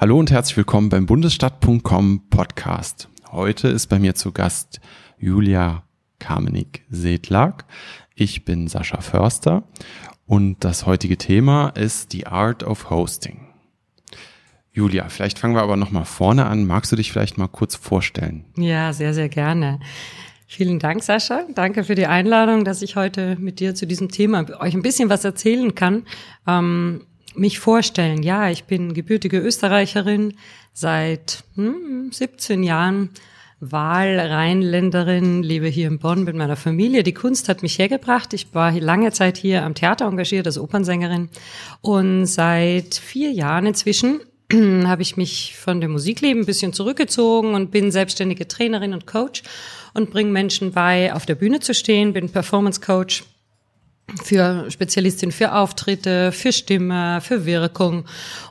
Hallo 0.00 0.18
und 0.18 0.30
herzlich 0.30 0.56
willkommen 0.56 0.88
beim 0.88 1.04
Bundesstadt.com 1.04 2.22
Podcast. 2.30 3.10
Heute 3.32 3.68
ist 3.68 3.88
bei 3.88 3.98
mir 3.98 4.14
zu 4.14 4.32
Gast 4.32 4.80
Julia 5.18 5.82
Kamenik-Sedlak. 6.18 7.66
Ich 8.14 8.46
bin 8.46 8.66
Sascha 8.66 9.02
Förster 9.02 9.64
und 10.24 10.64
das 10.64 10.86
heutige 10.86 11.18
Thema 11.18 11.68
ist 11.68 12.14
die 12.14 12.26
Art 12.26 12.64
of 12.64 12.88
Hosting. 12.88 13.40
Julia, 14.72 15.10
vielleicht 15.10 15.38
fangen 15.38 15.54
wir 15.54 15.60
aber 15.60 15.76
nochmal 15.76 16.06
vorne 16.06 16.46
an. 16.46 16.66
Magst 16.66 16.90
du 16.90 16.96
dich 16.96 17.12
vielleicht 17.12 17.36
mal 17.36 17.48
kurz 17.48 17.76
vorstellen? 17.76 18.46
Ja, 18.56 18.94
sehr, 18.94 19.12
sehr 19.12 19.28
gerne. 19.28 19.80
Vielen 20.46 20.78
Dank, 20.78 21.02
Sascha. 21.02 21.44
Danke 21.54 21.84
für 21.84 21.94
die 21.94 22.06
Einladung, 22.06 22.64
dass 22.64 22.80
ich 22.80 22.96
heute 22.96 23.36
mit 23.38 23.60
dir 23.60 23.74
zu 23.74 23.86
diesem 23.86 24.08
Thema 24.08 24.46
euch 24.60 24.72
ein 24.72 24.80
bisschen 24.80 25.10
was 25.10 25.26
erzählen 25.26 25.74
kann. 25.74 26.06
Ähm, 26.46 27.02
mich 27.34 27.58
vorstellen, 27.58 28.22
ja, 28.22 28.50
ich 28.50 28.64
bin 28.64 28.94
gebürtige 28.94 29.38
Österreicherin, 29.38 30.34
seit 30.72 31.44
hm, 31.54 32.10
17 32.12 32.62
Jahren 32.62 33.10
Wahlrheinländerin, 33.60 35.42
lebe 35.42 35.68
hier 35.68 35.86
in 35.88 35.98
Bonn 35.98 36.24
mit 36.24 36.34
meiner 36.34 36.56
Familie. 36.56 37.02
Die 37.02 37.12
Kunst 37.12 37.48
hat 37.48 37.62
mich 37.62 37.78
hergebracht. 37.78 38.32
Ich 38.32 38.54
war 38.54 38.72
lange 38.72 39.12
Zeit 39.12 39.36
hier 39.36 39.64
am 39.64 39.74
Theater 39.74 40.06
engagiert 40.06 40.46
als 40.46 40.58
Opernsängerin 40.58 41.28
und 41.82 42.24
seit 42.24 42.94
vier 42.94 43.32
Jahren 43.32 43.66
inzwischen 43.66 44.20
habe 44.86 45.02
ich 45.02 45.18
mich 45.18 45.56
von 45.56 45.80
dem 45.82 45.92
Musikleben 45.92 46.42
ein 46.42 46.46
bisschen 46.46 46.72
zurückgezogen 46.72 47.54
und 47.54 47.70
bin 47.70 47.90
selbstständige 47.90 48.48
Trainerin 48.48 48.94
und 48.94 49.06
Coach 49.06 49.42
und 49.92 50.10
bringe 50.10 50.30
Menschen 50.30 50.72
bei, 50.72 51.12
auf 51.12 51.26
der 51.26 51.34
Bühne 51.34 51.60
zu 51.60 51.74
stehen, 51.74 52.14
bin 52.14 52.30
Performance 52.30 52.80
Coach 52.80 53.24
für 54.22 54.70
Spezialistin 54.70 55.32
für 55.32 55.54
Auftritte, 55.54 56.32
für 56.32 56.52
Stimme, 56.52 57.20
für 57.20 57.46
Wirkung. 57.46 58.04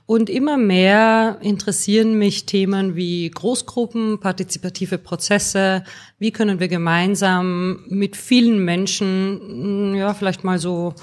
Und 0.05 0.29
immer 0.29 0.57
mehr 0.57 1.37
interessieren 1.41 2.17
mich 2.17 2.45
Themen 2.45 2.95
wie 2.95 3.29
Großgruppen, 3.29 4.19
partizipative 4.19 4.97
Prozesse. 4.97 5.83
Wie 6.17 6.31
können 6.31 6.59
wir 6.59 6.67
gemeinsam 6.67 7.83
mit 7.87 8.15
vielen 8.15 8.63
Menschen, 8.65 9.95
ja, 9.95 10.13
vielleicht 10.13 10.43
mal 10.43 10.59
so 10.59 10.95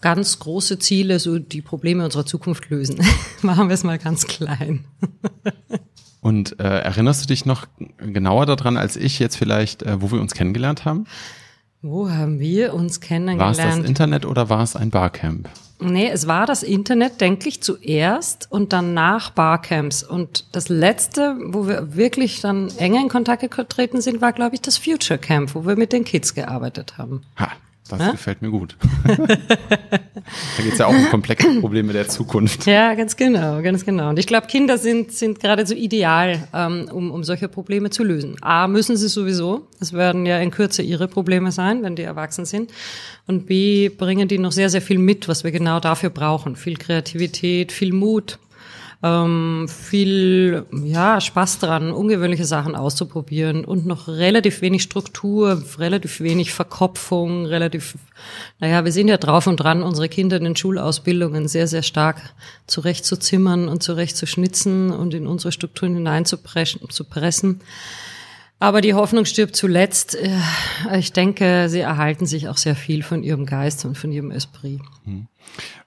ganz 0.00 0.38
große 0.38 0.78
Ziele, 0.78 1.18
so 1.18 1.38
die 1.38 1.62
Probleme 1.62 2.04
unserer 2.04 2.26
Zukunft 2.26 2.68
lösen. 2.70 3.00
Machen 3.42 3.68
wir 3.68 3.74
es 3.74 3.84
mal 3.84 3.98
ganz 3.98 4.26
klein. 4.26 4.84
Und 6.20 6.60
äh, 6.60 6.78
erinnerst 6.80 7.22
du 7.22 7.26
dich 7.26 7.46
noch 7.46 7.66
genauer 7.98 8.46
daran 8.46 8.76
als 8.76 8.96
ich 8.96 9.18
jetzt 9.18 9.36
vielleicht, 9.36 9.82
äh, 9.82 10.00
wo 10.00 10.12
wir 10.12 10.20
uns 10.20 10.34
kennengelernt 10.34 10.84
haben? 10.84 11.06
Wo 11.84 12.08
haben 12.08 12.38
wir 12.38 12.74
uns 12.74 13.00
kennengelernt? 13.00 13.58
War 13.58 13.68
es 13.68 13.76
das 13.76 13.84
Internet 13.84 14.24
oder 14.24 14.48
war 14.48 14.62
es 14.62 14.76
ein 14.76 14.90
Barcamp? 14.90 15.48
Nee, 15.80 16.08
es 16.08 16.28
war 16.28 16.46
das 16.46 16.62
Internet, 16.62 17.20
denke 17.20 17.48
ich, 17.48 17.60
zuerst 17.60 18.46
und 18.50 18.72
dann 18.72 18.94
nach 18.94 19.30
Barcamps. 19.30 20.04
Und 20.04 20.44
das 20.52 20.68
letzte, 20.68 21.36
wo 21.46 21.66
wir 21.66 21.96
wirklich 21.96 22.40
dann 22.40 22.70
enger 22.78 23.00
in 23.00 23.08
Kontakt 23.08 23.50
getreten 23.50 24.00
sind, 24.00 24.20
war, 24.20 24.32
glaube 24.32 24.54
ich, 24.54 24.60
das 24.60 24.78
Future 24.78 25.18
Camp, 25.18 25.56
wo 25.56 25.66
wir 25.66 25.74
mit 25.76 25.92
den 25.92 26.04
Kids 26.04 26.34
gearbeitet 26.34 26.98
haben. 26.98 27.22
Ha, 27.36 27.48
das 27.88 28.00
ja? 28.00 28.10
gefällt 28.12 28.42
mir 28.42 28.50
gut. 28.50 28.76
da 29.06 29.16
geht 30.62 30.72
es 30.72 30.78
ja 30.78 30.86
auch 30.86 30.94
um 30.94 31.10
komplexe 31.10 31.60
Probleme 31.60 31.92
der 31.92 32.08
Zukunft. 32.08 32.66
Ja, 32.66 32.94
ganz 32.94 33.16
genau, 33.16 33.60
ganz 33.60 33.84
genau. 33.84 34.08
Und 34.08 34.18
ich 34.18 34.26
glaube, 34.26 34.46
Kinder 34.46 34.78
sind, 34.78 35.12
sind 35.12 35.40
geradezu 35.40 35.74
ideal, 35.74 36.48
ähm, 36.54 36.88
um, 36.92 37.10
um 37.10 37.24
solche 37.24 37.48
Probleme 37.48 37.90
zu 37.90 38.04
lösen. 38.04 38.36
A, 38.40 38.68
müssen 38.68 38.96
sie 38.96 39.08
sowieso. 39.08 39.66
Es 39.80 39.92
werden 39.92 40.26
ja 40.26 40.38
in 40.38 40.50
Kürze 40.50 40.82
ihre 40.82 41.08
Probleme 41.08 41.52
sein, 41.52 41.82
wenn 41.82 41.96
die 41.96 42.02
erwachsen 42.02 42.44
sind. 42.44 42.70
Und 43.26 43.46
B, 43.46 43.88
bringen 43.88 44.28
die 44.28 44.38
noch 44.38 44.52
sehr, 44.52 44.70
sehr 44.70 44.82
viel 44.82 44.98
mit, 44.98 45.28
was 45.28 45.44
wir 45.44 45.50
genau 45.50 45.80
dafür 45.80 46.10
brauchen. 46.10 46.56
Viel 46.56 46.76
Kreativität, 46.76 47.72
viel 47.72 47.92
Mut, 47.92 48.38
ähm, 49.02 49.66
viel 49.68 50.64
ja, 50.84 51.20
Spaß 51.20 51.58
dran, 51.58 51.90
ungewöhnliche 51.90 52.44
Sachen 52.44 52.76
auszuprobieren 52.76 53.64
und 53.64 53.84
noch 53.84 54.06
relativ 54.06 54.62
wenig 54.62 54.82
Struktur, 54.82 55.62
relativ 55.78 56.20
wenig 56.20 56.52
Verkopfung, 56.52 57.46
relativ, 57.46 57.96
naja, 58.60 58.84
wir 58.84 58.92
sind 58.92 59.08
ja 59.08 59.16
drauf 59.16 59.46
und 59.48 59.56
dran, 59.56 59.82
unsere 59.82 60.08
Kinder 60.08 60.36
in 60.36 60.44
den 60.44 60.56
Schulausbildungen 60.56 61.48
sehr, 61.48 61.66
sehr 61.66 61.82
stark 61.82 62.34
zurechtzuzimmern 62.66 63.68
und 63.68 63.82
zurechtzuschnitzen 63.82 64.90
und 64.90 65.14
in 65.14 65.26
unsere 65.26 65.52
Strukturen 65.52 65.94
hineinzupressen. 65.94 66.80
Zu 66.90 67.04
pressen. 67.04 67.60
Aber 68.58 68.80
die 68.80 68.94
Hoffnung 68.94 69.24
stirbt 69.24 69.56
zuletzt. 69.56 70.14
Äh, 70.14 70.38
ich 70.96 71.12
denke, 71.12 71.68
sie 71.68 71.80
erhalten 71.80 72.26
sich 72.26 72.48
auch 72.48 72.56
sehr 72.56 72.76
viel 72.76 73.02
von 73.02 73.24
ihrem 73.24 73.46
Geist 73.46 73.84
und 73.84 73.98
von 73.98 74.12
ihrem 74.12 74.30
Esprit. 74.30 74.80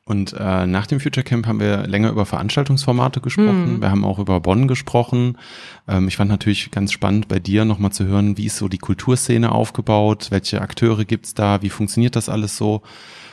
Und 0.08 0.34
äh, 0.34 0.68
nach 0.68 0.86
dem 0.86 1.00
Future 1.00 1.24
Camp 1.24 1.48
haben 1.48 1.60
wir 1.60 1.88
länger 1.88 2.12
über 2.12 2.28
Veranstaltungsformate 2.28 3.22
gesprochen. 3.22 3.78
Mhm. 3.78 3.82
Wir 3.82 3.90
haben 3.90 4.06
auch 4.06 4.20
über 4.20 4.40
Bonn 4.40 4.68
gesprochen. 4.68 5.40
Ähm, 5.88 6.08
ich 6.08 6.16
fand 6.16 6.30
natürlich 6.30 6.70
ganz 6.70 6.92
spannend 6.92 7.28
bei 7.28 7.40
dir 7.40 7.66
nochmal 7.66 7.92
zu 7.92 8.06
hören, 8.06 8.38
wie 8.38 8.46
ist 8.46 8.58
so 8.58 8.68
die 8.68 8.78
Kulturszene 8.78 9.52
aufgebaut, 9.52 10.28
welche 10.30 10.62
Akteure 10.62 11.06
gibt's 11.06 11.34
da, 11.34 11.64
wie 11.64 11.72
funktioniert 11.72 12.16
das 12.16 12.30
alles 12.30 12.56
so. 12.56 12.84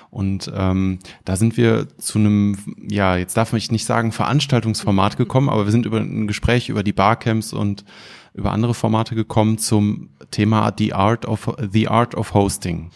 Und 0.09 0.51
ähm, 0.55 0.99
da 1.27 1.37
sind 1.37 1.59
wir 1.59 1.89
zu 1.99 2.19
einem, 2.19 2.57
ja, 2.89 3.17
jetzt 3.17 3.37
darf 3.37 3.53
ich 3.53 3.71
nicht 3.71 3.85
sagen 3.85 4.11
Veranstaltungsformat 4.11 5.19
gekommen, 5.19 5.51
aber 5.51 5.67
wir 5.67 5.73
sind 5.73 5.85
über 5.85 6.01
ein 6.01 6.27
Gespräch 6.27 6.71
über 6.71 6.83
die 6.83 6.93
Barcamps 6.93 7.53
und 7.53 7.85
über 8.33 8.51
andere 8.51 8.73
Formate 8.73 9.15
gekommen 9.15 9.59
zum 9.59 10.09
Thema 10.31 10.73
The 10.77 10.95
Art 10.95 11.27
of 11.27 11.55
The 11.71 11.89
Art 11.89 12.15
of 12.15 12.33
Hosting. 12.33 12.91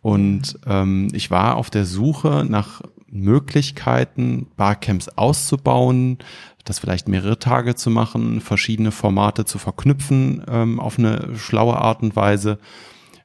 Und 0.00 0.58
ähm, 0.66 1.08
ich 1.12 1.30
war 1.30 1.56
auf 1.56 1.70
der 1.70 1.84
Suche 1.84 2.46
nach 2.48 2.82
Möglichkeiten, 3.10 4.46
Barcamps 4.56 5.08
auszubauen, 5.08 6.18
das 6.64 6.78
vielleicht 6.78 7.08
mehrere 7.08 7.38
Tage 7.38 7.74
zu 7.74 7.90
machen, 7.90 8.40
verschiedene 8.40 8.90
Formate 8.90 9.44
zu 9.44 9.58
verknüpfen 9.58 10.44
ähm, 10.48 10.78
auf 10.78 10.98
eine 10.98 11.36
schlaue 11.36 11.78
Art 11.78 12.02
und 12.02 12.14
Weise, 12.14 12.58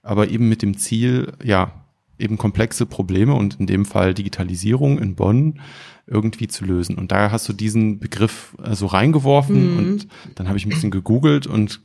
aber 0.01 0.29
eben 0.29 0.47
mit 0.47 0.61
dem 0.61 0.77
Ziel, 0.77 1.33
ja, 1.43 1.71
eben 2.17 2.37
komplexe 2.37 2.85
Probleme 2.85 3.33
und 3.33 3.59
in 3.59 3.67
dem 3.67 3.85
Fall 3.85 4.13
Digitalisierung 4.13 4.99
in 4.99 5.15
Bonn 5.15 5.59
irgendwie 6.05 6.47
zu 6.47 6.65
lösen. 6.65 6.97
Und 6.97 7.11
da 7.11 7.31
hast 7.31 7.47
du 7.47 7.53
diesen 7.53 7.99
Begriff 7.99 8.55
äh, 8.61 8.75
so 8.75 8.87
reingeworfen 8.87 9.71
mhm. 9.71 9.77
und 9.77 10.07
dann 10.35 10.47
habe 10.47 10.57
ich 10.57 10.65
ein 10.65 10.69
bisschen 10.69 10.91
gegoogelt 10.91 11.47
und 11.47 11.79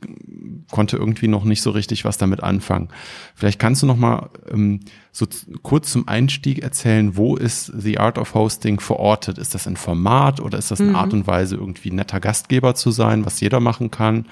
konnte 0.71 0.97
irgendwie 0.97 1.29
noch 1.29 1.45
nicht 1.45 1.61
so 1.61 1.71
richtig 1.71 2.03
was 2.03 2.17
damit 2.17 2.43
anfangen. 2.43 2.89
Vielleicht 3.33 3.59
kannst 3.59 3.81
du 3.81 3.87
noch 3.87 3.95
mal 3.95 4.29
ähm, 4.51 4.81
so 5.11 5.25
kurz 5.63 5.91
zum 5.91 6.07
Einstieg 6.07 6.59
erzählen, 6.59 7.15
wo 7.15 7.37
ist 7.37 7.71
The 7.75 7.97
Art 7.97 8.17
of 8.17 8.33
Hosting 8.33 8.81
verortet? 8.81 9.37
Ist 9.37 9.55
das 9.55 9.67
ein 9.67 9.77
Format 9.77 10.41
oder 10.41 10.57
ist 10.57 10.71
das 10.71 10.81
eine 10.81 10.89
mhm. 10.89 10.95
Art 10.97 11.13
und 11.13 11.25
Weise, 11.25 11.55
irgendwie 11.55 11.91
netter 11.91 12.19
Gastgeber 12.19 12.75
zu 12.75 12.91
sein, 12.91 13.25
was 13.25 13.39
jeder 13.39 13.61
machen 13.61 13.89
kann? 13.89 14.25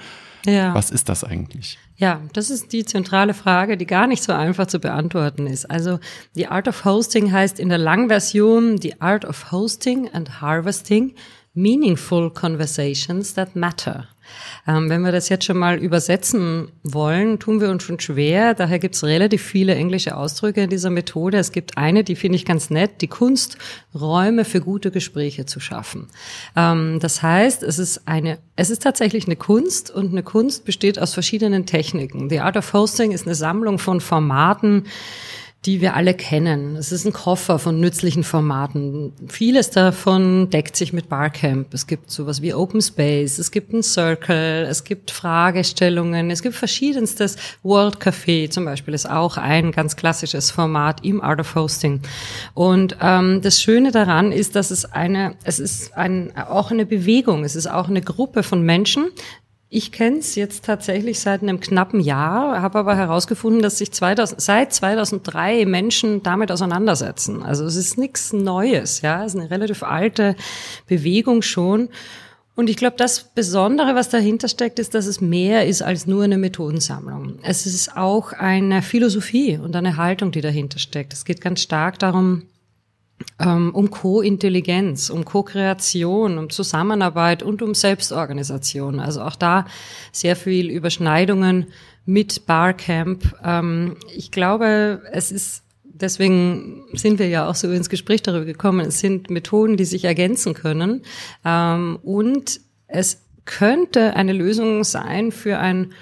Ja. 0.48 0.74
Was 0.74 0.90
ist 0.90 1.08
das 1.08 1.24
eigentlich? 1.24 1.78
Ja, 1.96 2.20
das 2.32 2.50
ist 2.50 2.72
die 2.72 2.84
zentrale 2.84 3.34
Frage, 3.34 3.76
die 3.76 3.86
gar 3.86 4.06
nicht 4.06 4.22
so 4.22 4.32
einfach 4.32 4.66
zu 4.66 4.78
beantworten 4.78 5.46
ist. 5.46 5.70
Also 5.70 5.98
die 6.36 6.46
Art 6.46 6.68
of 6.68 6.84
Hosting 6.84 7.32
heißt 7.32 7.58
in 7.60 7.68
der 7.68 7.78
Langversion 7.78 8.76
die 8.76 9.00
Art 9.00 9.24
of 9.24 9.52
Hosting 9.52 10.08
and 10.12 10.40
Harvesting 10.40 11.14
Meaningful 11.54 12.30
Conversations 12.30 13.34
that 13.34 13.56
Matter. 13.56 14.06
Ähm, 14.66 14.90
wenn 14.90 15.02
wir 15.02 15.12
das 15.12 15.28
jetzt 15.28 15.44
schon 15.44 15.58
mal 15.58 15.78
übersetzen 15.78 16.70
wollen, 16.82 17.38
tun 17.38 17.60
wir 17.60 17.70
uns 17.70 17.82
schon 17.82 18.00
schwer. 18.00 18.54
Daher 18.54 18.78
gibt 18.78 18.94
es 18.94 19.04
relativ 19.04 19.42
viele 19.42 19.74
englische 19.74 20.16
Ausdrücke 20.16 20.62
in 20.62 20.70
dieser 20.70 20.90
Methode. 20.90 21.38
Es 21.38 21.52
gibt 21.52 21.78
eine, 21.78 22.04
die 22.04 22.16
finde 22.16 22.36
ich 22.36 22.44
ganz 22.44 22.70
nett, 22.70 23.00
die 23.00 23.08
Kunst, 23.08 23.58
Räume 23.94 24.44
für 24.44 24.60
gute 24.60 24.90
Gespräche 24.90 25.46
zu 25.46 25.60
schaffen. 25.60 26.08
Ähm, 26.56 26.98
das 27.00 27.22
heißt, 27.22 27.62
es 27.62 27.78
ist 27.78 28.06
eine, 28.06 28.38
es 28.56 28.70
ist 28.70 28.82
tatsächlich 28.82 29.26
eine 29.26 29.36
Kunst 29.36 29.90
und 29.90 30.12
eine 30.12 30.22
Kunst 30.22 30.64
besteht 30.64 30.98
aus 30.98 31.14
verschiedenen 31.14 31.66
Techniken. 31.66 32.28
The 32.28 32.40
Art 32.40 32.56
of 32.56 32.72
Hosting 32.72 33.12
ist 33.12 33.26
eine 33.26 33.34
Sammlung 33.34 33.78
von 33.78 34.00
Formaten, 34.00 34.84
die 35.64 35.80
wir 35.80 35.94
alle 35.94 36.14
kennen. 36.14 36.76
Es 36.76 36.92
ist 36.92 37.04
ein 37.04 37.12
Koffer 37.12 37.58
von 37.58 37.80
nützlichen 37.80 38.22
Formaten. 38.22 39.12
Vieles 39.26 39.70
davon 39.70 40.50
deckt 40.50 40.76
sich 40.76 40.92
mit 40.92 41.08
Barcamp. 41.08 41.74
Es 41.74 41.88
gibt 41.88 42.12
sowas 42.12 42.40
wie 42.42 42.54
Open 42.54 42.80
Space, 42.80 43.38
es 43.38 43.50
gibt 43.50 43.72
ein 43.72 43.82
Circle, 43.82 44.66
es 44.68 44.84
gibt 44.84 45.10
Fragestellungen, 45.10 46.30
es 46.30 46.42
gibt 46.42 46.54
verschiedenstes. 46.54 47.36
World 47.64 47.98
Café 47.98 48.48
zum 48.48 48.66
Beispiel 48.66 48.94
ist 48.94 49.10
auch 49.10 49.36
ein 49.36 49.72
ganz 49.72 49.96
klassisches 49.96 50.52
Format 50.52 51.04
im 51.04 51.20
Art 51.20 51.40
of 51.40 51.54
Hosting. 51.56 52.02
Und 52.54 52.96
ähm, 53.02 53.40
das 53.42 53.60
Schöne 53.60 53.90
daran 53.90 54.30
ist, 54.30 54.54
dass 54.54 54.70
es 54.70 54.84
eine, 54.84 55.34
es 55.42 55.58
ist 55.58 55.96
ein, 55.96 56.36
auch 56.36 56.70
eine 56.70 56.86
Bewegung, 56.86 57.42
es 57.42 57.56
ist 57.56 57.66
auch 57.66 57.88
eine 57.88 58.00
Gruppe 58.00 58.44
von 58.44 58.62
Menschen, 58.62 59.10
ich 59.70 59.92
kenne 59.92 60.18
es 60.18 60.34
jetzt 60.34 60.64
tatsächlich 60.64 61.20
seit 61.20 61.42
einem 61.42 61.60
knappen 61.60 62.00
Jahr, 62.00 62.62
habe 62.62 62.78
aber 62.78 62.96
herausgefunden, 62.96 63.60
dass 63.60 63.78
sich 63.78 63.92
2000, 63.92 64.40
seit 64.40 64.72
2003 64.72 65.66
Menschen 65.66 66.22
damit 66.22 66.50
auseinandersetzen. 66.50 67.42
Also 67.42 67.66
es 67.66 67.76
ist 67.76 67.98
nichts 67.98 68.32
Neues, 68.32 69.02
ja, 69.02 69.24
es 69.24 69.34
ist 69.34 69.40
eine 69.40 69.50
relativ 69.50 69.82
alte 69.82 70.36
Bewegung 70.86 71.42
schon. 71.42 71.90
Und 72.56 72.70
ich 72.70 72.76
glaube, 72.76 72.96
das 72.96 73.22
Besondere, 73.22 73.94
was 73.94 74.08
dahinter 74.08 74.48
steckt, 74.48 74.78
ist, 74.78 74.94
dass 74.94 75.06
es 75.06 75.20
mehr 75.20 75.66
ist 75.66 75.82
als 75.82 76.06
nur 76.06 76.24
eine 76.24 76.38
Methodensammlung. 76.38 77.38
Es 77.42 77.66
ist 77.66 77.96
auch 77.96 78.32
eine 78.32 78.82
Philosophie 78.82 79.58
und 79.58 79.76
eine 79.76 79.96
Haltung, 79.96 80.32
die 80.32 80.40
dahinter 80.40 80.78
steckt. 80.78 81.12
Es 81.12 81.24
geht 81.24 81.40
ganz 81.40 81.60
stark 81.60 81.98
darum, 81.98 82.44
um 83.38 83.90
Co-Intelligenz, 83.90 85.10
um 85.10 85.24
Co-Kreation, 85.24 86.38
um 86.38 86.50
Zusammenarbeit 86.50 87.42
und 87.42 87.62
um 87.62 87.74
Selbstorganisation. 87.74 89.00
Also 89.00 89.22
auch 89.22 89.36
da 89.36 89.66
sehr 90.12 90.36
viel 90.36 90.70
Überschneidungen 90.70 91.66
mit 92.04 92.46
Barcamp. 92.46 93.34
Ähm, 93.44 93.96
ich 94.14 94.30
glaube, 94.30 95.02
es 95.12 95.30
ist 95.30 95.62
deswegen 96.00 96.84
sind 96.92 97.18
wir 97.18 97.28
ja 97.28 97.48
auch 97.48 97.54
so 97.54 97.70
ins 97.70 97.88
Gespräch 97.88 98.22
darüber 98.22 98.44
gekommen. 98.44 98.86
Es 98.86 99.00
sind 99.00 99.30
Methoden, 99.30 99.76
die 99.76 99.84
sich 99.84 100.04
ergänzen 100.04 100.54
können. 100.54 101.02
Ähm, 101.44 101.98
und 102.02 102.60
es 102.86 103.22
könnte 103.44 104.14
eine 104.14 104.32
Lösung 104.32 104.84
sein 104.84 105.32
für 105.32 105.58
ein 105.58 105.92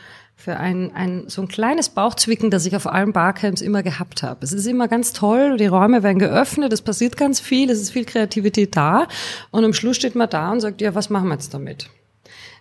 für 0.47 0.59
ein, 0.59 0.95
ein 0.95 1.25
so 1.27 1.43
ein 1.43 1.49
kleines 1.49 1.89
Bauchzwicken, 1.89 2.53
das 2.53 2.67
ich 2.67 2.77
auf 2.77 2.87
allen 2.87 3.13
Barcamps 3.13 3.61
immer 3.61 3.83
gehabt 3.83 4.23
habe. 4.23 4.45
Es 4.45 4.53
ist 4.53 4.67
immer 4.67 4.87
ganz 4.87 5.13
toll, 5.13 5.57
die 5.57 5.67
Räume 5.67 6.05
werden 6.05 6.21
geöffnet, 6.21 6.73
es 6.73 6.83
passiert 6.83 7.17
ganz 7.17 7.41
viel, 7.41 7.69
es 7.69 7.81
ist 7.81 7.91
viel 7.91 8.05
Kreativität 8.05 8.77
da 8.77 9.09
und 9.51 9.65
am 9.65 9.73
Schluss 9.73 9.97
steht 9.97 10.15
man 10.15 10.31
da 10.31 10.53
und 10.53 10.61
sagt, 10.61 10.81
ja, 10.81 10.95
was 10.95 11.11
machen 11.11 11.27
wir 11.27 11.35
jetzt 11.35 11.53
damit? 11.53 11.91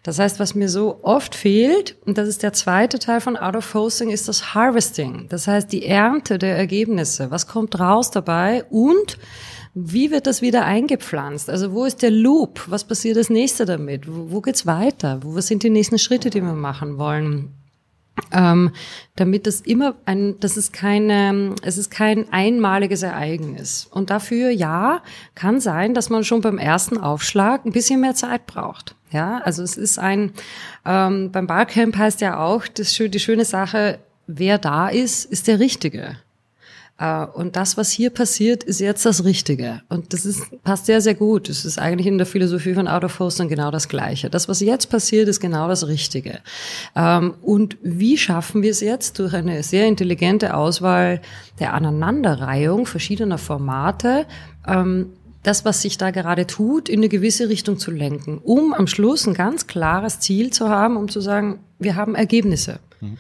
Das 0.02 0.18
heißt, 0.18 0.40
was 0.40 0.56
mir 0.56 0.68
so 0.68 0.98
oft 1.04 1.36
fehlt, 1.36 1.96
und 2.08 2.18
das 2.18 2.28
ist 2.28 2.42
der 2.42 2.54
zweite 2.54 2.98
Teil 2.98 3.22
von 3.22 3.38
Out 3.38 3.56
of 3.56 3.72
Hosting, 3.76 4.10
ist 4.10 4.28
das 4.28 4.56
Harvesting. 4.56 5.28
Das 5.30 5.48
heißt, 5.48 5.72
die 5.72 5.86
Ernte 5.86 6.40
der 6.40 6.58
Ergebnisse. 6.58 7.30
Was 7.30 7.46
kommt 7.46 7.80
raus 7.80 8.10
dabei? 8.10 8.64
Und 8.72 9.20
wie 9.76 10.10
wird 10.10 10.26
das 10.26 10.42
wieder 10.42 10.66
eingepflanzt? 10.66 11.52
Also 11.52 11.72
wo 11.72 11.86
ist 11.86 12.02
der 12.02 12.10
Loop? 12.10 12.66
Was 12.68 12.84
passiert 12.84 13.18
das 13.18 13.30
nächste 13.30 13.66
damit? 13.66 14.06
Wo, 14.08 14.42
geht's 14.42 14.66
weiter? 14.66 15.20
Wo 15.22 15.40
sind 15.40 15.62
die 15.62 15.70
nächsten 15.70 16.00
Schritte, 16.00 16.32
die 16.32 16.42
wir 16.42 16.54
machen 16.54 16.98
wollen? 16.98 17.52
Ähm, 18.32 18.72
damit 19.16 19.48
es 19.48 19.62
immer 19.62 19.96
ein, 20.06 20.40
das 20.40 20.58
ist 20.58 20.74
keine, 20.74 21.56
es 21.64 21.78
ist 21.78 21.92
kein 21.92 22.32
einmaliges 22.32 23.04
Ereignis. 23.04 23.88
Und 23.92 24.10
dafür, 24.10 24.50
ja, 24.50 25.02
kann 25.36 25.60
sein, 25.60 25.94
dass 25.94 26.10
man 26.10 26.24
schon 26.24 26.42
beim 26.42 26.58
ersten 26.58 26.98
Aufschlag 26.98 27.66
ein 27.66 27.72
bisschen 27.72 28.02
mehr 28.02 28.16
Zeit 28.16 28.46
braucht. 28.46 28.96
Ja, 29.12 29.40
also 29.44 29.64
es 29.64 29.78
ist 29.78 30.00
ein, 30.00 30.32
ähm, 30.86 31.32
beim 31.32 31.48
Barcamp 31.48 31.98
heißt 31.98 32.22
ja 32.22 32.40
auch, 32.40 32.68
das, 32.68 32.94
die 32.94 33.20
schöne 33.20 33.46
Sache, 33.46 34.00
wer 34.28 34.58
da 34.58 34.90
ist, 34.90 35.26
ist 35.26 35.48
der 35.48 35.60
Richtige. 35.60 36.18
Äh, 36.98 37.26
und 37.26 37.56
das, 37.56 37.78
was 37.78 37.92
hier 37.92 38.10
passiert, 38.10 38.64
ist 38.64 38.80
jetzt 38.80 39.06
das 39.06 39.24
Richtige. 39.24 39.82
Und 39.90 40.14
das 40.14 40.26
ist, 40.26 40.44
passt 40.64 40.86
sehr, 40.86 41.02
sehr 41.02 41.16
gut. 41.16 41.50
Das 41.50 41.66
ist 41.66 41.78
eigentlich 41.78 42.08
in 42.08 42.18
der 42.18 42.28
Philosophie 42.28 42.74
von 42.74 42.88
Out 42.88 43.04
of 43.04 43.20
Hosting 43.20 43.50
genau 43.50 43.72
das 43.72 43.90
Gleiche. 43.90 44.30
Das, 44.30 44.48
was 44.48 44.60
jetzt 44.62 44.90
passiert, 44.90 45.28
ist 45.28 45.40
genau 45.40 45.68
das 45.68 45.88
Richtige. 45.88 46.40
Ähm, 46.96 47.34
und 47.42 47.78
wie 47.82 48.18
schaffen 48.18 48.62
wir 48.62 48.72
es 48.72 48.80
jetzt 48.80 49.20
durch 49.20 49.34
eine 49.34 49.64
sehr 49.64 49.88
intelligente 49.88 50.56
Auswahl 50.56 51.22
der 51.60 51.74
Aneinanderreihung 51.74 52.86
verschiedener 52.86 53.38
Formate, 53.38 54.26
ähm, 54.68 55.12
das, 55.44 55.64
was 55.64 55.82
sich 55.82 55.98
da 56.00 56.10
gerade 56.10 56.48
tut, 56.48 56.90
in 56.90 57.00
eine 57.00 57.10
gewisse 57.10 57.50
Richtung 57.50 57.78
zu 57.78 57.92
lenken, 57.92 58.40
um 58.40 58.74
am 58.74 58.88
Schluss 58.88 59.28
ein 59.28 59.36
ganz 59.36 59.68
klares 59.68 60.20
Ziel 60.20 60.52
zu 60.52 60.70
haben, 60.70 60.98
um 60.98 61.08
zu 61.08 61.22
sagen, 61.22 61.60
wir 61.78 61.96
haben 61.96 62.16
Ergebnisse. 62.16 62.80
Mhm. 63.00 63.18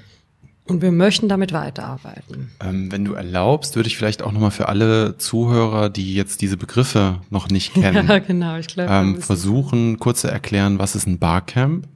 Und 0.67 0.81
wir 0.81 0.91
möchten 0.91 1.29
damit 1.29 1.53
weiterarbeiten. 1.53 2.51
Ähm, 2.59 2.91
wenn 2.91 3.05
du 3.05 3.13
erlaubst, 3.13 3.75
würde 3.75 3.87
ich 3.87 3.97
vielleicht 3.97 4.23
auch 4.23 4.31
nochmal 4.31 4.51
für 4.51 4.67
alle 4.67 5.17
Zuhörer, 5.17 5.89
die 5.89 6.15
jetzt 6.15 6.41
diese 6.41 6.57
Begriffe 6.57 7.21
noch 7.29 7.49
nicht 7.49 7.73
kennen, 7.75 8.07
ja, 8.07 8.19
genau, 8.19 8.57
ich 8.57 8.67
glaub, 8.67 8.89
ähm, 8.89 9.21
versuchen, 9.21 9.99
kurz 9.99 10.21
zu 10.21 10.27
erklären, 10.27 10.79
was 10.79 10.95
ist 10.95 11.07
ein 11.07 11.19
Barcamp? 11.19 11.87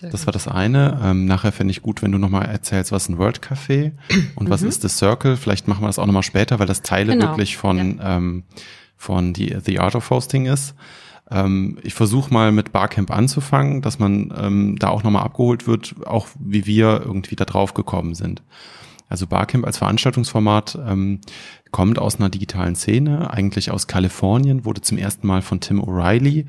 Das 0.00 0.26
war 0.26 0.32
das 0.32 0.46
eine. 0.46 1.00
Ähm, 1.02 1.24
nachher 1.24 1.50
fände 1.50 1.72
ich 1.72 1.82
gut, 1.82 2.02
wenn 2.02 2.12
du 2.12 2.18
nochmal 2.18 2.46
erzählst, 2.46 2.92
was 2.92 3.08
ein 3.08 3.18
World 3.18 3.40
Café 3.40 3.92
und 4.36 4.50
was 4.50 4.62
mhm. 4.62 4.68
ist 4.68 4.84
das 4.84 4.98
Circle. 4.98 5.36
Vielleicht 5.36 5.66
machen 5.66 5.82
wir 5.82 5.86
das 5.86 5.98
auch 5.98 6.06
nochmal 6.06 6.22
später, 6.22 6.58
weil 6.58 6.66
das 6.66 6.82
Teile 6.82 7.14
genau. 7.14 7.30
wirklich 7.30 7.56
von, 7.56 7.98
ja. 7.98 8.16
ähm, 8.16 8.44
von 8.96 9.32
die, 9.32 9.56
The 9.64 9.80
Art 9.80 9.96
of 9.96 10.08
Hosting 10.10 10.46
ist. 10.46 10.74
Ähm, 11.30 11.78
ich 11.82 11.94
versuche 11.94 12.32
mal 12.32 12.52
mit 12.52 12.72
Barcamp 12.72 13.10
anzufangen, 13.10 13.82
dass 13.82 13.98
man 13.98 14.32
ähm, 14.36 14.76
da 14.78 14.88
auch 14.88 15.02
nochmal 15.02 15.24
abgeholt 15.24 15.66
wird, 15.66 15.94
auch 16.06 16.28
wie 16.38 16.66
wir 16.66 17.02
irgendwie 17.04 17.36
da 17.36 17.44
drauf 17.44 17.74
gekommen 17.74 18.14
sind. 18.14 18.42
Also 19.08 19.26
Barcamp 19.26 19.66
als 19.66 19.78
Veranstaltungsformat 19.78 20.78
ähm, 20.86 21.20
kommt 21.70 21.98
aus 21.98 22.16
einer 22.16 22.28
digitalen 22.28 22.76
Szene, 22.76 23.30
eigentlich 23.30 23.70
aus 23.70 23.86
Kalifornien, 23.86 24.64
wurde 24.64 24.82
zum 24.82 24.98
ersten 24.98 25.26
Mal 25.26 25.42
von 25.42 25.60
Tim 25.60 25.80
O'Reilly 25.80 26.46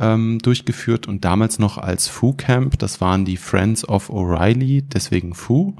ähm, 0.00 0.38
durchgeführt 0.38 1.08
und 1.08 1.24
damals 1.24 1.58
noch 1.58 1.76
als 1.76 2.08
Foo 2.08 2.32
Camp. 2.32 2.78
Das 2.78 3.00
waren 3.00 3.24
die 3.24 3.36
Friends 3.36 3.88
of 3.88 4.10
O'Reilly, 4.10 4.82
deswegen 4.82 5.34
Foo. 5.34 5.74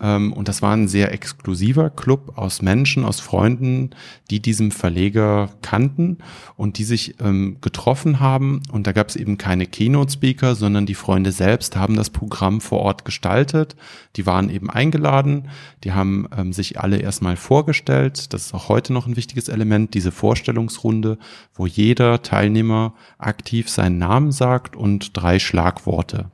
Ähm, 0.00 0.32
und 0.32 0.48
das 0.48 0.62
war 0.62 0.72
ein 0.74 0.88
sehr 0.88 1.12
exklusiver 1.12 1.90
Club 1.90 2.32
aus 2.36 2.62
Menschen, 2.62 3.04
aus 3.04 3.20
Freunden, 3.20 3.90
die 4.30 4.40
diesem 4.40 4.70
Verleger 4.70 5.50
kannten 5.62 6.18
und 6.56 6.78
die 6.78 6.84
sich 6.84 7.16
ähm, 7.20 7.58
getroffen 7.60 8.20
haben. 8.20 8.62
Und 8.72 8.86
da 8.86 8.92
gab 8.92 9.08
es 9.08 9.16
eben 9.16 9.38
keine 9.38 9.66
Keynote-Speaker, 9.66 10.54
sondern 10.54 10.86
die 10.86 10.94
Freunde 10.94 11.32
selbst 11.32 11.76
haben 11.76 11.96
das 11.96 12.10
Programm 12.10 12.60
vor 12.60 12.80
Ort 12.80 13.04
gestaltet. 13.04 13.76
Die 14.16 14.26
waren 14.26 14.50
eben 14.50 14.70
eingeladen. 14.70 15.48
Die 15.84 15.92
haben 15.92 16.28
ähm, 16.36 16.52
sich 16.52 16.80
alle 16.80 16.98
erstmal 16.98 17.36
vorgestellt. 17.36 18.32
Das 18.32 18.46
ist 18.46 18.54
auch 18.54 18.68
heute 18.68 18.92
noch 18.92 19.06
ein 19.06 19.16
wichtiges 19.16 19.48
Element, 19.48 19.94
diese 19.94 20.12
Vorstellungsrunde, 20.12 21.18
wo 21.54 21.66
jeder 21.66 22.22
Teilnehmer 22.22 22.94
aktiv 23.18 23.68
seinen 23.68 23.98
Namen 23.98 24.32
sagt 24.32 24.76
und 24.76 25.16
drei 25.16 25.38
Schlagworte. 25.38 26.30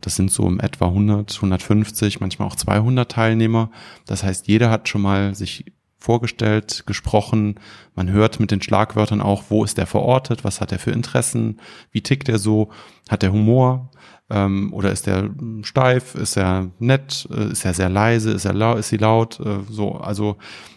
Das 0.00 0.16
sind 0.16 0.30
so 0.30 0.46
im 0.46 0.60
etwa 0.60 0.86
100, 0.86 1.34
150, 1.36 2.20
manchmal 2.20 2.48
auch 2.48 2.56
200 2.56 3.10
Teilnehmer. 3.10 3.70
Das 4.06 4.22
heißt, 4.22 4.46
jeder 4.48 4.70
hat 4.70 4.88
schon 4.88 5.02
mal 5.02 5.34
sich 5.34 5.72
vorgestellt, 5.98 6.84
gesprochen. 6.86 7.58
Man 7.94 8.10
hört 8.10 8.38
mit 8.38 8.50
den 8.50 8.62
Schlagwörtern 8.62 9.20
auch, 9.20 9.44
wo 9.48 9.64
ist 9.64 9.78
er 9.78 9.86
verortet, 9.86 10.44
was 10.44 10.60
hat 10.60 10.70
er 10.70 10.78
für 10.78 10.92
Interessen, 10.92 11.60
wie 11.90 12.00
tickt 12.00 12.28
er 12.28 12.38
so, 12.38 12.70
hat 13.08 13.24
er 13.24 13.32
Humor 13.32 13.90
ähm, 14.30 14.72
oder 14.72 14.92
ist 14.92 15.08
er 15.08 15.30
steif, 15.62 16.14
ist 16.14 16.36
er 16.36 16.70
nett, 16.78 17.26
äh, 17.32 17.50
ist 17.50 17.64
er 17.64 17.74
sehr 17.74 17.88
leise, 17.88 18.30
ist 18.32 18.44
er 18.44 18.54
laut, 18.54 18.78
ist 18.78 18.90
sie 18.90 18.98
laut, 18.98 19.40
äh, 19.40 19.58
so. 19.68 19.94
Also 19.94 20.36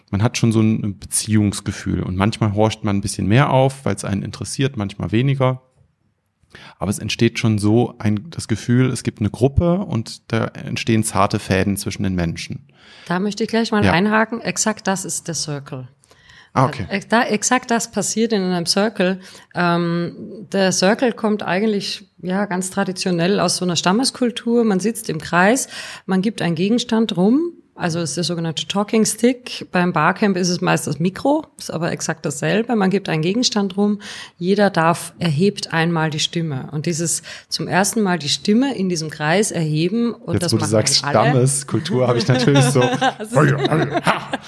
man 0.10 0.24
hat 0.24 0.38
schon 0.38 0.52
so 0.52 0.62
ein 0.62 0.98
Beziehungsgefühl 0.98 2.02
und 2.02 2.16
manchmal 2.16 2.54
horcht 2.54 2.84
man 2.84 2.98
ein 2.98 3.02
bisschen 3.02 3.28
mehr 3.28 3.52
auf, 3.52 3.86
weil 3.86 3.96
es 3.96 4.06
einen 4.06 4.24
interessiert, 4.24 4.78
manchmal 4.78 5.12
weniger. 5.12 5.62
Aber 6.78 6.90
es 6.90 7.00
entsteht 7.00 7.40
schon 7.40 7.60
so 7.60 7.96
ein, 8.00 8.30
das 8.30 8.48
Gefühl, 8.48 8.90
es 8.90 9.04
gibt 9.04 9.20
eine 9.20 9.30
Gruppe 9.30 9.80
und 9.80 10.32
da 10.32 10.46
entstehen 10.46 11.04
zarte 11.04 11.40
Fäden 11.40 11.78
zwischen 11.78 12.04
den 12.04 12.16
Menschen. 12.16 12.68
Da 13.08 13.20
möchte 13.20 13.44
ich 13.44 13.50
gleich 13.50 13.72
mal 13.72 13.84
ja. 13.84 13.92
einhaken. 13.92 14.42
Exakt 14.42 14.88
das 14.88 15.06
ist 15.06 15.28
der 15.28 15.36
Circle. 15.36 15.88
Ah, 16.54 16.66
okay. 16.66 16.86
Äh, 16.90 17.02
da, 17.08 17.24
exakt 17.24 17.70
das 17.70 17.92
passiert 17.92 18.34
in 18.34 18.42
einem 18.42 18.66
Circle. 18.66 19.20
Ähm, 19.54 20.48
der 20.52 20.72
Circle 20.72 21.14
kommt 21.14 21.44
eigentlich 21.44 22.10
ja 22.22 22.46
ganz 22.46 22.72
traditionell 22.72 23.40
aus 23.40 23.58
so 23.58 23.66
einer 23.66 23.76
Stammeskultur. 23.76 24.64
Man 24.64 24.80
sitzt 24.80 25.10
im 25.10 25.20
Kreis, 25.20 25.68
man 26.06 26.22
gibt 26.22 26.42
einen 26.42 26.56
Gegenstand 26.56 27.16
rum 27.16 27.54
also 27.80 28.00
es 28.00 28.12
ist 28.12 28.18
der 28.18 28.24
sogenannte 28.26 28.68
Talking 28.68 29.06
Stick. 29.06 29.68
Beim 29.72 29.94
Barcamp 29.94 30.36
ist 30.36 30.50
es 30.50 30.60
meist 30.60 30.86
das 30.86 31.00
Mikro, 31.00 31.46
ist 31.58 31.72
aber 31.72 31.92
exakt 31.92 32.26
dasselbe. 32.26 32.76
Man 32.76 32.90
gibt 32.90 33.08
einen 33.08 33.22
Gegenstand 33.22 33.78
rum. 33.78 34.02
Jeder 34.38 34.70
darf, 34.70 35.14
erhebt 35.18 35.74
einmal 35.74 36.10
die 36.10 36.20
Stimme. 36.20 36.68
Und 36.72 36.86
dieses 36.86 37.24
zum 37.48 37.68
ersten 37.68 38.02
Mal 38.02 38.20
die 38.20 38.28
Stimme 38.28 38.76
in 38.76 38.90
diesem 38.90 39.10
Kreis 39.10 39.52
erheben. 39.52 40.14
Und 40.14 40.34
Jetzt, 40.34 40.44
das 40.44 40.54
wo 40.54 40.58
du 40.58 40.66
sagst 40.66 40.98
Stammeskultur, 40.98 42.08
habe 42.08 42.18
ich 42.18 42.28
natürlich 42.28 42.66
so. 42.66 42.82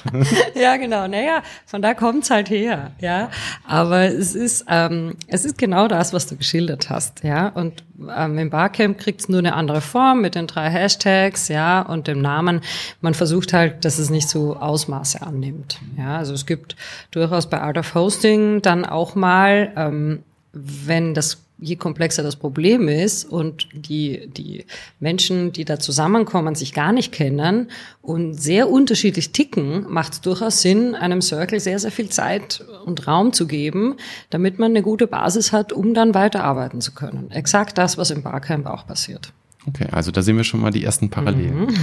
ja, 0.56 0.76
genau. 0.78 1.08
Naja, 1.08 1.42
von 1.66 1.82
da 1.82 1.94
kommt's 1.94 2.30
halt 2.30 2.50
her. 2.50 2.92
Ja, 3.00 3.30
aber 3.66 4.04
es 4.04 4.36
ist, 4.36 4.66
ähm, 4.68 5.16
es 5.28 5.46
ist 5.46 5.58
genau 5.58 5.88
das, 5.88 6.12
was 6.12 6.28
du 6.28 6.36
geschildert 6.36 6.90
hast. 6.90 7.24
Ja, 7.24 7.48
und 7.48 7.84
ähm, 8.16 8.38
im 8.38 8.50
Barcamp 8.50 8.98
kriegt's 8.98 9.30
nur 9.30 9.40
eine 9.40 9.54
andere 9.54 9.82
Form 9.82 10.22
mit 10.22 10.36
den 10.36 10.48
drei 10.48 10.70
Hashtags, 10.70 11.48
ja, 11.48 11.82
und 11.82 12.08
dem 12.08 12.22
Namen. 12.22 12.62
Man 13.02 13.14
versucht 13.14 13.54
halt, 13.54 13.86
dass 13.86 14.00
es 14.00 14.10
nicht 14.10 14.30
so 14.30 14.56
Ausmaße 14.56 15.22
annimmt. 15.22 15.80
Ja, 15.98 16.18
also 16.18 16.34
es 16.34 16.46
gibt 16.46 16.76
durchaus 17.12 17.50
bei 17.50 17.62
Art 17.62 17.78
of 17.78 17.94
Hosting 17.94 18.62
dann 18.62 18.86
auch 18.86 19.16
mal, 19.16 19.72
ähm, 19.76 20.24
wenn 20.54 21.14
das 21.14 21.44
je 21.62 21.76
komplexer 21.76 22.24
das 22.24 22.36
Problem 22.36 22.88
ist 22.88 23.24
und 23.24 23.70
die, 23.74 24.28
die 24.36 24.66
Menschen, 25.00 25.54
die 25.54 25.64
da 25.64 25.80
zusammenkommen, 25.80 26.56
sich 26.56 26.74
gar 26.74 26.92
nicht 26.92 27.12
kennen 27.12 27.70
und 28.02 28.34
sehr 28.34 28.70
unterschiedlich 28.70 29.32
ticken, 29.32 29.86
macht 29.88 30.14
es 30.14 30.22
durchaus 30.22 30.62
Sinn, 30.62 30.96
einem 30.96 31.22
Circle 31.22 31.60
sehr, 31.60 31.80
sehr 31.80 31.92
viel 31.92 32.10
Zeit 32.10 32.66
und 32.86 33.08
Raum 33.08 33.32
zu 33.32 33.46
geben, 33.48 33.96
damit 34.32 34.58
man 34.58 34.72
eine 34.72 34.82
gute 34.82 35.06
Basis 35.08 35.54
hat, 35.54 35.72
um 35.72 35.94
dann 35.94 36.16
weiterarbeiten 36.16 36.82
zu 36.82 36.94
können. 36.94 37.30
Exakt 37.30 37.78
das, 37.78 37.98
was 37.98 38.10
im 38.10 38.24
Barcamp 38.24 38.66
auch 38.66 38.88
passiert. 38.88 39.32
Okay, 39.68 39.88
also 39.92 40.10
da 40.12 40.24
sehen 40.24 40.38
wir 40.38 40.44
schon 40.44 40.60
mal 40.60 40.72
die 40.72 40.84
ersten 40.84 41.10
Parallelen. 41.10 41.66
Mhm. 41.66 41.76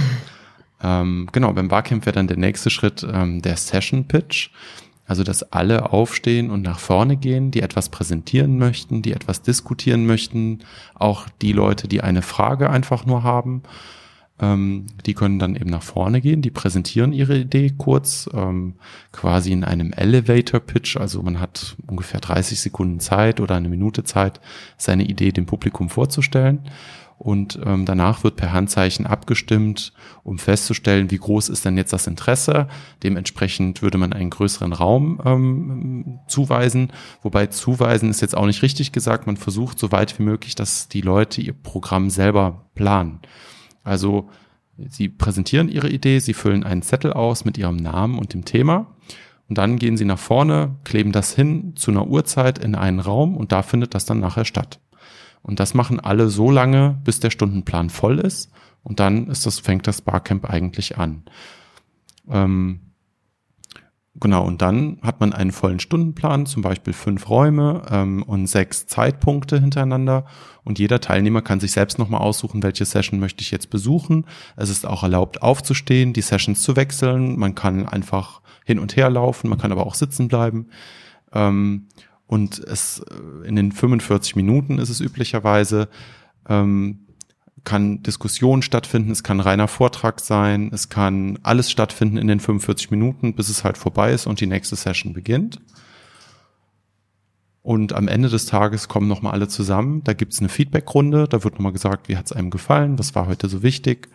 Ähm, 0.81 1.29
genau, 1.31 1.53
beim 1.53 1.69
Barcamp 1.69 2.05
wäre 2.05 2.15
dann 2.15 2.27
der 2.27 2.37
nächste 2.37 2.69
Schritt 2.69 3.05
ähm, 3.09 3.41
der 3.41 3.55
Session 3.55 4.05
Pitch. 4.05 4.49
Also, 5.09 5.23
dass 5.23 5.51
alle 5.51 5.91
aufstehen 5.91 6.51
und 6.51 6.61
nach 6.61 6.77
vorne 6.77 7.17
gehen, 7.17 7.49
die 7.49 7.61
etwas 7.63 7.89
präsentieren 7.89 8.59
möchten, 8.59 9.01
die 9.01 9.11
etwas 9.11 9.41
diskutieren 9.41 10.05
möchten, 10.05 10.59
auch 10.93 11.27
die 11.41 11.51
Leute, 11.51 11.87
die 11.87 12.01
eine 12.01 12.21
Frage 12.21 12.69
einfach 12.69 13.07
nur 13.07 13.23
haben. 13.23 13.63
Ähm, 14.39 14.85
die 15.07 15.15
können 15.15 15.39
dann 15.39 15.55
eben 15.55 15.71
nach 15.71 15.81
vorne 15.81 16.21
gehen, 16.21 16.43
die 16.43 16.51
präsentieren 16.51 17.11
ihre 17.11 17.39
Idee 17.39 17.73
kurz, 17.75 18.29
ähm, 18.35 18.75
quasi 19.11 19.51
in 19.51 19.63
einem 19.63 19.93
Elevator 19.93 20.59
Pitch. 20.59 20.95
Also 20.95 21.23
man 21.23 21.39
hat 21.39 21.75
ungefähr 21.87 22.19
30 22.19 22.59
Sekunden 22.59 22.99
Zeit 22.99 23.39
oder 23.39 23.55
eine 23.55 23.69
Minute 23.69 24.03
Zeit, 24.03 24.39
seine 24.77 25.05
Idee 25.05 25.31
dem 25.31 25.47
Publikum 25.47 25.89
vorzustellen. 25.89 26.59
Und 27.19 27.59
ähm, 27.65 27.83
danach 27.83 28.23
wird 28.23 28.37
per 28.37 28.53
Handzeichen 28.53 29.05
abgestimmt, 29.05 29.91
um 30.23 30.39
festzustellen, 30.39 31.11
wie 31.11 31.17
groß 31.17 31.49
ist 31.49 31.65
denn 31.65 31.75
jetzt 31.75 31.91
das 31.91 32.07
Interesse. 32.07 32.69
Dementsprechend 33.03 33.81
würde 33.81 33.97
man 33.97 34.13
einen 34.13 34.29
größeren 34.29 34.71
Raum 34.71 35.21
ähm, 35.25 36.19
zuweisen. 36.29 36.93
Wobei 37.21 37.47
zuweisen 37.47 38.09
ist 38.09 38.21
jetzt 38.21 38.37
auch 38.37 38.45
nicht 38.45 38.61
richtig 38.61 38.93
gesagt. 38.93 39.27
Man 39.27 39.35
versucht 39.35 39.79
so 39.79 39.91
weit 39.91 40.17
wie 40.17 40.23
möglich, 40.23 40.55
dass 40.55 40.87
die 40.87 41.01
Leute 41.01 41.41
ihr 41.41 41.51
Programm 41.51 42.09
selber 42.09 42.69
planen. 42.73 43.19
Also 43.83 44.29
sie 44.87 45.09
präsentieren 45.09 45.67
ihre 45.67 45.89
Idee, 45.89 46.19
sie 46.19 46.33
füllen 46.33 46.63
einen 46.63 46.83
Zettel 46.83 47.11
aus 47.11 47.43
mit 47.43 47.57
ihrem 47.57 47.75
Namen 47.75 48.17
und 48.17 48.33
dem 48.33 48.45
Thema. 48.45 48.95
Und 49.49 49.57
dann 49.57 49.77
gehen 49.77 49.97
sie 49.97 50.05
nach 50.05 50.19
vorne, 50.19 50.77
kleben 50.85 51.11
das 51.11 51.35
hin 51.35 51.73
zu 51.75 51.91
einer 51.91 52.07
Uhrzeit 52.07 52.59
in 52.59 52.75
einen 52.75 53.01
Raum 53.01 53.35
und 53.35 53.51
da 53.51 53.61
findet 53.61 53.93
das 53.93 54.05
dann 54.05 54.21
nachher 54.21 54.45
statt. 54.45 54.79
Und 55.41 55.59
das 55.59 55.73
machen 55.73 55.99
alle 55.99 56.29
so 56.29 56.51
lange, 56.51 56.99
bis 57.03 57.19
der 57.19 57.29
Stundenplan 57.29 57.89
voll 57.89 58.19
ist. 58.19 58.51
Und 58.83 58.99
dann 58.99 59.27
ist 59.27 59.45
das, 59.45 59.59
fängt 59.59 59.87
das 59.87 60.01
Barcamp 60.01 60.49
eigentlich 60.49 60.97
an. 60.97 61.23
Ähm, 62.29 62.89
Genau, 64.21 64.45
und 64.45 64.61
dann 64.61 64.97
hat 65.01 65.21
man 65.21 65.33
einen 65.33 65.51
vollen 65.51 65.79
Stundenplan, 65.79 66.45
zum 66.45 66.61
Beispiel 66.61 66.93
fünf 66.93 67.29
Räume 67.29 67.83
ähm, 67.89 68.23
und 68.23 68.47
sechs 68.47 68.85
Zeitpunkte 68.85 69.61
hintereinander. 69.61 70.25
Und 70.65 70.77
jeder 70.77 70.99
Teilnehmer 70.99 71.41
kann 71.41 71.61
sich 71.61 71.71
selbst 71.71 71.99
nochmal 71.99 72.19
aussuchen, 72.19 72.61
welche 72.61 72.85
Session 72.85 73.19
möchte 73.19 73.41
ich 73.41 73.51
jetzt 73.51 73.69
besuchen. 73.69 74.25
Es 74.57 74.69
ist 74.69 74.85
auch 74.85 75.03
erlaubt, 75.03 75.41
aufzustehen, 75.41 76.11
die 76.11 76.21
Sessions 76.21 76.61
zu 76.63 76.75
wechseln. 76.75 77.39
Man 77.39 77.55
kann 77.55 77.87
einfach 77.87 78.41
hin 78.65 78.79
und 78.79 78.95
her 78.97 79.09
laufen, 79.09 79.47
man 79.47 79.59
kann 79.59 79.71
aber 79.71 79.85
auch 79.85 79.95
sitzen 79.95 80.27
bleiben. 80.27 80.67
Ähm, 81.31 81.87
und 82.29 82.59
es 82.59 82.99
äh, 82.99 83.47
in 83.47 83.55
den 83.55 83.71
45 83.71 84.35
Minuten 84.35 84.77
ist 84.77 84.89
es 84.89 85.01
üblicherweise. 85.01 85.89
Ähm, 86.47 87.07
kann 87.63 88.03
Diskussion 88.03 88.61
stattfinden, 88.61 89.11
es 89.11 89.23
kann 89.23 89.39
reiner 89.39 89.67
Vortrag 89.67 90.19
sein, 90.21 90.69
es 90.71 90.89
kann 90.89 91.39
alles 91.43 91.71
stattfinden 91.71 92.17
in 92.17 92.27
den 92.27 92.39
45 92.39 92.91
Minuten, 92.91 93.33
bis 93.33 93.49
es 93.49 93.63
halt 93.63 93.77
vorbei 93.77 94.13
ist 94.13 94.27
und 94.27 94.39
die 94.39 94.45
nächste 94.45 94.75
Session 94.75 95.13
beginnt. 95.13 95.59
Und 97.63 97.93
am 97.93 98.07
Ende 98.07 98.29
des 98.29 98.45
Tages 98.45 98.87
kommen 98.87 99.07
nochmal 99.07 99.33
alle 99.33 99.47
zusammen. 99.47 100.03
Da 100.03 100.13
gibt's 100.13 100.39
eine 100.39 100.49
Feedbackrunde, 100.49 101.27
da 101.27 101.43
wird 101.43 101.55
nochmal 101.55 101.73
gesagt, 101.73 102.09
wie 102.09 102.15
hat's 102.15 102.31
einem 102.31 102.51
gefallen, 102.51 102.99
was 102.99 103.15
war 103.15 103.25
heute 103.25 103.49
so 103.49 103.63
wichtig. 103.63 104.07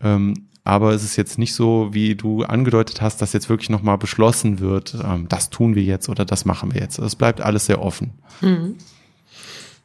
Ähm, 0.00 0.48
aber 0.64 0.92
es 0.92 1.04
ist 1.04 1.16
jetzt 1.16 1.38
nicht 1.38 1.54
so, 1.54 1.90
wie 1.92 2.14
du 2.14 2.42
angedeutet 2.42 3.02
hast, 3.02 3.20
dass 3.20 3.34
jetzt 3.34 3.50
wirklich 3.50 3.68
nochmal 3.68 3.98
beschlossen 3.98 4.60
wird, 4.60 4.96
ähm, 5.04 5.28
das 5.28 5.50
tun 5.50 5.74
wir 5.74 5.82
jetzt 5.82 6.08
oder 6.08 6.24
das 6.24 6.46
machen 6.46 6.72
wir 6.72 6.80
jetzt. 6.80 6.98
Es 6.98 7.14
bleibt 7.14 7.42
alles 7.42 7.66
sehr 7.66 7.82
offen. 7.82 8.14
Mhm. 8.40 8.76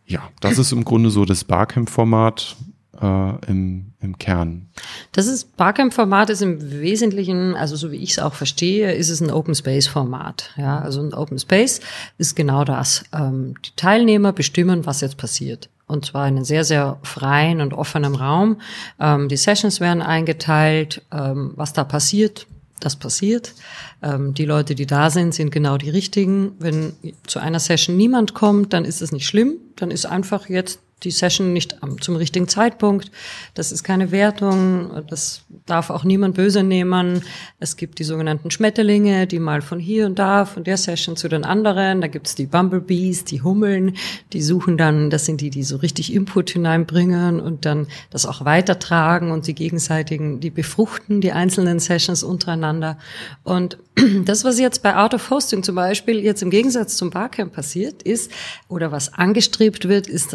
Ja, 0.06 0.30
das 0.40 0.58
ist 0.58 0.72
im 0.72 0.86
Grunde 0.86 1.12
so 1.12 1.26
das 1.26 1.44
Barcamp-Format 1.44 2.56
äh, 3.00 3.46
im, 3.48 3.92
im 4.00 4.18
Kern. 4.18 4.70
Das 5.12 5.28
ist 5.28 5.56
Barcamp-Format 5.58 6.30
ist 6.30 6.42
im 6.42 6.72
Wesentlichen, 6.80 7.56
also 7.56 7.76
so 7.76 7.92
wie 7.92 7.98
ich 7.98 8.12
es 8.12 8.20
auch 8.20 8.34
verstehe, 8.34 8.94
ist 8.94 9.10
es 9.10 9.22
ein 9.22 9.32
Open 9.32 9.54
Space-Format. 9.54 10.52
Ja, 10.58 10.80
also 10.80 11.02
ein 11.02 11.14
Open 11.14 11.38
Space 11.38 11.82
ist 12.18 12.36
genau 12.36 12.64
das. 12.64 13.04
Ähm, 13.14 13.56
die 13.66 13.76
Teilnehmer 13.76 14.34
bestimmen, 14.34 14.86
was 14.86 15.02
jetzt 15.02 15.18
passiert. 15.18 15.70
Und 15.90 16.06
zwar 16.06 16.28
in 16.28 16.36
einem 16.36 16.46
sehr, 16.46 16.64
sehr 16.64 17.00
freien 17.02 17.62
und 17.62 17.74
offenen 17.74 18.14
Raum. 18.14 18.62
Ähm, 19.00 19.28
die 19.28 19.38
Sessions 19.38 19.80
werden 19.80 20.04
eingeteilt, 20.04 21.02
ähm, 21.12 21.54
was 21.56 21.74
da 21.74 21.84
passiert, 21.84 22.46
das 22.80 22.96
passiert. 22.96 23.56
Ähm, 24.04 24.36
die 24.36 24.46
Leute, 24.46 24.76
die 24.76 24.86
da 24.86 25.10
sind, 25.10 25.34
sind 25.34 25.50
genau 25.50 25.78
die 25.78 25.90
richtigen. 25.90 26.52
Wenn 26.60 26.94
zu 27.26 27.40
einer 27.40 27.60
Session 27.60 27.98
niemand 27.98 28.36
kommt, 28.36 28.72
dann 28.74 28.86
ist 28.86 29.02
es 29.02 29.12
nicht 29.12 29.26
schlimm. 29.26 29.56
Dann 29.78 29.90
ist 29.90 30.06
einfach 30.06 30.48
jetzt 30.48 30.80
die 31.04 31.12
Session 31.12 31.54
nicht 31.54 31.78
zum 32.02 32.16
richtigen 32.16 32.48
Zeitpunkt. 32.48 33.12
Das 33.54 33.72
ist 33.72 33.84
keine 33.84 34.12
Wertung. 34.12 35.04
Das 35.08 35.44
darf 35.66 35.90
auch 35.90 36.04
niemand 36.04 36.36
böse 36.36 36.64
nehmen. 36.64 37.24
Es 37.60 37.78
gibt 37.78 38.00
die 38.00 38.04
sogenannten 38.04 38.52
Schmetterlinge, 38.52 39.28
die 39.28 39.40
mal 39.40 39.62
von 39.62 39.80
hier 39.80 40.06
und 40.06 40.20
da, 40.20 40.46
von 40.46 40.64
der 40.64 40.78
Session 40.78 41.16
zu 41.16 41.30
den 41.30 41.46
anderen. 41.46 42.02
Da 42.02 42.08
gibt's 42.08 42.36
die 42.36 42.46
Bumblebees, 42.46 43.24
die 43.24 43.42
Hummeln. 43.42 43.96
Die 44.34 44.42
suchen 44.42 44.78
dann, 44.78 45.10
das 45.10 45.26
sind 45.26 45.42
die, 45.42 45.50
die 45.50 45.64
so 45.64 45.78
richtig 45.78 46.14
Input 46.14 46.50
hineinbringen 46.50 47.40
und 47.40 47.66
dann 47.66 47.88
das 48.10 48.26
auch 48.26 48.44
weitertragen 48.46 49.32
und 49.32 49.46
sie 49.46 49.54
gegenseitigen, 49.54 50.40
die 50.40 50.50
befruchten 50.50 51.22
die 51.22 51.32
einzelnen 51.32 51.80
Sessions 51.80 52.24
untereinander. 52.24 52.98
Und 53.44 53.78
das, 54.26 54.44
was 54.44 54.60
jetzt 54.60 54.84
bei 54.84 54.96
Out 54.96 55.14
of 55.14 55.30
Hosting 55.30 55.64
zum 55.64 55.76
Beispiel 55.76 56.20
jetzt 56.20 56.42
im 56.42 56.50
Gegensatz 56.50 56.98
zum 56.98 57.10
Barcamp 57.10 57.54
passiert 57.54 58.04
ist, 58.04 58.32
oder 58.68 58.92
was 58.92 59.14
angestrebt 59.14 59.88
wird, 59.88 60.08
ist, 60.08 60.34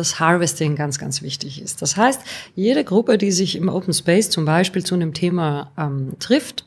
Harvesting 0.54 0.76
ganz, 0.76 0.98
ganz 0.98 1.22
wichtig 1.22 1.60
ist. 1.60 1.82
Das 1.82 1.96
heißt, 1.96 2.20
jede 2.54 2.84
Gruppe, 2.84 3.18
die 3.18 3.32
sich 3.32 3.56
im 3.56 3.68
Open 3.68 3.92
Space 3.92 4.30
zum 4.30 4.44
Beispiel 4.44 4.84
zu 4.84 4.94
einem 4.94 5.14
Thema 5.14 5.72
ähm, 5.76 6.14
trifft, 6.20 6.64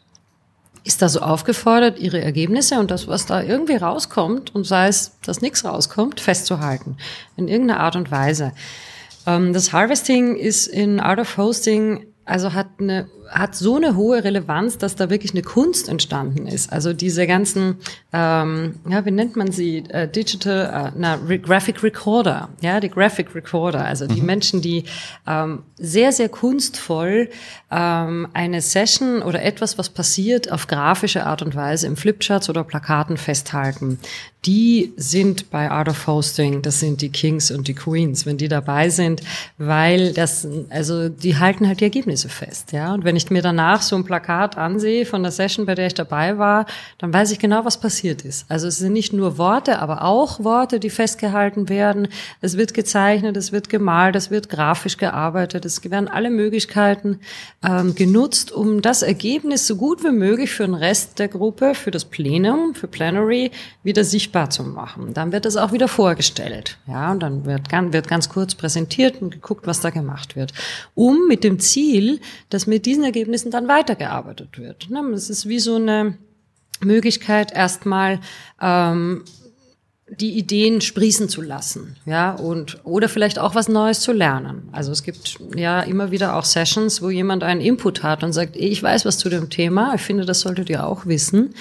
ist 0.84 1.02
da 1.02 1.10
so 1.10 1.20
aufgefordert, 1.20 2.00
ihre 2.00 2.22
Ergebnisse 2.22 2.80
und 2.80 2.92
das, 2.92 3.08
was 3.08 3.26
da 3.26 3.42
irgendwie 3.42 3.76
rauskommt, 3.76 4.56
und 4.56 4.66
sei 4.66 4.88
es, 4.88 5.18
dass 5.26 5.42
nichts 5.42 5.66
rauskommt, 5.66 6.20
festzuhalten. 6.20 6.98
In 7.36 7.48
irgendeiner 7.48 7.82
Art 7.82 7.96
und 7.96 8.12
Weise. 8.12 8.54
Ähm, 9.26 9.54
das 9.54 9.74
Harvesting 9.74 10.36
ist 10.36 10.68
in 10.68 11.00
Art 11.00 11.20
of 11.20 11.38
Hosting 11.38 12.06
also 12.28 12.54
hat 12.54 12.68
eine 12.80 13.10
hat 13.30 13.56
so 13.56 13.76
eine 13.76 13.96
hohe 13.96 14.24
Relevanz, 14.24 14.78
dass 14.78 14.96
da 14.96 15.10
wirklich 15.10 15.32
eine 15.32 15.42
Kunst 15.42 15.90
entstanden 15.90 16.48
ist. 16.48 16.72
Also 16.72 16.94
diese 16.94 17.28
ganzen, 17.28 17.78
ähm, 18.14 18.76
ja, 18.90 19.06
wie 19.06 19.12
nennt 19.12 19.36
man 19.36 19.52
sie, 19.52 19.84
äh, 19.90 20.08
Digital, 20.08 20.92
äh, 20.94 20.98
na, 20.98 21.16
Re 21.28 21.40
Graphic 21.40 21.84
Recorder, 21.84 22.50
ja, 22.62 22.80
die 22.80 22.90
Graphic 22.90 23.36
Recorder, 23.36 23.86
also 23.86 24.08
die 24.08 24.22
mhm. 24.22 24.26
Menschen, 24.26 24.62
die 24.62 24.86
ähm, 25.28 25.64
sehr, 25.78 26.12
sehr 26.12 26.30
kunstvoll 26.30 27.30
ähm, 27.70 28.28
eine 28.34 28.62
Session 28.62 29.22
oder 29.22 29.44
etwas, 29.44 29.78
was 29.78 29.90
passiert, 29.90 30.52
auf 30.52 30.68
grafische 30.68 31.26
Art 31.26 31.42
und 31.42 31.56
Weise 31.56 31.88
im 31.88 31.98
Flipcharts 31.98 32.50
oder 32.50 32.64
Plakaten 32.64 33.18
festhalten. 33.18 34.00
Die 34.46 34.94
sind 34.96 35.50
bei 35.50 35.70
Art 35.70 35.90
of 35.90 36.08
Hosting, 36.08 36.62
das 36.62 36.80
sind 36.80 37.02
die 37.02 37.10
Kings 37.10 37.52
und 37.52 37.68
die 37.68 37.74
Queens, 37.74 38.26
wenn 38.26 38.38
die 38.38 38.48
dabei 38.48 38.90
sind, 38.90 39.22
weil 39.58 40.14
das, 40.14 40.48
also 40.70 41.10
die 41.10 41.38
halten 41.38 41.68
halt 41.68 41.82
die 41.82 41.86
Ergebnisse 41.86 42.30
fest, 42.30 42.72
ja. 42.72 42.94
Und 42.94 43.04
wenn 43.04 43.17
ich 43.18 43.30
mir 43.30 43.42
danach 43.42 43.82
so 43.82 43.96
ein 43.96 44.04
Plakat 44.04 44.58
ansehe 44.58 45.06
von 45.06 45.24
der 45.24 45.32
Session, 45.32 45.66
bei 45.66 45.76
der 45.76 45.88
ich 45.88 45.94
dabei 45.94 46.38
war, 46.38 46.66
dann 46.98 47.14
weiß 47.14 47.32
ich 47.32 47.40
genau, 47.40 47.66
was 47.66 47.80
passiert 47.80 48.24
ist. 48.24 48.46
Also 48.50 48.68
es 48.68 48.78
sind 48.78 48.94
nicht 48.94 49.14
nur 49.14 49.38
Worte, 49.38 49.80
aber 49.80 50.04
auch 50.04 50.44
Worte, 50.44 50.80
die 50.80 50.90
festgehalten 50.90 51.70
werden. 51.70 52.08
Es 52.42 52.58
wird 52.58 52.74
gezeichnet, 52.74 53.36
es 53.38 53.52
wird 53.52 53.70
gemalt, 53.70 54.16
es 54.16 54.32
wird 54.32 54.50
grafisch 54.50 54.98
gearbeitet, 54.98 55.66
es 55.66 55.84
werden 55.90 56.08
alle 56.08 56.30
Möglichkeiten 56.30 57.20
ähm, 57.64 57.96
genutzt, 57.96 58.52
um 58.52 58.82
das 58.82 59.02
Ergebnis 59.02 59.68
so 59.68 59.76
gut 59.76 60.04
wie 60.04 60.12
möglich 60.12 60.52
für 60.52 60.66
den 60.66 60.76
Rest 60.76 61.20
der 61.20 61.28
Gruppe, 61.28 61.76
für 61.76 61.92
das 61.92 62.06
Plenum, 62.06 62.76
für 62.76 62.88
Plenary 62.88 63.52
wieder 63.84 64.04
sichtbar 64.04 64.50
zu 64.50 64.64
machen. 64.64 65.14
Dann 65.14 65.32
wird 65.32 65.46
das 65.46 65.58
auch 65.58 65.72
wieder 65.72 65.88
vorgestellt. 65.88 66.78
Ja, 66.88 67.12
und 67.12 67.22
dann 67.22 67.46
wird, 67.46 67.72
wird 67.72 68.08
ganz 68.08 68.30
kurz 68.30 68.56
präsentiert 68.56 69.22
und 69.22 69.32
geguckt, 69.32 69.68
was 69.68 69.82
da 69.82 69.90
gemacht 69.90 70.36
wird. 70.36 70.54
Um 70.96 71.28
mit 71.28 71.44
dem 71.44 71.60
Ziel, 71.60 72.20
dass 72.50 72.68
mit 72.68 72.86
diesen 72.86 73.04
Ergebnissen 73.08 73.52
dann 73.52 73.68
weitergearbeitet 73.68 74.58
wird. 74.58 74.90
Ne? 74.90 75.00
Es 75.14 75.30
ist 75.30 75.48
wie 75.48 75.60
so 75.60 75.76
eine 75.76 76.18
Möglichkeit, 76.82 77.52
erstmal 77.52 78.20
ähm, 78.62 79.24
die 80.10 80.38
Ideen 80.38 80.80
sprießen 80.80 81.28
zu 81.28 81.42
lassen, 81.42 81.98
ja, 82.06 82.32
und 82.32 82.80
oder 82.86 83.10
vielleicht 83.10 83.40
auch 83.40 83.56
was 83.56 83.68
Neues 83.68 84.00
zu 84.00 84.14
lernen. 84.14 84.70
Also 84.72 84.94
es 84.94 85.04
gibt 85.04 85.38
ja 85.54 85.82
immer 85.82 86.12
wieder 86.12 86.38
auch 86.38 86.46
Sessions, 86.46 87.02
wo 87.02 87.10
jemand 87.10 87.44
einen 87.44 87.60
Input 87.60 88.04
hat 88.04 88.24
und 88.24 88.32
sagt, 88.32 88.56
ich 88.56 88.82
weiß 88.82 89.04
was 89.06 89.18
zu 89.18 89.28
dem 89.28 89.50
Thema, 89.50 89.94
ich 89.96 90.02
finde, 90.02 90.26
das 90.26 90.40
solltet 90.40 90.70
ihr 90.70 90.88
auch 90.88 91.06
wissen. 91.06 91.54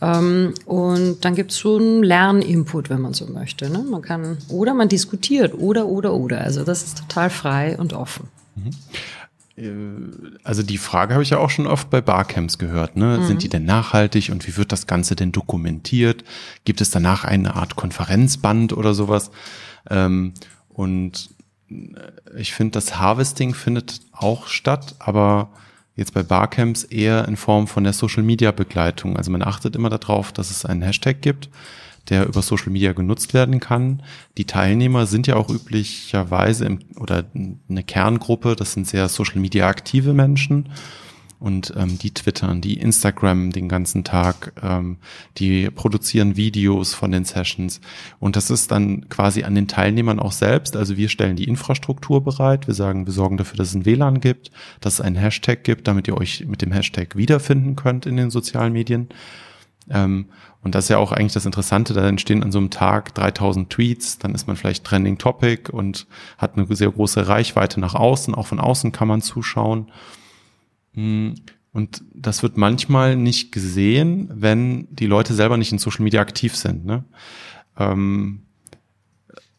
Ähm, 0.00 0.54
und 0.64 1.22
dann 1.22 1.34
gibt 1.34 1.50
es 1.50 1.58
so 1.58 1.76
einen 1.76 2.02
Lerninput, 2.02 2.88
wenn 2.88 3.02
man 3.02 3.12
so 3.12 3.26
möchte. 3.26 3.68
Ne? 3.68 3.84
Man 3.88 4.00
kann 4.00 4.38
oder 4.48 4.72
man 4.72 4.88
diskutiert 4.88 5.52
oder 5.54 5.86
oder 5.86 6.14
oder. 6.14 6.40
Also 6.40 6.64
das 6.64 6.82
ist 6.82 6.98
total 6.98 7.28
frei 7.28 7.76
und 7.78 7.92
offen. 7.92 8.28
Mhm. 8.56 8.70
Äh, 9.56 9.70
also 10.44 10.62
die 10.62 10.78
Frage 10.78 11.14
habe 11.14 11.22
ich 11.22 11.30
ja 11.30 11.38
auch 11.38 11.50
schon 11.50 11.66
oft 11.66 11.90
bei 11.90 12.00
Barcamps 12.00 12.58
gehört. 12.58 12.96
Ne? 12.96 13.18
Mhm. 13.18 13.26
Sind 13.26 13.42
die 13.42 13.48
denn 13.48 13.64
nachhaltig 13.64 14.30
und 14.30 14.46
wie 14.46 14.56
wird 14.56 14.72
das 14.72 14.86
Ganze 14.86 15.16
denn 15.16 15.32
dokumentiert? 15.32 16.24
Gibt 16.64 16.80
es 16.80 16.90
danach 16.90 17.24
eine 17.24 17.54
Art 17.54 17.76
Konferenzband 17.76 18.72
oder 18.72 18.94
sowas? 18.94 19.30
Ähm, 19.90 20.34
und 20.68 21.30
äh, 21.70 22.36
ich 22.36 22.52
finde, 22.52 22.72
das 22.72 22.98
Harvesting 22.98 23.54
findet 23.54 24.00
auch 24.12 24.46
statt, 24.46 24.94
aber 24.98 25.50
jetzt 25.96 26.14
bei 26.14 26.22
Barcamps 26.22 26.84
eher 26.84 27.28
in 27.28 27.36
Form 27.36 27.66
von 27.66 27.84
der 27.84 27.92
Social 27.92 28.22
Media 28.22 28.50
Begleitung. 28.50 29.16
Also 29.16 29.30
man 29.30 29.42
achtet 29.42 29.76
immer 29.76 29.90
darauf, 29.90 30.32
dass 30.32 30.50
es 30.50 30.64
einen 30.64 30.82
Hashtag 30.82 31.20
gibt, 31.20 31.50
der 32.08 32.26
über 32.26 32.42
Social 32.42 32.70
Media 32.70 32.92
genutzt 32.92 33.34
werden 33.34 33.60
kann. 33.60 34.02
Die 34.36 34.44
Teilnehmer 34.44 35.06
sind 35.06 35.26
ja 35.26 35.36
auch 35.36 35.48
üblicherweise 35.48 36.64
im, 36.64 36.80
oder 36.96 37.24
eine 37.34 37.82
Kerngruppe, 37.84 38.56
das 38.56 38.72
sind 38.72 38.86
sehr 38.86 39.08
Social 39.08 39.40
Media 39.40 39.68
aktive 39.68 40.12
Menschen 40.12 40.68
und 41.42 41.74
ähm, 41.76 41.98
die 41.98 42.14
twittern, 42.14 42.60
die 42.60 42.78
Instagram 42.78 43.50
den 43.50 43.68
ganzen 43.68 44.04
Tag, 44.04 44.52
ähm, 44.62 44.98
die 45.38 45.70
produzieren 45.70 46.36
Videos 46.36 46.94
von 46.94 47.10
den 47.10 47.24
Sessions 47.24 47.80
und 48.20 48.36
das 48.36 48.48
ist 48.48 48.70
dann 48.70 49.08
quasi 49.08 49.42
an 49.42 49.56
den 49.56 49.66
Teilnehmern 49.66 50.20
auch 50.20 50.30
selbst. 50.30 50.76
Also 50.76 50.96
wir 50.96 51.08
stellen 51.08 51.34
die 51.34 51.48
Infrastruktur 51.48 52.22
bereit, 52.22 52.68
wir 52.68 52.74
sagen, 52.74 53.06
wir 53.06 53.12
sorgen 53.12 53.38
dafür, 53.38 53.56
dass 53.56 53.68
es 53.68 53.74
ein 53.74 53.86
WLAN 53.86 54.20
gibt, 54.20 54.52
dass 54.80 54.94
es 54.94 55.00
einen 55.00 55.16
Hashtag 55.16 55.64
gibt, 55.64 55.88
damit 55.88 56.06
ihr 56.06 56.16
euch 56.16 56.44
mit 56.46 56.62
dem 56.62 56.70
Hashtag 56.70 57.16
wiederfinden 57.16 57.74
könnt 57.74 58.06
in 58.06 58.16
den 58.16 58.30
sozialen 58.30 58.72
Medien. 58.72 59.08
Ähm, 59.90 60.26
und 60.62 60.74
das 60.74 60.84
ist 60.84 60.88
ja 60.90 60.98
auch 60.98 61.10
eigentlich 61.10 61.32
das 61.32 61.44
Interessante, 61.44 61.92
da 61.92 62.08
entstehen 62.08 62.42
an 62.42 62.52
so 62.52 62.58
einem 62.58 62.70
Tag 62.70 63.14
3000 63.14 63.68
Tweets, 63.68 64.18
dann 64.18 64.34
ist 64.34 64.46
man 64.46 64.56
vielleicht 64.56 64.84
Trending 64.84 65.18
Topic 65.18 65.70
und 65.70 66.06
hat 66.38 66.56
eine 66.56 66.74
sehr 66.74 66.90
große 66.90 67.26
Reichweite 67.26 67.80
nach 67.80 67.94
außen, 67.94 68.34
auch 68.34 68.46
von 68.46 68.60
außen 68.60 68.92
kann 68.92 69.08
man 69.08 69.22
zuschauen. 69.22 69.90
Hm, 70.94 71.34
und 71.72 72.04
das 72.14 72.42
wird 72.42 72.56
manchmal 72.56 73.16
nicht 73.16 73.50
gesehen, 73.50 74.30
wenn 74.32 74.86
die 74.94 75.06
Leute 75.06 75.34
selber 75.34 75.56
nicht 75.56 75.72
in 75.72 75.78
Social 75.78 76.04
Media 76.04 76.20
aktiv 76.20 76.54
sind. 76.54 76.84
Ne? 76.84 77.04
Ähm, 77.78 78.42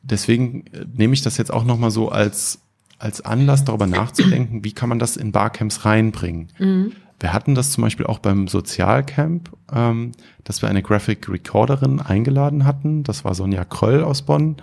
deswegen 0.03 0.65
nehme 0.95 1.13
ich 1.13 1.21
das 1.21 1.37
jetzt 1.37 1.51
auch 1.51 1.65
nochmal 1.65 1.91
so 1.91 2.09
als, 2.09 2.61
als 2.97 3.21
Anlass, 3.21 3.65
darüber 3.65 3.87
nachzudenken, 3.87 4.63
wie 4.63 4.73
kann 4.73 4.89
man 4.89 4.99
das 4.99 5.17
in 5.17 5.31
Barcamps 5.31 5.85
reinbringen. 5.85 6.49
Mhm. 6.59 6.91
Wir 7.23 7.31
hatten 7.31 7.55
das 7.55 7.71
zum 7.71 7.85
Beispiel 7.85 8.05
auch 8.05 8.19
beim 8.19 8.49
Sozialcamp, 8.49 9.49
ähm, 9.73 10.11
dass 10.43 10.61
wir 10.61 10.67
eine 10.67 10.83
Graphic 10.83 11.29
Recorderin 11.29 12.01
eingeladen 12.01 12.65
hatten. 12.65 13.03
Das 13.03 13.23
war 13.23 13.33
Sonja 13.33 13.63
Kröll 13.63 14.03
aus 14.03 14.23
Bonn. 14.23 14.57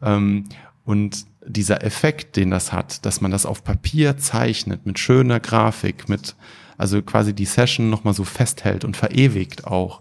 Ähm, 0.00 0.44
und 0.84 1.26
dieser 1.44 1.82
Effekt, 1.82 2.36
den 2.36 2.52
das 2.52 2.72
hat, 2.72 3.04
dass 3.04 3.20
man 3.20 3.32
das 3.32 3.44
auf 3.44 3.64
Papier 3.64 4.18
zeichnet, 4.18 4.86
mit 4.86 5.00
schöner 5.00 5.40
Grafik, 5.40 6.08
mit, 6.08 6.36
also 6.78 7.02
quasi 7.02 7.34
die 7.34 7.44
Session 7.44 7.90
nochmal 7.90 8.14
so 8.14 8.22
festhält 8.22 8.84
und 8.84 8.96
verewigt 8.96 9.66
auch, 9.66 10.00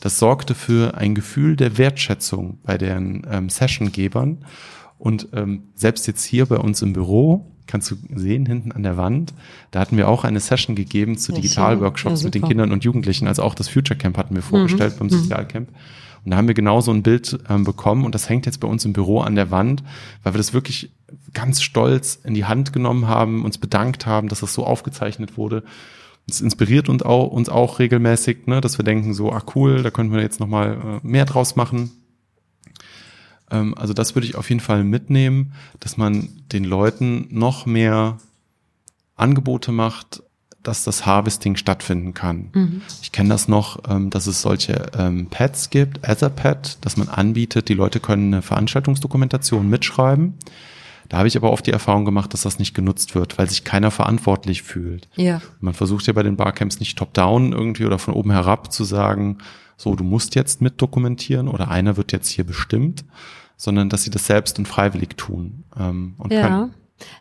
das 0.00 0.18
sorgte 0.18 0.56
für 0.56 0.96
ein 0.96 1.14
Gefühl 1.14 1.54
der 1.54 1.78
Wertschätzung 1.78 2.58
bei 2.64 2.76
den 2.76 3.24
ähm, 3.30 3.50
Sessiongebern. 3.50 4.44
Und 4.98 5.28
ähm, 5.32 5.68
selbst 5.76 6.08
jetzt 6.08 6.24
hier 6.24 6.46
bei 6.46 6.56
uns 6.56 6.82
im 6.82 6.92
Büro, 6.92 7.55
kannst 7.66 7.90
du 7.90 7.96
sehen, 8.14 8.46
hinten 8.46 8.72
an 8.72 8.82
der 8.82 8.96
Wand, 8.96 9.34
da 9.70 9.80
hatten 9.80 9.96
wir 9.96 10.08
auch 10.08 10.24
eine 10.24 10.40
Session 10.40 10.76
gegeben 10.76 11.18
zu 11.18 11.32
Digitalworkshops 11.32 12.22
ja, 12.22 12.26
mit 12.26 12.34
den 12.34 12.42
Kindern 12.42 12.72
und 12.72 12.84
Jugendlichen. 12.84 13.26
Also 13.26 13.42
auch 13.42 13.54
das 13.54 13.68
Future 13.68 13.98
Camp 13.98 14.16
hatten 14.16 14.34
wir 14.34 14.42
vorgestellt 14.42 14.94
mhm. 14.94 14.98
beim 14.98 15.06
mhm. 15.08 15.22
Sozialcamp. 15.22 15.68
Und 16.24 16.30
da 16.32 16.38
haben 16.38 16.48
wir 16.48 16.54
genau 16.54 16.80
so 16.80 16.90
ein 16.90 17.04
Bild 17.04 17.38
ähm, 17.48 17.62
bekommen 17.62 18.04
und 18.04 18.14
das 18.14 18.28
hängt 18.28 18.46
jetzt 18.46 18.58
bei 18.58 18.66
uns 18.66 18.84
im 18.84 18.92
Büro 18.92 19.20
an 19.20 19.36
der 19.36 19.52
Wand, 19.52 19.84
weil 20.24 20.34
wir 20.34 20.38
das 20.38 20.52
wirklich 20.52 20.90
ganz 21.34 21.62
stolz 21.62 22.18
in 22.24 22.34
die 22.34 22.46
Hand 22.46 22.72
genommen 22.72 23.06
haben, 23.06 23.44
uns 23.44 23.58
bedankt 23.58 24.06
haben, 24.06 24.28
dass 24.28 24.40
das 24.40 24.52
so 24.52 24.64
aufgezeichnet 24.66 25.36
wurde. 25.36 25.62
Es 26.28 26.40
inspiriert 26.40 26.88
uns 26.88 27.04
auch, 27.04 27.28
uns 27.28 27.48
auch 27.48 27.78
regelmäßig, 27.78 28.46
ne, 28.46 28.60
dass 28.60 28.78
wir 28.78 28.84
denken 28.84 29.14
so, 29.14 29.30
ah 29.30 29.42
cool, 29.54 29.84
da 29.84 29.90
könnten 29.90 30.12
wir 30.14 30.20
jetzt 30.20 30.40
nochmal 30.40 31.00
äh, 31.04 31.06
mehr 31.06 31.26
draus 31.26 31.54
machen. 31.54 31.92
Ähm, 33.50 33.74
also 33.76 33.92
das 33.92 34.14
würde 34.14 34.26
ich 34.26 34.36
auf 34.36 34.48
jeden 34.48 34.60
Fall 34.60 34.84
mitnehmen, 34.84 35.52
dass 35.80 35.96
man 35.96 36.28
den 36.52 36.64
Leuten 36.64 37.28
noch 37.30 37.66
mehr 37.66 38.18
Angebote 39.16 39.72
macht, 39.72 40.22
dass 40.62 40.82
das 40.82 41.06
Harvesting 41.06 41.56
stattfinden 41.56 42.12
kann. 42.12 42.50
Mhm. 42.52 42.82
Ich 43.00 43.12
kenne 43.12 43.28
das 43.28 43.46
noch, 43.46 43.78
ähm, 43.88 44.10
dass 44.10 44.26
es 44.26 44.42
solche 44.42 44.86
ähm, 44.98 45.28
Pads 45.30 45.70
gibt, 45.70 46.00
Etherpad, 46.02 46.78
dass 46.84 46.96
man 46.96 47.08
anbietet, 47.08 47.68
die 47.68 47.74
Leute 47.74 48.00
können 48.00 48.34
eine 48.34 48.42
Veranstaltungsdokumentation 48.42 49.68
mitschreiben. 49.70 50.34
Da 51.08 51.18
habe 51.18 51.28
ich 51.28 51.36
aber 51.36 51.52
oft 51.52 51.64
die 51.66 51.70
Erfahrung 51.70 52.04
gemacht, 52.04 52.32
dass 52.32 52.42
das 52.42 52.58
nicht 52.58 52.74
genutzt 52.74 53.14
wird, 53.14 53.38
weil 53.38 53.48
sich 53.48 53.62
keiner 53.62 53.92
verantwortlich 53.92 54.62
fühlt. 54.62 55.08
Ja. 55.14 55.40
Man 55.60 55.72
versucht 55.72 56.08
ja 56.08 56.12
bei 56.12 56.24
den 56.24 56.36
Barcamps 56.36 56.80
nicht 56.80 56.98
top-down 56.98 57.52
irgendwie 57.52 57.84
oder 57.84 58.00
von 58.00 58.14
oben 58.14 58.32
herab 58.32 58.72
zu 58.72 58.82
sagen, 58.82 59.38
so, 59.76 59.94
du 59.94 60.04
musst 60.04 60.34
jetzt 60.34 60.60
mit 60.60 60.80
dokumentieren 60.80 61.48
oder 61.48 61.70
einer 61.70 61.96
wird 61.96 62.12
jetzt 62.12 62.28
hier 62.28 62.44
bestimmt, 62.44 63.04
sondern 63.56 63.88
dass 63.88 64.02
sie 64.02 64.10
das 64.10 64.26
selbst 64.26 64.58
und 64.58 64.66
freiwillig 64.66 65.16
tun 65.16 65.64
ähm, 65.78 66.14
und 66.18 66.32
ja. 66.32 66.42
können. 66.42 66.74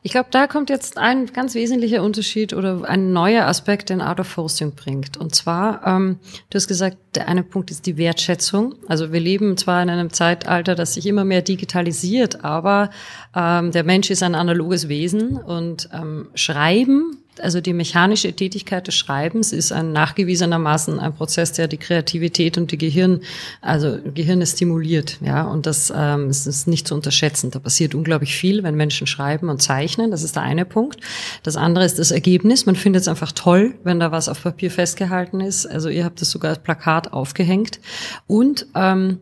Ich 0.04 0.12
glaube, 0.12 0.30
da 0.32 0.48
kommt 0.48 0.70
jetzt 0.70 0.98
ein 0.98 1.26
ganz 1.28 1.54
wesentlicher 1.54 2.02
Unterschied 2.02 2.54
oder 2.54 2.88
ein 2.88 3.12
neuer 3.12 3.46
Aspekt, 3.46 3.90
den 3.90 4.02
Out 4.02 4.22
of 4.22 4.38
Hosting 4.38 4.74
bringt. 4.74 5.18
Und 5.18 5.36
zwar, 5.36 5.86
ähm, 5.86 6.20
du 6.50 6.56
hast 6.56 6.68
gesagt, 6.68 6.98
der 7.16 7.28
eine 7.28 7.44
Punkt 7.44 7.72
ist 7.72 7.86
die 7.86 7.98
Wertschätzung. 7.98 8.76
Also 8.88 9.12
wir 9.12 9.20
leben 9.20 9.58
zwar 9.58 9.84
in 9.84 9.90
einem 9.90 10.12
Zeitalter, 10.12 10.76
das 10.76 10.94
sich 10.94 11.06
immer 11.08 11.26
mehr 11.26 11.42
digitalisiert, 11.42 12.46
aber 12.46 12.90
ähm, 13.36 13.72
der 13.72 13.84
Mensch 13.84 14.10
ist 14.10 14.24
ein 14.24 14.36
analoges 14.36 14.88
Wesen 14.88 15.38
und 15.38 15.90
ähm, 15.92 16.30
Schreiben 16.36 17.18
also 17.42 17.62
die 17.62 17.74
mechanische 17.74 18.34
Tätigkeit 18.34 18.88
des 18.88 18.96
Schreibens 18.96 19.52
ist 19.52 19.72
ein 19.72 19.92
nachgewiesenermaßen 19.92 21.00
ein 21.00 21.14
Prozess, 21.14 21.52
der 21.52 21.68
die 21.68 21.78
Kreativität 21.78 22.58
und 22.58 22.72
die 22.72 22.78
Gehirn, 22.78 23.22
also 23.62 23.98
Gehirne 24.14 24.46
stimuliert, 24.46 25.18
ja. 25.22 25.44
Und 25.44 25.66
das 25.66 25.94
ähm, 25.96 26.30
ist, 26.30 26.46
ist 26.46 26.68
nicht 26.68 26.88
zu 26.88 26.96
unterschätzen. 26.96 27.52
Da 27.52 27.60
passiert 27.60 27.96
unglaublich 27.96 28.36
viel, 28.36 28.64
wenn 28.64 28.76
Menschen 28.76 29.08
schreiben 29.08 29.50
und 29.50 29.62
zeichnen. 29.62 30.12
Das 30.12 30.24
ist 30.24 30.36
der 30.36 30.44
eine 30.44 30.66
Punkt. 30.66 31.00
Das 31.44 31.56
andere 31.56 31.86
ist 31.86 32.00
das 32.00 32.12
Ergebnis. 32.12 32.66
Man 32.66 32.76
findet 32.76 33.04
es 33.04 33.08
einfach 33.08 33.32
toll, 33.32 33.76
wenn 33.84 34.00
da 34.00 34.12
was 34.12 34.30
auf 34.30 34.44
Papier 34.44 34.72
festgehalten 34.72 35.42
ist. 35.42 35.66
Also 35.66 35.90
ihr 35.90 36.06
habt 36.06 36.22
das 36.22 36.32
sogar 36.32 36.50
als 36.50 36.60
Plakat 36.60 37.14
aufgehängt. 37.14 37.80
Und 38.28 38.68
ähm, 38.76 39.20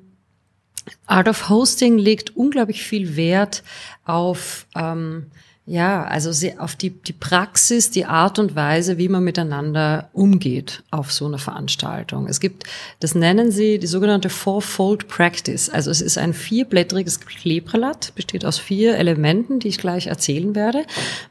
Art 1.05 1.27
of 1.27 1.49
Hosting 1.49 1.97
legt 1.97 2.35
unglaublich 2.35 2.83
viel 2.83 3.15
Wert 3.15 3.63
auf 4.05 4.65
ähm, 4.75 5.27
ja, 5.65 6.03
also 6.03 6.33
sehr 6.33 6.61
auf 6.61 6.75
die, 6.75 6.89
die 6.89 7.13
Praxis, 7.13 7.89
die 7.89 8.03
Art 8.03 8.37
und 8.37 8.53
Weise, 8.53 8.97
wie 8.97 9.07
man 9.07 9.23
miteinander 9.23 10.09
umgeht 10.11 10.83
auf 10.91 11.13
so 11.13 11.25
einer 11.25 11.37
Veranstaltung. 11.37 12.27
Es 12.27 12.41
gibt, 12.41 12.65
das 12.99 13.15
nennen 13.15 13.49
sie 13.49 13.79
die 13.79 13.87
sogenannte 13.87 14.29
Fourfold 14.29 15.07
Practice. 15.07 15.69
Also 15.69 15.89
es 15.89 16.01
ist 16.01 16.17
ein 16.17 16.33
vierblättriges 16.33 17.21
Kleeblatt, 17.21 18.13
besteht 18.13 18.43
aus 18.43 18.59
vier 18.59 18.97
Elementen, 18.97 19.59
die 19.59 19.69
ich 19.69 19.77
gleich 19.77 20.07
erzählen 20.07 20.53
werde. 20.53 20.83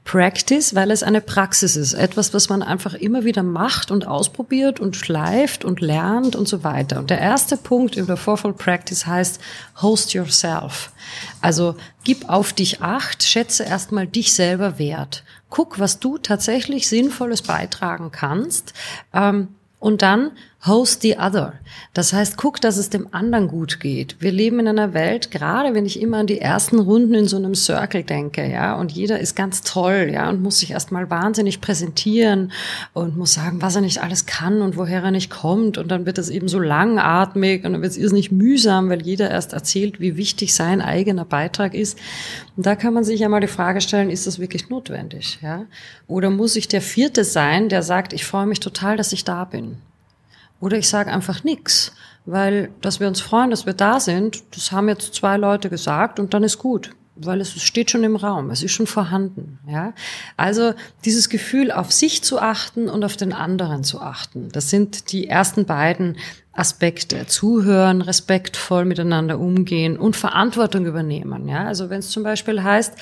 Practice, 0.05 0.75
weil 0.75 0.93
es 0.93 1.03
eine 1.03 1.21
Praxis 1.21 1.77
ist. 1.77 1.93
Etwas, 1.93 2.33
was 2.33 2.49
man 2.49 2.63
einfach 2.63 2.95
immer 2.95 3.25
wieder 3.25 3.43
macht 3.43 3.91
und 3.91 4.07
ausprobiert 4.07 4.81
und 4.81 4.97
schleift 4.97 5.63
und 5.63 5.83
lernt 5.83 6.37
und 6.37 6.49
so 6.49 6.65
weiter. 6.65 7.01
Und 7.01 7.11
der 7.11 7.21
erste 7.21 7.59
Punkt 7.59 7.97
über 7.97 8.17
Fourfold 8.17 8.57
Practice 8.57 9.05
heißt 9.07 9.43
Host 9.83 10.15
Yourself. 10.15 10.93
Also 11.41 11.77
gib 12.05 12.29
auf 12.29 12.53
dich 12.53 12.81
acht, 12.81 13.23
schätze 13.23 13.65
erstmal 13.65 14.07
dich 14.07 14.33
selber 14.33 14.79
wert. 14.79 15.25
Guck, 15.51 15.79
was 15.79 15.99
du 15.99 16.19
tatsächlich 16.19 16.89
Sinnvolles 16.89 17.43
beitragen 17.43 18.11
kannst. 18.11 18.73
Ähm, 19.13 19.49
und 19.79 20.03
dann 20.03 20.31
host 20.65 21.03
the 21.03 21.19
other. 21.19 21.55
Das 21.93 22.13
heißt, 22.13 22.37
guck, 22.37 22.61
dass 22.61 22.77
es 22.77 22.89
dem 22.89 23.09
anderen 23.13 23.49
gut 23.49 23.81
geht. 23.81 24.17
Wir 24.21 24.31
leben 24.31 24.61
in 24.61 24.69
einer 24.69 24.95
Welt, 24.95 25.33
gerade 25.33 25.75
wenn 25.75 25.87
ich 25.87 26.01
immer 26.01 26.19
an 26.19 26.29
die 26.29 26.41
ersten 26.41 26.79
Runden 26.79 27.15
in 27.15 27.27
so 27.27 27.37
einem 27.37 27.57
Circle 27.57 28.05
denke, 28.05 28.49
ja, 28.49 28.77
und 28.77 28.93
jeder 28.93 29.19
ist 29.19 29.35
ganz 29.35 29.63
toll, 29.63 30.11
ja, 30.13 30.29
und 30.29 30.41
muss 30.41 30.61
sich 30.61 30.71
erstmal 30.71 31.11
wahnsinnig 31.11 31.61
präsentieren 31.61 32.53
und 32.93 33.17
muss 33.17 33.35
sagen, 33.35 33.61
was 33.61 33.75
er 33.75 33.81
nicht 33.81 34.03
alles 34.03 34.27
kann 34.27 34.63
und 34.63 34.77
woher 34.77 35.03
er 35.03 35.11
nicht 35.11 35.31
kommt. 35.31 35.79
Und 35.79 35.89
dann 35.91 36.07
wird 36.07 36.19
es 36.19 36.31
eben 36.31 36.47
so 36.47 36.61
langatmig 36.61 37.65
und 37.65 37.73
dann 37.73 37.83
wird 37.83 37.93
es 37.93 37.99
irrsinnig 37.99 38.31
mühsam, 38.31 38.89
weil 38.89 39.03
jeder 39.03 39.31
erst 39.31 39.55
erzählt, 39.55 39.99
wie 39.99 40.17
wichtig 40.17 40.55
sein 40.55 40.81
eigener 40.81 41.25
Beitrag 41.25 41.75
ist. 41.75 41.99
Und 42.57 42.67
da 42.67 42.77
kann 42.77 42.95
man 42.95 43.03
sich 43.03 43.21
ja 43.21 43.29
mal 43.29 43.41
die 43.41 43.49
Frage 43.49 43.81
stellen, 43.81 44.11
ist 44.11 44.29
das 44.29 44.39
wirklich 44.39 44.69
notwendig, 44.69 45.41
ja? 45.43 45.65
Oder 46.07 46.31
muss 46.31 46.55
ich 46.55 46.69
der 46.69 46.83
Vierte 46.83 47.25
sein, 47.25 47.69
der 47.69 47.83
sagt, 47.83 48.13
ich 48.13 48.25
freue 48.25 48.47
mich 48.47 48.61
total, 48.61 48.97
dass 48.97 49.13
ich 49.13 49.25
da 49.25 49.45
bin? 49.45 49.79
Oder 50.63 50.79
ich 50.79 50.89
sage 50.89 51.13
einfach 51.13 51.43
nix, 51.43 51.93
weil 52.25 52.71
dass 52.81 53.01
wir 53.01 53.09
uns 53.09 53.21
freuen, 53.21 53.51
dass 53.51 53.67
wir 53.67 53.75
da 53.75 53.99
sind, 53.99 54.45
das 54.55 54.71
haben 54.71 54.89
jetzt 54.89 55.13
zwei 55.13 55.37
Leute 55.37 55.69
gesagt 55.69 56.21
und 56.21 56.35
dann 56.35 56.45
ist 56.45 56.59
gut, 56.59 56.93
weil 57.17 57.41
es 57.41 57.61
steht 57.61 57.91
schon 57.91 58.05
im 58.05 58.15
Raum, 58.15 58.49
es 58.51 58.63
ist 58.63 58.71
schon 58.71 58.87
vorhanden. 58.87 59.59
Ja, 59.67 59.93
also 60.37 60.73
dieses 61.05 61.29
Gefühl, 61.29 61.73
auf 61.73 61.91
sich 61.91 62.23
zu 62.23 62.41
achten 62.41 62.89
und 62.89 63.05
auf 63.05 63.17
den 63.17 63.33
anderen 63.33 63.83
zu 63.83 64.01
achten, 64.01 64.51
das 64.53 64.71
sind 64.71 65.11
die 65.11 65.27
ersten 65.27 65.65
beiden 65.65 66.17
Aspekte. 66.53 67.27
Zuhören, 67.27 68.01
respektvoll 68.01 68.85
miteinander 68.85 69.41
umgehen 69.41 69.99
und 69.99 70.15
Verantwortung 70.15 70.87
übernehmen. 70.87 71.49
Ja, 71.49 71.65
also 71.65 71.91
wenn 71.91 71.99
es 71.99 72.11
zum 72.11 72.23
Beispiel 72.23 72.63
heißt, 72.63 72.95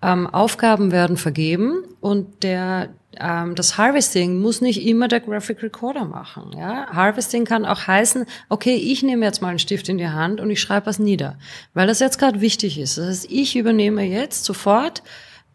ähm, 0.00 0.26
Aufgaben 0.28 0.92
werden 0.92 1.18
vergeben 1.18 1.84
und 2.00 2.42
der 2.42 2.88
das 3.18 3.76
Harvesting 3.76 4.40
muss 4.40 4.60
nicht 4.60 4.86
immer 4.86 5.06
der 5.06 5.20
Graphic 5.20 5.62
Recorder 5.62 6.04
machen. 6.04 6.52
Ja? 6.56 6.86
Harvesting 6.92 7.44
kann 7.44 7.66
auch 7.66 7.86
heißen, 7.86 8.24
okay, 8.48 8.74
ich 8.74 9.02
nehme 9.02 9.24
jetzt 9.24 9.42
mal 9.42 9.48
einen 9.48 9.58
Stift 9.58 9.88
in 9.88 9.98
die 9.98 10.08
Hand 10.08 10.40
und 10.40 10.50
ich 10.50 10.60
schreibe 10.60 10.86
was 10.86 10.98
nieder, 10.98 11.36
weil 11.74 11.86
das 11.86 12.00
jetzt 12.00 12.18
gerade 12.18 12.40
wichtig 12.40 12.78
ist. 12.78 12.98
Das 12.98 13.06
heißt, 13.06 13.30
ich 13.30 13.56
übernehme 13.56 14.02
jetzt 14.02 14.44
sofort 14.44 15.02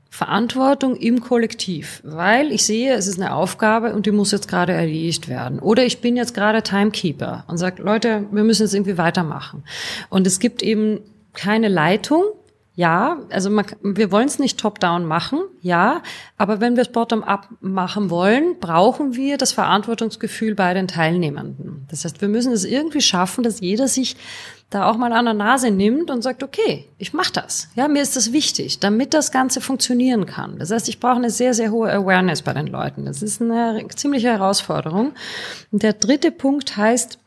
Verantwortung 0.10 0.96
im 0.96 1.22
Kollektiv, 1.22 2.02
weil 2.04 2.52
ich 2.52 2.66
sehe, 2.66 2.94
es 2.94 3.08
ist 3.08 3.20
eine 3.20 3.36
Aufgabe 3.36 3.94
und 3.94 4.06
die 4.06 4.12
muss 4.12 4.32
jetzt 4.32 4.48
gerade 4.48 4.74
erledigt 4.74 5.28
werden. 5.28 5.60
Oder 5.60 5.84
ich 5.84 6.02
bin 6.02 6.16
jetzt 6.16 6.34
gerade 6.34 6.64
Timekeeper 6.64 7.44
und 7.48 7.58
sage, 7.58 7.84
Leute, 7.84 8.26
wir 8.32 8.44
müssen 8.44 8.64
jetzt 8.64 8.74
irgendwie 8.74 8.98
weitermachen. 8.98 9.64
Und 10.10 10.26
es 10.26 10.40
gibt 10.40 10.64
eben 10.64 11.02
keine 11.34 11.68
Leitung, 11.68 12.24
ja, 12.78 13.18
also 13.32 13.50
man, 13.50 13.66
wir 13.82 14.12
wollen 14.12 14.28
es 14.28 14.38
nicht 14.38 14.60
top-down 14.60 15.04
machen, 15.04 15.40
ja, 15.62 16.04
aber 16.38 16.62
wenn 16.62 16.76
wir 16.76 16.84
es 16.84 16.92
bottom-up 16.92 17.50
machen 17.60 18.12
wollen, 18.12 18.60
brauchen 18.60 19.16
wir 19.16 19.40
das 19.40 19.52
Verantwortungsgefühl 19.52 20.54
bei 20.54 20.76
den 20.76 20.88
Teilnehmenden. 20.88 21.88
Das 21.90 22.06
heißt, 22.06 22.22
wir 22.22 22.28
müssen 22.28 22.54
es 22.54 22.66
irgendwie 22.66 23.02
schaffen, 23.02 23.44
dass 23.44 23.62
jeder 23.62 23.88
sich 23.88 24.16
da 24.70 24.88
auch 24.88 24.96
mal 24.96 25.12
an 25.12 25.26
der 25.26 25.34
Nase 25.34 25.72
nimmt 25.72 26.12
und 26.12 26.22
sagt, 26.22 26.44
okay, 26.44 26.86
ich 27.00 27.14
mache 27.14 27.34
das. 27.34 27.68
Ja, 27.74 27.88
mir 27.88 28.04
ist 28.04 28.16
das 28.16 28.32
wichtig, 28.32 28.80
damit 28.80 29.16
das 29.16 29.32
Ganze 29.32 29.60
funktionieren 29.60 30.28
kann. 30.28 30.60
Das 30.60 30.70
heißt, 30.70 30.88
ich 30.88 31.00
brauche 31.00 31.16
eine 31.16 31.32
sehr, 31.32 31.56
sehr 31.56 31.72
hohe 31.72 31.92
Awareness 31.92 32.44
bei 32.44 32.54
den 32.54 32.68
Leuten. 32.68 33.06
Das 33.06 33.24
ist 33.24 33.42
eine 33.42 33.88
ziemliche 33.96 34.28
Herausforderung. 34.28 35.14
Und 35.72 35.82
der 35.82 35.94
dritte 35.94 36.30
Punkt 36.30 36.78
heißt, 36.78 37.18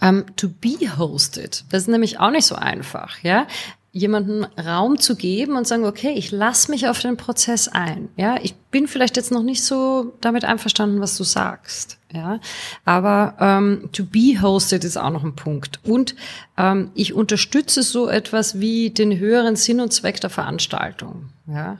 um, 0.00 0.08
ähm, 0.08 0.24
to 0.36 0.48
be 0.48 0.76
hosted. 0.96 1.64
Das 1.70 1.82
ist 1.82 1.88
nämlich 1.88 2.20
auch 2.20 2.30
nicht 2.30 2.46
so 2.46 2.54
einfach, 2.54 3.18
ja 3.24 3.48
jemanden 3.94 4.44
Raum 4.60 4.98
zu 4.98 5.14
geben 5.14 5.56
und 5.56 5.68
sagen, 5.68 5.84
okay, 5.84 6.12
ich 6.16 6.32
lass 6.32 6.66
mich 6.66 6.88
auf 6.88 6.98
den 6.98 7.16
Prozess 7.16 7.68
ein. 7.68 8.08
Ja, 8.16 8.36
ich 8.42 8.56
bin 8.56 8.88
vielleicht 8.88 9.16
jetzt 9.16 9.30
noch 9.30 9.44
nicht 9.44 9.62
so 9.62 10.12
damit 10.20 10.44
einverstanden, 10.44 11.00
was 11.00 11.16
du 11.16 11.22
sagst. 11.22 11.98
Ja, 12.12 12.40
aber 12.84 13.36
ähm, 13.38 13.88
to 13.92 14.04
be 14.04 14.42
hosted 14.42 14.82
ist 14.82 14.96
auch 14.96 15.10
noch 15.10 15.22
ein 15.22 15.36
Punkt. 15.36 15.78
Und 15.84 16.16
ähm, 16.58 16.90
ich 16.94 17.14
unterstütze 17.14 17.84
so 17.84 18.08
etwas 18.08 18.58
wie 18.58 18.90
den 18.90 19.16
höheren 19.16 19.54
Sinn 19.54 19.80
und 19.80 19.92
Zweck 19.92 20.20
der 20.20 20.30
Veranstaltung. 20.30 21.30
Ja, 21.46 21.78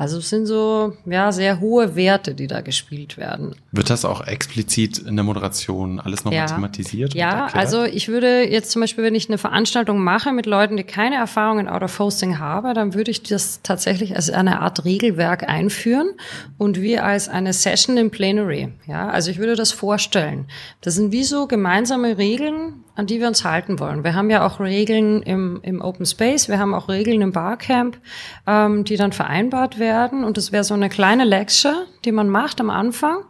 also 0.00 0.16
es 0.16 0.30
sind 0.30 0.46
so 0.46 0.94
ja 1.04 1.30
sehr 1.30 1.60
hohe 1.60 1.94
Werte, 1.94 2.34
die 2.34 2.46
da 2.46 2.62
gespielt 2.62 3.18
werden. 3.18 3.54
Wird 3.70 3.90
das 3.90 4.06
auch 4.06 4.26
explizit 4.26 4.96
in 4.96 5.14
der 5.14 5.26
Moderation 5.26 6.00
alles 6.00 6.24
nochmal 6.24 6.40
ja. 6.40 6.46
thematisiert? 6.46 7.12
Ja, 7.12 7.48
also 7.52 7.84
ich 7.84 8.08
würde 8.08 8.50
jetzt 8.50 8.70
zum 8.70 8.80
Beispiel, 8.80 9.04
wenn 9.04 9.14
ich 9.14 9.28
eine 9.28 9.36
Veranstaltung 9.36 10.02
mache 10.02 10.32
mit 10.32 10.46
Leuten, 10.46 10.78
die 10.78 10.84
keine 10.84 11.16
Erfahrung 11.16 11.58
in 11.58 11.68
Out 11.68 11.82
of 11.82 11.98
Hosting 11.98 12.38
haben, 12.38 12.72
dann 12.72 12.94
würde 12.94 13.10
ich 13.10 13.24
das 13.24 13.60
tatsächlich 13.62 14.16
als 14.16 14.30
eine 14.30 14.60
Art 14.60 14.86
Regelwerk 14.86 15.46
einführen 15.46 16.12
und 16.56 16.80
wir 16.80 17.04
als 17.04 17.28
eine 17.28 17.52
Session 17.52 17.98
im 17.98 18.10
Plenary. 18.10 18.72
Ja, 18.86 19.10
also 19.10 19.30
ich 19.30 19.36
würde 19.36 19.54
das 19.54 19.70
vorstellen. 19.70 20.46
Das 20.80 20.94
sind 20.94 21.12
wie 21.12 21.24
so 21.24 21.46
gemeinsame 21.46 22.16
Regeln, 22.16 22.84
an 22.94 23.06
die 23.06 23.20
wir 23.20 23.28
uns 23.28 23.44
halten 23.44 23.78
wollen. 23.78 24.04
Wir 24.04 24.14
haben 24.14 24.30
ja 24.30 24.46
auch 24.46 24.60
Regeln 24.60 25.22
im, 25.22 25.60
im 25.62 25.80
Open 25.80 26.06
Space, 26.06 26.48
wir 26.48 26.58
haben 26.58 26.74
auch 26.74 26.88
Regeln 26.88 27.20
im 27.22 27.32
Barcamp, 27.32 27.98
ähm, 28.46 28.84
die 28.84 28.96
dann 28.96 29.12
vereinbart 29.12 29.78
werden. 29.78 30.24
Und 30.24 30.36
das 30.36 30.52
wäre 30.52 30.64
so 30.64 30.74
eine 30.74 30.88
kleine 30.88 31.24
Lecture, 31.24 31.86
die 32.04 32.12
man 32.12 32.28
macht 32.28 32.60
am 32.60 32.70
Anfang 32.70 33.24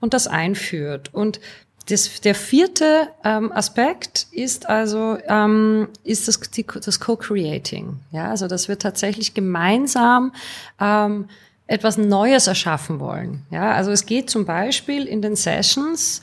und 0.00 0.14
das 0.14 0.26
einführt. 0.26 1.12
Und 1.12 1.40
das, 1.88 2.20
der 2.22 2.34
vierte 2.34 3.08
ähm, 3.24 3.52
Aspekt 3.52 4.26
ist 4.32 4.68
also 4.68 5.18
ähm, 5.28 5.88
ist 6.02 6.28
das, 6.28 6.40
das 6.84 7.00
Co-Creating. 7.00 8.00
Ja, 8.10 8.30
also 8.30 8.48
dass 8.48 8.68
wir 8.68 8.78
tatsächlich 8.78 9.34
gemeinsam 9.34 10.32
ähm, 10.80 11.26
etwas 11.66 11.98
Neues 11.98 12.46
erschaffen 12.46 13.00
wollen. 13.00 13.44
Ja, 13.50 13.72
also 13.72 13.90
es 13.90 14.06
geht 14.06 14.30
zum 14.30 14.44
Beispiel 14.44 15.04
in 15.04 15.22
den 15.22 15.36
Sessions 15.36 16.22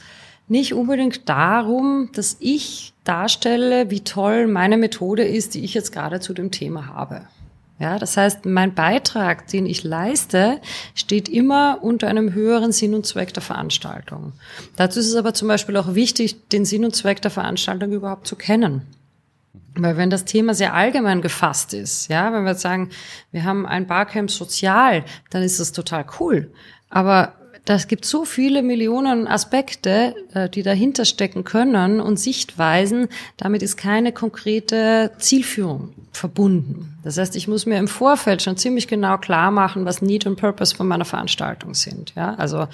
nicht 0.51 0.73
unbedingt 0.73 1.29
darum, 1.29 2.09
dass 2.13 2.35
ich 2.39 2.93
darstelle, 3.05 3.89
wie 3.89 4.01
toll 4.01 4.47
meine 4.47 4.77
Methode 4.77 5.23
ist, 5.23 5.55
die 5.55 5.63
ich 5.63 5.73
jetzt 5.73 5.93
gerade 5.93 6.19
zu 6.19 6.33
dem 6.33 6.51
Thema 6.51 6.87
habe. 6.87 7.21
Ja, 7.79 7.97
das 7.97 8.15
heißt, 8.15 8.45
mein 8.45 8.75
Beitrag, 8.75 9.47
den 9.47 9.65
ich 9.65 9.83
leiste, 9.83 10.59
steht 10.93 11.29
immer 11.29 11.79
unter 11.81 12.09
einem 12.09 12.33
höheren 12.33 12.73
Sinn 12.73 12.93
und 12.93 13.07
Zweck 13.07 13.33
der 13.33 13.41
Veranstaltung. 13.41 14.33
Dazu 14.75 14.99
ist 14.99 15.07
es 15.07 15.15
aber 15.15 15.33
zum 15.33 15.47
Beispiel 15.47 15.77
auch 15.77 15.95
wichtig, 15.95 16.49
den 16.49 16.65
Sinn 16.65 16.85
und 16.85 16.95
Zweck 16.95 17.21
der 17.23 17.31
Veranstaltung 17.31 17.91
überhaupt 17.93 18.27
zu 18.27 18.35
kennen. 18.35 18.83
Weil 19.75 19.95
wenn 19.95 20.09
das 20.09 20.25
Thema 20.25 20.53
sehr 20.53 20.73
allgemein 20.73 21.21
gefasst 21.21 21.73
ist, 21.73 22.09
ja, 22.09 22.31
wenn 22.33 22.43
wir 22.43 22.51
jetzt 22.51 22.61
sagen, 22.61 22.89
wir 23.31 23.45
haben 23.45 23.65
ein 23.65 23.87
Barcamp 23.87 24.29
sozial, 24.29 25.05
dann 25.29 25.43
ist 25.43 25.61
das 25.61 25.71
total 25.71 26.05
cool. 26.19 26.51
Aber 26.89 27.33
das 27.65 27.87
gibt 27.87 28.05
so 28.05 28.25
viele 28.25 28.63
Millionen 28.63 29.27
Aspekte, 29.27 30.15
äh, 30.33 30.49
die 30.49 30.63
dahinter 30.63 31.05
stecken 31.05 31.43
können 31.43 32.01
und 32.01 32.19
Sichtweisen. 32.19 33.07
Damit 33.37 33.61
ist 33.61 33.77
keine 33.77 34.11
konkrete 34.11 35.11
Zielführung 35.19 35.93
verbunden. 36.11 36.97
Das 37.03 37.17
heißt, 37.17 37.35
ich 37.35 37.47
muss 37.47 37.65
mir 37.65 37.77
im 37.77 37.87
Vorfeld 37.87 38.41
schon 38.41 38.57
ziemlich 38.57 38.87
genau 38.87 39.17
klar 39.17 39.51
machen, 39.51 39.85
was 39.85 40.01
Need 40.01 40.25
und 40.25 40.37
Purpose 40.37 40.75
von 40.75 40.87
meiner 40.87 41.05
Veranstaltung 41.05 41.75
sind. 41.75 42.13
Ja, 42.15 42.33
also 42.35 42.67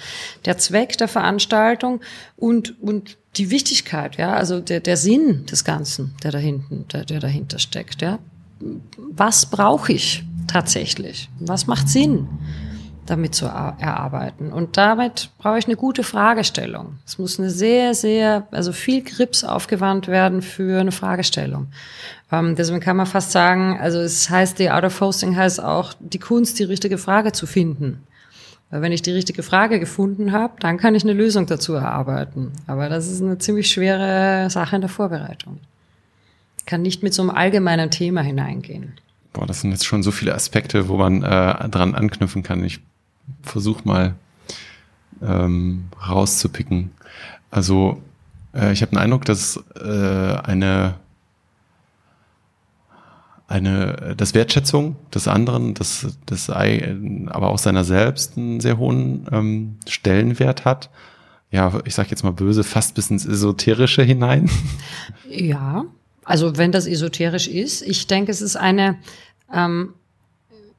der 0.46 0.58
Zweck 0.58 0.96
der 0.96 1.08
Veranstaltung 1.08 2.00
und, 2.36 2.80
und 2.82 3.18
die 3.36 3.50
Wichtigkeit, 3.50 4.16
ja, 4.16 4.32
also 4.32 4.58
der, 4.58 4.80
der 4.80 4.96
Sinn 4.96 5.46
des 5.46 5.64
Ganzen, 5.64 6.14
der 6.22 6.32
dahinten, 6.32 6.86
der, 6.92 7.04
der 7.04 7.20
dahinter 7.20 7.58
steckt, 7.58 8.02
ja. 8.02 8.18
Was 8.96 9.46
brauche 9.46 9.92
ich 9.92 10.24
tatsächlich? 10.48 11.28
Was 11.38 11.66
macht 11.66 11.88
Sinn? 11.88 12.26
Damit 13.10 13.34
zu 13.34 13.46
erarbeiten. 13.46 14.52
Und 14.52 14.76
damit 14.76 15.30
brauche 15.38 15.58
ich 15.58 15.66
eine 15.66 15.76
gute 15.76 16.02
Fragestellung. 16.02 16.98
Es 17.06 17.18
muss 17.18 17.38
eine 17.38 17.50
sehr, 17.50 17.94
sehr, 17.94 18.46
also 18.50 18.72
viel 18.72 19.02
Grips 19.02 19.44
aufgewandt 19.44 20.08
werden 20.08 20.42
für 20.42 20.80
eine 20.80 20.92
Fragestellung. 20.92 21.68
Ähm, 22.30 22.56
deswegen 22.56 22.80
kann 22.80 22.96
man 22.96 23.06
fast 23.06 23.32
sagen, 23.32 23.78
also 23.80 23.98
es 23.98 24.28
heißt, 24.28 24.58
die 24.58 24.70
Art 24.70 24.84
of 24.84 25.00
Hosting 25.00 25.36
heißt 25.36 25.62
auch 25.62 25.94
die 26.00 26.18
Kunst, 26.18 26.58
die 26.58 26.64
richtige 26.64 26.98
Frage 26.98 27.32
zu 27.32 27.46
finden. 27.46 28.02
Weil 28.70 28.82
wenn 28.82 28.92
ich 28.92 29.02
die 29.02 29.12
richtige 29.12 29.42
Frage 29.42 29.80
gefunden 29.80 30.32
habe, 30.32 30.54
dann 30.60 30.76
kann 30.76 30.94
ich 30.94 31.02
eine 31.02 31.14
Lösung 31.14 31.46
dazu 31.46 31.72
erarbeiten. 31.74 32.52
Aber 32.66 32.88
das 32.88 33.08
ist 33.08 33.22
eine 33.22 33.38
ziemlich 33.38 33.70
schwere 33.70 34.50
Sache 34.50 34.76
in 34.76 34.82
der 34.82 34.90
Vorbereitung. 34.90 35.58
Ich 36.58 36.66
kann 36.66 36.82
nicht 36.82 37.02
mit 37.02 37.14
so 37.14 37.22
einem 37.22 37.30
allgemeinen 37.30 37.90
Thema 37.90 38.20
hineingehen. 38.20 38.92
Boah, 39.32 39.46
das 39.46 39.62
sind 39.62 39.70
jetzt 39.70 39.86
schon 39.86 40.02
so 40.02 40.10
viele 40.10 40.34
Aspekte, 40.34 40.88
wo 40.88 40.96
man 40.96 41.22
äh, 41.22 41.68
dran 41.68 41.94
anknüpfen 41.94 42.42
kann. 42.42 42.62
Ich 42.62 42.80
versuch 43.42 43.84
mal 43.84 44.14
ähm, 45.22 45.86
rauszupicken. 46.08 46.90
Also 47.50 48.02
äh, 48.54 48.72
ich 48.72 48.82
habe 48.82 48.90
den 48.90 48.98
Eindruck, 48.98 49.24
dass 49.24 49.62
äh, 49.80 50.36
eine 50.42 50.94
eine 53.48 54.14
das 54.16 54.34
Wertschätzung 54.34 54.96
des 55.12 55.26
anderen, 55.26 55.72
das, 55.72 56.18
das 56.26 56.50
aber 56.50 57.48
auch 57.48 57.58
seiner 57.58 57.82
selbst 57.82 58.36
einen 58.36 58.60
sehr 58.60 58.76
hohen 58.76 59.26
ähm, 59.32 59.76
Stellenwert 59.88 60.66
hat. 60.66 60.90
Ja, 61.50 61.80
ich 61.86 61.94
sage 61.94 62.10
jetzt 62.10 62.22
mal 62.24 62.32
böse, 62.32 62.62
fast 62.62 62.94
bis 62.94 63.10
ins 63.10 63.24
Esoterische 63.24 64.02
hinein. 64.02 64.50
Ja, 65.30 65.84
also 66.24 66.56
wenn 66.56 66.72
das 66.72 66.86
esoterisch 66.86 67.48
ist, 67.48 67.82
ich 67.82 68.06
denke, 68.06 68.30
es 68.30 68.40
ist 68.40 68.56
eine, 68.56 68.96
ähm, 69.52 69.92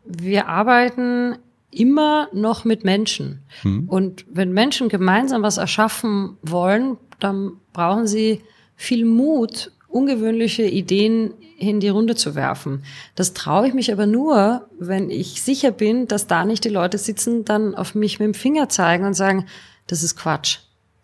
wir 0.04 0.48
arbeiten 0.48 1.38
immer 1.72 2.30
noch 2.34 2.66
mit 2.66 2.84
Menschen. 2.84 3.42
Mhm. 3.64 3.88
Und 3.88 4.26
wenn 4.30 4.54
Menschen 4.54 4.90
gemeinsam 4.90 5.44
was 5.44 5.58
erschaffen 5.58 6.38
wollen, 6.42 6.98
dann 7.20 7.54
brauchen 7.74 8.08
sie 8.08 8.42
viel 8.76 9.06
Mut, 9.06 9.72
ungewöhnliche 9.88 10.64
Ideen 10.64 11.34
in 11.58 11.80
die 11.80 11.90
Runde 11.90 12.16
zu 12.16 12.36
werfen. 12.36 12.84
Das 13.16 13.34
traue 13.34 13.68
ich 13.68 13.74
mich 13.74 13.92
aber 13.92 14.06
nur, 14.06 14.68
wenn 14.80 15.10
ich 15.10 15.42
sicher 15.42 15.72
bin, 15.72 16.08
dass 16.08 16.28
da 16.28 16.46
nicht 16.46 16.64
die 16.64 16.70
Leute 16.70 16.98
sitzen, 16.98 17.44
dann 17.44 17.76
auf 17.76 17.96
mich 17.96 18.20
mit 18.20 18.28
dem 18.28 18.34
Finger 18.34 18.70
zeigen 18.70 19.06
und 19.06 19.14
sagen, 19.14 19.46
das 19.88 20.04
ist 20.04 20.16
Quatsch 20.16 20.60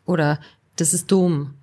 oder 0.06 0.40
das 0.78 0.94
ist 0.94 1.12
dumm 1.12 1.55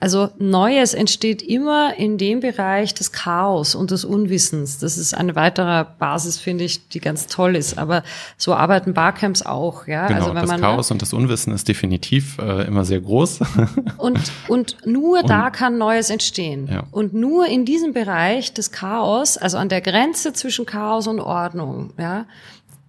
also 0.00 0.30
Neues 0.38 0.94
entsteht 0.94 1.42
immer 1.42 1.94
in 1.96 2.16
dem 2.16 2.40
Bereich 2.40 2.94
des 2.94 3.12
Chaos 3.12 3.74
und 3.74 3.90
des 3.90 4.06
Unwissens. 4.06 4.78
Das 4.78 4.96
ist 4.96 5.12
eine 5.12 5.36
weitere 5.36 5.84
Basis, 5.98 6.38
finde 6.38 6.64
ich, 6.64 6.88
die 6.88 7.00
ganz 7.00 7.26
toll 7.26 7.54
ist. 7.54 7.76
Aber 7.76 8.02
so 8.38 8.54
arbeiten 8.54 8.94
Barcamps 8.94 9.42
auch. 9.42 9.86
Ja? 9.86 10.06
Genau, 10.06 10.20
also 10.20 10.30
wenn 10.30 10.40
das 10.40 10.50
man, 10.50 10.60
Chaos 10.62 10.90
und 10.90 11.02
das 11.02 11.12
Unwissen 11.12 11.52
ist 11.52 11.68
definitiv 11.68 12.38
äh, 12.38 12.66
immer 12.66 12.86
sehr 12.86 13.00
groß. 13.00 13.40
Und, 13.98 14.32
und 14.48 14.76
nur 14.86 15.20
und, 15.20 15.28
da 15.28 15.50
kann 15.50 15.76
Neues 15.76 16.08
entstehen. 16.08 16.68
Ja. 16.70 16.84
Und 16.90 17.12
nur 17.12 17.46
in 17.46 17.66
diesem 17.66 17.92
Bereich 17.92 18.54
des 18.54 18.72
Chaos, 18.72 19.36
also 19.36 19.58
an 19.58 19.68
der 19.68 19.82
Grenze 19.82 20.32
zwischen 20.32 20.64
Chaos 20.64 21.06
und 21.06 21.20
Ordnung, 21.20 21.92
ja, 21.98 22.24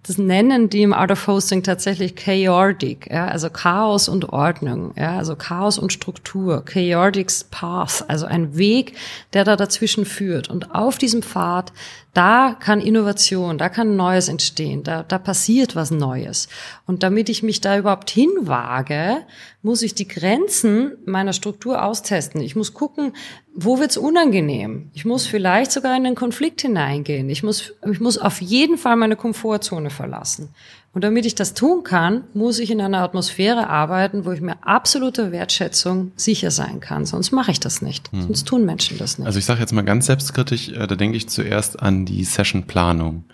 das 0.04 0.18
nennen 0.18 0.68
die 0.68 0.82
im 0.82 0.92
Art 0.92 1.12
of 1.12 1.28
Hosting 1.28 1.62
tatsächlich 1.62 2.16
chaotic, 2.16 3.08
ja, 3.08 3.28
also 3.28 3.50
Chaos 3.50 4.08
und 4.08 4.30
Ordnung, 4.30 4.92
ja, 4.96 5.16
also 5.16 5.36
Chaos 5.36 5.78
und 5.78 5.92
Struktur, 5.92 6.64
chaotic's 6.64 7.44
path, 7.44 8.04
also 8.08 8.26
ein 8.26 8.56
Weg, 8.56 8.96
der 9.32 9.44
da 9.44 9.54
dazwischen 9.54 10.04
führt. 10.04 10.48
Und 10.48 10.74
auf 10.74 10.98
diesem 10.98 11.22
Pfad, 11.22 11.72
da 12.14 12.54
kann 12.58 12.80
Innovation, 12.80 13.56
da 13.56 13.70
kann 13.70 13.96
Neues 13.96 14.28
entstehen, 14.28 14.82
da, 14.82 15.02
da 15.02 15.18
passiert 15.18 15.74
was 15.74 15.90
Neues. 15.90 16.48
Und 16.86 17.02
damit 17.02 17.30
ich 17.30 17.42
mich 17.42 17.62
da 17.62 17.78
überhaupt 17.78 18.10
hinwage, 18.10 19.22
muss 19.62 19.80
ich 19.82 19.94
die 19.94 20.08
Grenzen 20.08 20.92
meiner 21.06 21.32
Struktur 21.32 21.82
austesten. 21.82 22.42
Ich 22.42 22.54
muss 22.54 22.74
gucken, 22.74 23.14
wo 23.54 23.78
wird's 23.78 23.96
unangenehm? 23.96 24.90
Ich 24.92 25.04
muss 25.04 25.26
vielleicht 25.26 25.72
sogar 25.72 25.96
in 25.96 26.04
den 26.04 26.14
Konflikt 26.14 26.60
hineingehen. 26.60 27.30
Ich 27.30 27.42
muss, 27.42 27.74
ich 27.90 28.00
muss 28.00 28.18
auf 28.18 28.42
jeden 28.42 28.76
Fall 28.76 28.96
meine 28.96 29.16
Komfortzone 29.16 29.88
verlassen. 29.88 30.50
Und 30.94 31.04
damit 31.04 31.24
ich 31.24 31.34
das 31.34 31.54
tun 31.54 31.84
kann, 31.84 32.24
muss 32.34 32.58
ich 32.58 32.70
in 32.70 32.80
einer 32.80 33.00
Atmosphäre 33.00 33.68
arbeiten, 33.68 34.26
wo 34.26 34.32
ich 34.32 34.42
mir 34.42 34.56
absoluter 34.60 35.32
Wertschätzung 35.32 36.12
sicher 36.16 36.50
sein 36.50 36.80
kann. 36.80 37.06
Sonst 37.06 37.32
mache 37.32 37.50
ich 37.50 37.60
das 37.60 37.80
nicht. 37.80 38.12
Hm. 38.12 38.22
Sonst 38.22 38.46
tun 38.46 38.66
Menschen 38.66 38.98
das 38.98 39.18
nicht. 39.18 39.26
Also 39.26 39.38
ich 39.38 39.46
sage 39.46 39.60
jetzt 39.60 39.72
mal 39.72 39.82
ganz 39.82 40.06
selbstkritisch, 40.06 40.68
äh, 40.68 40.86
da 40.86 40.94
denke 40.94 41.16
ich 41.16 41.28
zuerst 41.30 41.80
an 41.80 42.04
die 42.04 42.24
Sessionplanung. 42.24 43.24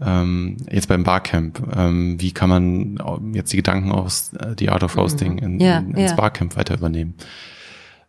Ähm, 0.00 0.56
jetzt 0.70 0.88
beim 0.88 1.04
Barcamp, 1.04 1.62
ähm, 1.76 2.20
wie 2.20 2.32
kann 2.32 2.48
man 2.48 3.32
jetzt 3.34 3.52
die 3.52 3.56
Gedanken 3.56 3.92
aus 3.92 4.32
äh, 4.32 4.54
The 4.58 4.70
Art 4.70 4.82
of 4.82 4.96
Hosting 4.96 5.34
mhm. 5.34 5.38
in, 5.38 5.60
ja, 5.60 5.78
in, 5.78 5.94
ins 5.94 6.10
ja. 6.10 6.16
Barcamp 6.16 6.56
weiter 6.56 6.74
übernehmen? 6.74 7.14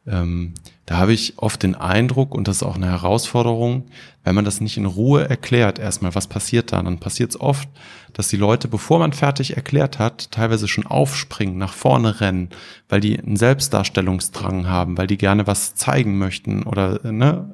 Ähm, 0.07 0.53
da 0.89 0.97
habe 0.97 1.13
ich 1.13 1.37
oft 1.37 1.61
den 1.61 1.75
Eindruck, 1.75 2.33
und 2.33 2.47
das 2.47 2.57
ist 2.57 2.63
auch 2.63 2.75
eine 2.75 2.87
Herausforderung, 2.87 3.83
wenn 4.23 4.33
man 4.33 4.43
das 4.43 4.59
nicht 4.59 4.75
in 4.75 4.87
Ruhe 4.87 5.29
erklärt, 5.29 5.77
erstmal, 5.77 6.15
was 6.15 6.25
passiert 6.25 6.71
da, 6.71 6.81
dann 6.81 6.97
passiert 6.97 7.29
es 7.29 7.39
oft, 7.39 7.69
dass 8.13 8.29
die 8.29 8.37
Leute, 8.37 8.67
bevor 8.67 8.97
man 8.97 9.13
fertig 9.13 9.55
erklärt 9.55 9.99
hat, 9.99 10.31
teilweise 10.31 10.67
schon 10.67 10.87
aufspringen, 10.87 11.59
nach 11.59 11.73
vorne 11.73 12.21
rennen, 12.21 12.49
weil 12.89 13.01
die 13.01 13.19
einen 13.19 13.35
Selbstdarstellungsdrang 13.35 14.67
haben, 14.67 14.97
weil 14.97 15.05
die 15.05 15.19
gerne 15.19 15.45
was 15.45 15.75
zeigen 15.75 16.17
möchten 16.17 16.63
oder 16.63 16.99
ne, 17.03 17.53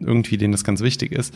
irgendwie 0.00 0.36
denen 0.36 0.50
das 0.50 0.64
ganz 0.64 0.80
wichtig 0.80 1.12
ist. 1.12 1.32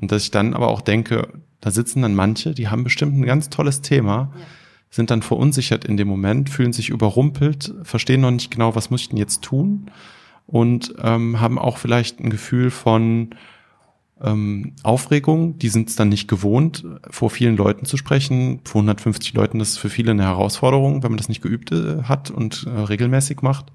Und 0.00 0.10
dass 0.10 0.22
ich 0.22 0.30
dann 0.30 0.54
aber 0.54 0.68
auch 0.68 0.80
denke, 0.80 1.28
da 1.60 1.70
sitzen 1.70 2.00
dann 2.00 2.14
manche, 2.14 2.54
die 2.54 2.68
haben 2.68 2.82
bestimmt 2.82 3.18
ein 3.18 3.26
ganz 3.26 3.50
tolles 3.50 3.82
Thema, 3.82 4.32
ja. 4.34 4.44
sind 4.88 5.10
dann 5.10 5.20
verunsichert 5.20 5.84
in 5.84 5.98
dem 5.98 6.08
Moment, 6.08 6.48
fühlen 6.48 6.72
sich 6.72 6.88
überrumpelt, 6.88 7.74
verstehen 7.82 8.22
noch 8.22 8.30
nicht 8.30 8.50
genau, 8.50 8.74
was 8.74 8.88
muss 8.88 9.02
ich 9.02 9.10
denn 9.10 9.18
jetzt 9.18 9.42
tun 9.42 9.90
und 10.52 10.94
ähm, 11.02 11.40
haben 11.40 11.58
auch 11.58 11.78
vielleicht 11.78 12.20
ein 12.20 12.28
Gefühl 12.28 12.70
von 12.70 13.30
ähm, 14.22 14.74
Aufregung. 14.82 15.58
Die 15.58 15.70
sind 15.70 15.88
es 15.88 15.96
dann 15.96 16.10
nicht 16.10 16.28
gewohnt, 16.28 16.84
vor 17.08 17.30
vielen 17.30 17.56
Leuten 17.56 17.86
zu 17.86 17.96
sprechen. 17.96 18.60
Vor 18.64 18.82
150 18.82 19.32
Leuten 19.32 19.58
das 19.58 19.70
ist 19.70 19.78
für 19.78 19.88
viele 19.88 20.10
eine 20.10 20.24
Herausforderung, 20.24 21.02
wenn 21.02 21.10
man 21.10 21.16
das 21.16 21.30
nicht 21.30 21.40
geübt 21.40 21.72
äh, 21.72 22.02
hat 22.02 22.30
und 22.30 22.66
äh, 22.66 22.80
regelmäßig 22.80 23.40
macht. 23.40 23.72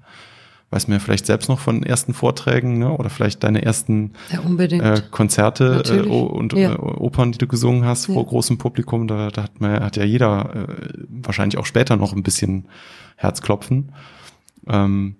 Weiß 0.70 0.86
mir 0.86 1.00
vielleicht 1.00 1.26
selbst 1.26 1.48
noch 1.48 1.58
von 1.58 1.82
ersten 1.82 2.14
Vorträgen 2.14 2.78
ne? 2.78 2.92
oder 2.92 3.10
vielleicht 3.10 3.42
deine 3.42 3.64
ersten 3.64 4.12
ja, 4.30 4.94
äh, 4.94 5.02
Konzerte 5.10 5.82
äh, 5.84 6.08
und 6.08 6.52
ja. 6.52 6.74
äh, 6.74 6.76
Opern, 6.76 7.32
die 7.32 7.38
du 7.38 7.48
gesungen 7.48 7.84
hast 7.84 8.06
ja. 8.06 8.14
vor 8.14 8.24
großem 8.24 8.56
Publikum. 8.56 9.08
Da, 9.08 9.30
da 9.32 9.42
hat, 9.42 9.60
man, 9.60 9.80
hat 9.80 9.96
ja 9.96 10.04
jeder 10.04 10.54
äh, 10.54 10.92
wahrscheinlich 11.08 11.58
auch 11.58 11.66
später 11.66 11.96
noch 11.96 12.12
ein 12.12 12.22
bisschen 12.22 12.68
Herzklopfen. 13.16 13.90
Ähm, 14.68 15.16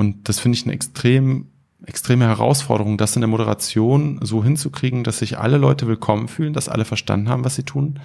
und 0.00 0.30
das 0.30 0.40
finde 0.40 0.56
ich 0.56 0.64
eine 0.64 0.72
extrem, 0.72 1.48
extreme 1.84 2.24
Herausforderung, 2.24 2.96
das 2.96 3.16
in 3.16 3.20
der 3.20 3.28
Moderation 3.28 4.18
so 4.22 4.42
hinzukriegen, 4.42 5.04
dass 5.04 5.18
sich 5.18 5.36
alle 5.36 5.58
Leute 5.58 5.86
willkommen 5.86 6.26
fühlen, 6.26 6.54
dass 6.54 6.70
alle 6.70 6.86
verstanden 6.86 7.28
haben, 7.28 7.44
was 7.44 7.56
sie 7.56 7.64
tun. 7.64 8.00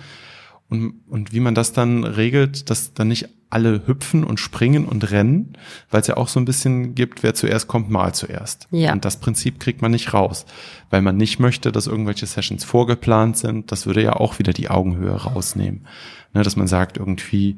Und, 0.68 0.96
und 1.08 1.32
wie 1.32 1.40
man 1.40 1.56
das 1.56 1.72
dann 1.72 2.04
regelt, 2.04 2.70
dass 2.70 2.94
dann 2.94 3.08
nicht 3.08 3.30
alle 3.50 3.88
hüpfen 3.88 4.26
und 4.26 4.42
springen 4.42 4.84
und 4.84 5.10
rennen, 5.10 5.54
weil 5.90 6.02
es 6.02 6.08
ja 6.08 6.18
auch 6.18 6.28
so 6.28 6.38
ein 6.38 6.44
bisschen 6.44 6.96
gibt, 6.96 7.24
wer 7.24 7.34
zuerst 7.34 7.70
kommt, 7.70 7.90
mal 7.90 8.14
zuerst. 8.14 8.68
Ja. 8.72 8.92
Und 8.92 9.06
das 9.06 9.22
Prinzip 9.22 9.62
kriegt 9.62 9.82
man 9.82 9.92
nicht 9.92 10.14
raus, 10.14 10.46
weil 10.90 11.02
man 11.02 11.16
nicht 11.16 11.40
möchte, 11.40 11.72
dass 11.72 11.88
irgendwelche 11.88 12.26
Sessions 12.26 12.66
vorgeplant 12.66 13.38
sind. 13.38 13.72
Das 13.72 13.86
würde 13.86 14.04
ja 14.04 14.18
auch 14.18 14.38
wieder 14.38 14.52
die 14.52 14.70
Augenhöhe 14.70 15.16
rausnehmen. 15.16 15.88
Ne, 16.34 16.44
dass 16.44 16.58
man 16.58 16.68
sagt 16.68 16.98
irgendwie, 16.98 17.56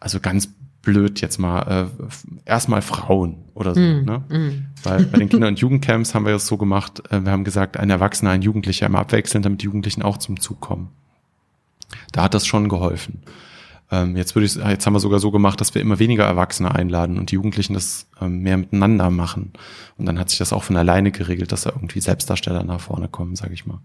also 0.00 0.20
ganz 0.20 0.48
blöd 0.82 1.20
jetzt 1.20 1.38
mal 1.38 1.88
äh, 1.94 2.08
erstmal 2.44 2.82
Frauen 2.82 3.36
oder 3.54 3.74
so. 3.74 3.80
Mm, 3.80 4.04
ne? 4.04 4.22
Mm. 4.28 4.66
Weil 4.82 5.04
bei 5.04 5.18
den 5.18 5.28
Kinder- 5.28 5.48
und 5.48 5.58
Jugendcamps 5.58 6.14
haben 6.14 6.26
wir 6.26 6.32
das 6.32 6.46
so 6.46 6.56
gemacht, 6.56 7.02
äh, 7.10 7.20
wir 7.20 7.30
haben 7.30 7.44
gesagt, 7.44 7.76
ein 7.76 7.88
Erwachsener, 7.88 8.30
ein 8.30 8.42
Jugendlicher 8.42 8.86
immer 8.86 8.98
abwechselnd, 8.98 9.44
damit 9.44 9.62
die 9.62 9.66
Jugendlichen 9.66 10.02
auch 10.02 10.18
zum 10.18 10.40
Zug 10.40 10.60
kommen. 10.60 10.90
Da 12.10 12.24
hat 12.24 12.34
das 12.34 12.46
schon 12.46 12.68
geholfen. 12.68 13.22
Ähm, 13.92 14.16
jetzt 14.16 14.34
würde 14.34 14.46
ich, 14.46 14.56
jetzt 14.56 14.86
haben 14.86 14.94
wir 14.94 15.00
sogar 15.00 15.20
so 15.20 15.30
gemacht, 15.30 15.60
dass 15.60 15.74
wir 15.74 15.82
immer 15.82 15.98
weniger 15.98 16.24
Erwachsene 16.24 16.74
einladen 16.74 17.18
und 17.18 17.30
die 17.30 17.34
Jugendlichen 17.34 17.74
das 17.74 18.06
ähm, 18.20 18.40
mehr 18.40 18.56
miteinander 18.56 19.10
machen. 19.10 19.52
Und 19.98 20.06
dann 20.06 20.18
hat 20.18 20.30
sich 20.30 20.38
das 20.38 20.52
auch 20.52 20.64
von 20.64 20.76
alleine 20.76 21.12
geregelt, 21.12 21.52
dass 21.52 21.62
da 21.62 21.70
irgendwie 21.70 22.00
Selbstdarsteller 22.00 22.64
nach 22.64 22.80
vorne 22.80 23.08
kommen, 23.08 23.36
sage 23.36 23.52
ich 23.54 23.66
mal. 23.66 23.78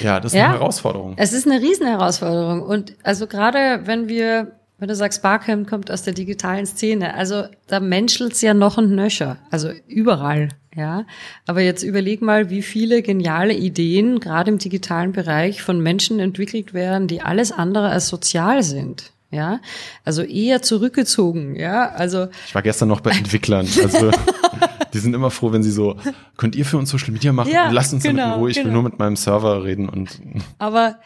Ja, 0.00 0.20
das 0.20 0.32
ist 0.32 0.38
ja, 0.38 0.46
eine 0.46 0.54
Herausforderung. 0.54 1.14
Es 1.16 1.32
ist 1.32 1.46
eine 1.46 1.60
Riesenherausforderung. 1.60 2.62
Und 2.62 2.94
also 3.02 3.26
gerade 3.26 3.82
wenn 3.86 4.08
wir 4.08 4.52
wenn 4.78 4.88
du 4.88 4.94
sagst, 4.94 5.22
Barcamp 5.22 5.68
kommt 5.68 5.90
aus 5.90 6.02
der 6.02 6.12
digitalen 6.12 6.66
Szene, 6.66 7.14
also 7.14 7.44
da 7.66 7.80
menschelt's 7.80 8.42
ja 8.42 8.52
noch 8.52 8.76
und 8.76 8.94
nöcher, 8.94 9.38
also 9.50 9.70
überall, 9.86 10.50
ja. 10.74 11.06
Aber 11.46 11.62
jetzt 11.62 11.82
überleg 11.82 12.20
mal, 12.20 12.50
wie 12.50 12.62
viele 12.62 13.00
geniale 13.00 13.54
Ideen 13.54 14.20
gerade 14.20 14.50
im 14.50 14.58
digitalen 14.58 15.12
Bereich 15.12 15.62
von 15.62 15.80
Menschen 15.80 16.20
entwickelt 16.20 16.74
werden, 16.74 17.08
die 17.08 17.22
alles 17.22 17.52
andere 17.52 17.88
als 17.88 18.08
sozial 18.08 18.62
sind. 18.62 19.12
Ja, 19.30 19.60
also 20.04 20.22
eher 20.22 20.62
zurückgezogen, 20.62 21.56
ja, 21.56 21.90
also. 21.90 22.28
Ich 22.46 22.54
war 22.54 22.62
gestern 22.62 22.88
noch 22.88 23.00
bei 23.00 23.10
Entwicklern, 23.18 23.66
also 23.82 24.10
die 24.92 24.98
sind 24.98 25.14
immer 25.14 25.30
froh, 25.30 25.52
wenn 25.52 25.64
sie 25.64 25.72
so, 25.72 25.96
könnt 26.36 26.54
ihr 26.54 26.64
für 26.64 26.78
uns 26.78 26.90
Social 26.90 27.10
Media 27.10 27.32
machen? 27.32 27.50
Ja, 27.50 27.70
Lasst 27.70 27.92
uns 27.92 28.04
genau, 28.04 28.16
damit 28.16 28.34
in 28.34 28.40
Ruhe, 28.40 28.50
ich 28.50 28.56
genau. 28.56 28.66
will 28.66 28.72
nur 28.74 28.82
mit 28.84 28.98
meinem 28.98 29.16
Server 29.16 29.64
reden 29.64 29.88
und. 29.88 30.20
Aber, 30.58 31.00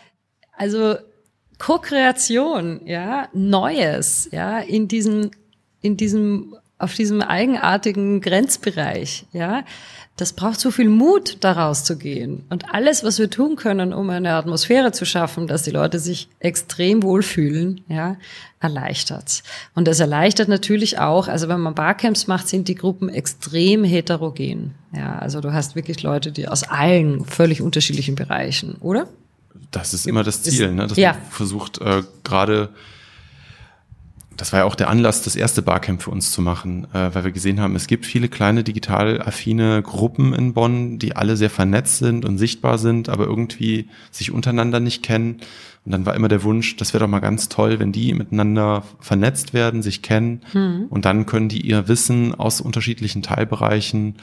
also, 0.56 0.96
Co-Kreation, 1.60 2.80
ja, 2.86 3.28
Neues, 3.32 4.28
ja, 4.32 4.58
in 4.58 4.88
diesem, 4.88 5.30
in 5.82 5.96
diesem, 5.96 6.56
auf 6.78 6.94
diesem 6.94 7.22
eigenartigen 7.22 8.20
Grenzbereich, 8.20 9.26
ja. 9.32 9.62
Das 10.16 10.34
braucht 10.34 10.60
so 10.60 10.70
viel 10.70 10.90
Mut, 10.90 11.38
daraus 11.40 11.84
zu 11.84 11.96
gehen. 11.96 12.44
Und 12.50 12.74
alles, 12.74 13.04
was 13.04 13.18
wir 13.18 13.30
tun 13.30 13.56
können, 13.56 13.94
um 13.94 14.10
eine 14.10 14.34
Atmosphäre 14.34 14.92
zu 14.92 15.06
schaffen, 15.06 15.46
dass 15.46 15.62
die 15.62 15.70
Leute 15.70 15.98
sich 15.98 16.28
extrem 16.40 17.02
wohlfühlen, 17.02 17.82
ja, 17.88 18.16
erleichtert. 18.60 19.42
Und 19.74 19.88
das 19.88 19.98
erleichtert 19.98 20.48
natürlich 20.48 20.98
auch, 20.98 21.28
also 21.28 21.48
wenn 21.48 21.60
man 21.60 21.74
Barcamps 21.74 22.26
macht, 22.26 22.48
sind 22.48 22.68
die 22.68 22.74
Gruppen 22.74 23.08
extrem 23.08 23.82
heterogen. 23.82 24.74
Ja, 24.94 25.18
also 25.18 25.40
du 25.40 25.54
hast 25.54 25.74
wirklich 25.74 26.02
Leute, 26.02 26.32
die 26.32 26.48
aus 26.48 26.64
allen 26.64 27.24
völlig 27.24 27.62
unterschiedlichen 27.62 28.14
Bereichen, 28.14 28.76
oder? 28.80 29.08
Das 29.70 29.94
ist 29.94 30.06
immer 30.06 30.24
das 30.24 30.42
Ziel, 30.42 30.72
ne? 30.72 30.86
dass 30.86 30.98
ja. 30.98 31.12
man 31.12 31.22
versucht, 31.30 31.80
äh, 31.80 32.02
gerade, 32.24 32.70
das 34.36 34.52
war 34.52 34.60
ja 34.60 34.64
auch 34.64 34.74
der 34.74 34.88
Anlass, 34.88 35.22
das 35.22 35.36
erste 35.36 35.62
Barcamp 35.62 36.02
für 36.02 36.10
uns 36.10 36.32
zu 36.32 36.42
machen, 36.42 36.88
äh, 36.92 37.14
weil 37.14 37.24
wir 37.24 37.30
gesehen 37.30 37.60
haben, 37.60 37.76
es 37.76 37.86
gibt 37.86 38.04
viele 38.04 38.28
kleine 38.28 38.64
digital 38.64 39.22
affine 39.22 39.82
Gruppen 39.82 40.34
in 40.34 40.54
Bonn, 40.54 40.98
die 40.98 41.14
alle 41.14 41.36
sehr 41.36 41.50
vernetzt 41.50 41.98
sind 41.98 42.24
und 42.24 42.38
sichtbar 42.38 42.78
sind, 42.78 43.08
aber 43.08 43.26
irgendwie 43.26 43.88
sich 44.10 44.32
untereinander 44.32 44.80
nicht 44.80 45.04
kennen. 45.04 45.40
Und 45.84 45.92
dann 45.92 46.04
war 46.04 46.14
immer 46.14 46.28
der 46.28 46.42
Wunsch, 46.42 46.76
das 46.76 46.92
wäre 46.92 47.04
doch 47.04 47.10
mal 47.10 47.20
ganz 47.20 47.48
toll, 47.48 47.78
wenn 47.78 47.92
die 47.92 48.12
miteinander 48.12 48.82
vernetzt 48.98 49.54
werden, 49.54 49.82
sich 49.82 50.02
kennen 50.02 50.42
mhm. 50.52 50.86
und 50.90 51.04
dann 51.04 51.26
können 51.26 51.48
die 51.48 51.60
ihr 51.60 51.86
Wissen 51.86 52.34
aus 52.34 52.60
unterschiedlichen 52.60 53.22
Teilbereichen 53.22 54.16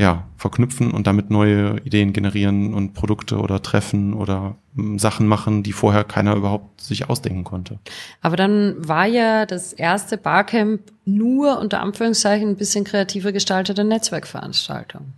ja, 0.00 0.24
verknüpfen 0.38 0.92
und 0.92 1.06
damit 1.06 1.28
neue 1.30 1.78
Ideen 1.84 2.14
generieren 2.14 2.72
und 2.72 2.94
Produkte 2.94 3.36
oder 3.36 3.60
treffen 3.60 4.14
oder 4.14 4.56
hm, 4.74 4.98
Sachen 4.98 5.26
machen, 5.26 5.62
die 5.62 5.74
vorher 5.74 6.04
keiner 6.04 6.36
überhaupt 6.36 6.80
sich 6.80 7.10
ausdenken 7.10 7.44
konnte. 7.44 7.78
Aber 8.22 8.36
dann 8.36 8.76
war 8.78 9.04
ja 9.04 9.44
das 9.44 9.74
erste 9.74 10.16
Barcamp 10.16 10.80
nur 11.04 11.58
unter 11.58 11.82
Anführungszeichen 11.82 12.48
ein 12.48 12.56
bisschen 12.56 12.84
kreativer 12.84 13.32
gestaltete 13.32 13.84
Netzwerkveranstaltung. 13.84 15.12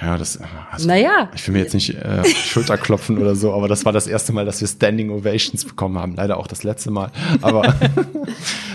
Naja, 0.00 0.18
das, 0.18 0.38
also, 0.70 0.88
naja. 0.88 1.30
ich 1.34 1.46
will 1.46 1.54
mir 1.54 1.60
jetzt 1.60 1.74
nicht 1.74 1.94
äh, 1.94 2.24
Schulterklopfen 2.24 3.18
oder 3.18 3.34
so, 3.34 3.52
aber 3.52 3.68
das 3.68 3.84
war 3.84 3.92
das 3.92 4.06
erste 4.06 4.32
Mal, 4.32 4.44
dass 4.44 4.60
wir 4.60 4.68
Standing 4.68 5.10
Ovations 5.10 5.64
bekommen 5.64 5.98
haben. 5.98 6.14
Leider 6.16 6.38
auch 6.38 6.46
das 6.46 6.62
letzte 6.62 6.90
Mal. 6.90 7.10
Aber 7.42 7.62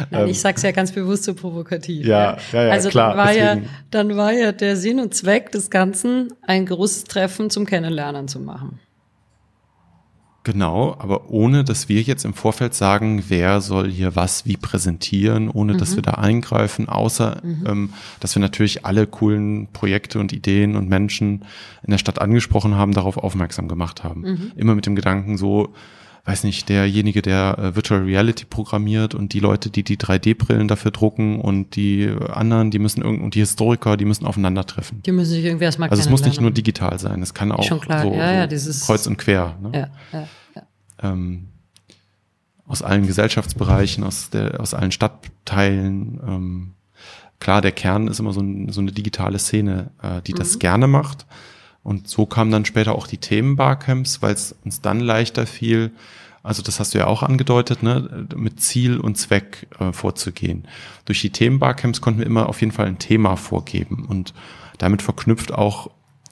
Nein, 0.09 0.27
ich 0.29 0.39
sag's 0.39 0.61
ja 0.61 0.71
ganz 0.71 0.91
bewusst 0.91 1.23
so 1.23 1.33
provokativ. 1.33 2.05
Ja, 2.05 2.37
ja, 2.51 2.63
ja, 2.63 2.71
also 2.71 2.89
klar. 2.89 3.15
Dann 3.15 3.25
war 3.25 3.31
ja, 3.33 3.57
dann 3.91 4.17
war 4.17 4.33
ja 4.33 4.51
der 4.51 4.75
Sinn 4.75 4.99
und 4.99 5.13
Zweck 5.13 5.51
des 5.51 5.69
Ganzen, 5.69 6.33
ein 6.41 6.65
großes 6.65 7.05
Treffen 7.05 7.49
zum 7.49 7.65
Kennenlernen 7.65 8.27
zu 8.27 8.39
machen. 8.39 8.79
Genau, 10.43 10.95
aber 10.99 11.29
ohne, 11.29 11.65
dass 11.65 11.89
wir 11.89 12.01
jetzt 12.01 12.23
im 12.23 12.33
Vorfeld 12.33 12.73
sagen, 12.73 13.25
wer 13.27 13.59
soll 13.59 13.89
hier 13.89 14.15
was 14.15 14.45
wie 14.45 14.55
präsentieren, 14.55 15.49
ohne 15.49 15.73
mhm. 15.73 15.77
dass 15.77 15.95
wir 15.95 16.01
da 16.01 16.11
eingreifen, 16.11 16.87
außer 16.87 17.41
mhm. 17.43 17.63
ähm, 17.67 17.93
dass 18.21 18.35
wir 18.35 18.39
natürlich 18.39 18.85
alle 18.85 19.05
coolen 19.05 19.67
Projekte 19.73 20.17
und 20.17 20.31
Ideen 20.31 20.77
und 20.77 20.87
Menschen 20.87 21.43
in 21.83 21.91
der 21.91 21.97
Stadt 21.97 22.21
angesprochen 22.21 22.75
haben, 22.75 22.93
darauf 22.93 23.17
aufmerksam 23.17 23.67
gemacht 23.67 24.03
haben. 24.03 24.21
Mhm. 24.21 24.51
Immer 24.55 24.75
mit 24.75 24.85
dem 24.85 24.95
Gedanken 24.95 25.37
so, 25.37 25.73
weiß 26.29 26.43
nicht, 26.43 26.69
derjenige, 26.69 27.23
der 27.23 27.57
äh, 27.57 27.75
Virtual 27.75 28.01
Reality 28.03 28.45
programmiert 28.45 29.15
und 29.15 29.33
die 29.33 29.39
Leute, 29.39 29.71
die 29.71 29.83
die 29.83 29.97
3D-Brillen 29.97 30.67
dafür 30.67 30.91
drucken 30.91 31.41
und 31.41 31.75
die 31.75 32.07
anderen, 32.31 32.69
die 32.69 32.77
müssen 32.77 33.01
irgend 33.01 33.23
und 33.23 33.33
die 33.33 33.39
Historiker, 33.39 33.97
die 33.97 34.05
müssen 34.05 34.27
aufeinandertreffen. 34.27 35.01
Die 35.01 35.11
müssen 35.11 35.31
sich 35.31 35.43
irgendwie 35.43 35.65
erstmal 35.65 35.89
Also 35.89 36.01
es 36.03 36.09
muss 36.09 36.23
nicht 36.23 36.39
nur 36.39 36.51
digital 36.51 36.99
sein, 36.99 37.23
es 37.23 37.33
kann 37.33 37.51
auch 37.51 37.63
Schon 37.63 37.79
klar. 37.79 38.03
so, 38.03 38.13
Ja, 38.13 38.31
ja, 38.31 38.47
dieses- 38.47 38.85
kreuz 38.85 39.07
und 39.07 39.17
quer. 39.17 39.57
Ne? 39.59 39.71
Ja, 39.73 39.87
ja, 40.19 40.27
ja. 40.55 40.61
ähm, 41.11 41.47
aus 42.67 42.83
allen 42.83 43.07
Gesellschaftsbereichen, 43.07 44.03
aus, 44.03 44.29
der, 44.29 44.59
aus 44.59 44.75
allen 44.75 44.91
Stadtteilen. 44.91 46.19
Ähm, 46.27 46.73
klar, 47.39 47.61
der 47.61 47.71
Kern 47.71 48.07
ist 48.07 48.19
immer 48.19 48.33
so, 48.33 48.41
ein, 48.41 48.71
so 48.71 48.81
eine 48.81 48.91
digitale 48.91 49.39
Szene, 49.39 49.89
äh, 50.03 50.21
die 50.21 50.33
das 50.33 50.59
gerne 50.59 50.85
macht. 50.85 51.25
Und 51.89 52.07
so 52.07 52.27
kamen 52.27 52.51
dann 52.51 52.65
später 52.65 52.93
auch 52.93 53.07
die 53.07 53.17
Themen-Barcamps, 53.17 54.21
weil 54.21 54.35
es 54.35 54.55
uns 54.63 54.79
dann 54.79 54.99
leichter 54.99 55.47
fiel, 55.47 55.91
also 56.43 56.61
das 56.61 56.79
hast 56.79 56.93
du 56.93 56.99
ja 56.99 57.07
auch 57.07 57.23
angedeutet, 57.23 57.81
ne, 57.81 58.27
mit 58.35 58.61
Ziel 58.61 58.99
und 58.99 59.17
Zweck 59.17 59.65
äh, 59.79 59.91
vorzugehen. 59.91 60.67
Durch 61.05 61.19
die 61.19 61.31
Themen-Barcamps 61.31 61.99
konnten 61.99 62.19
wir 62.19 62.27
immer 62.27 62.47
auf 62.47 62.61
jeden 62.61 62.73
Fall 62.73 62.85
ein 62.85 62.99
Thema 62.99 63.37
vorgeben 63.37 64.05
und 64.07 64.35
damit 64.77 65.01
verknüpft 65.01 65.51
auch 65.51 65.89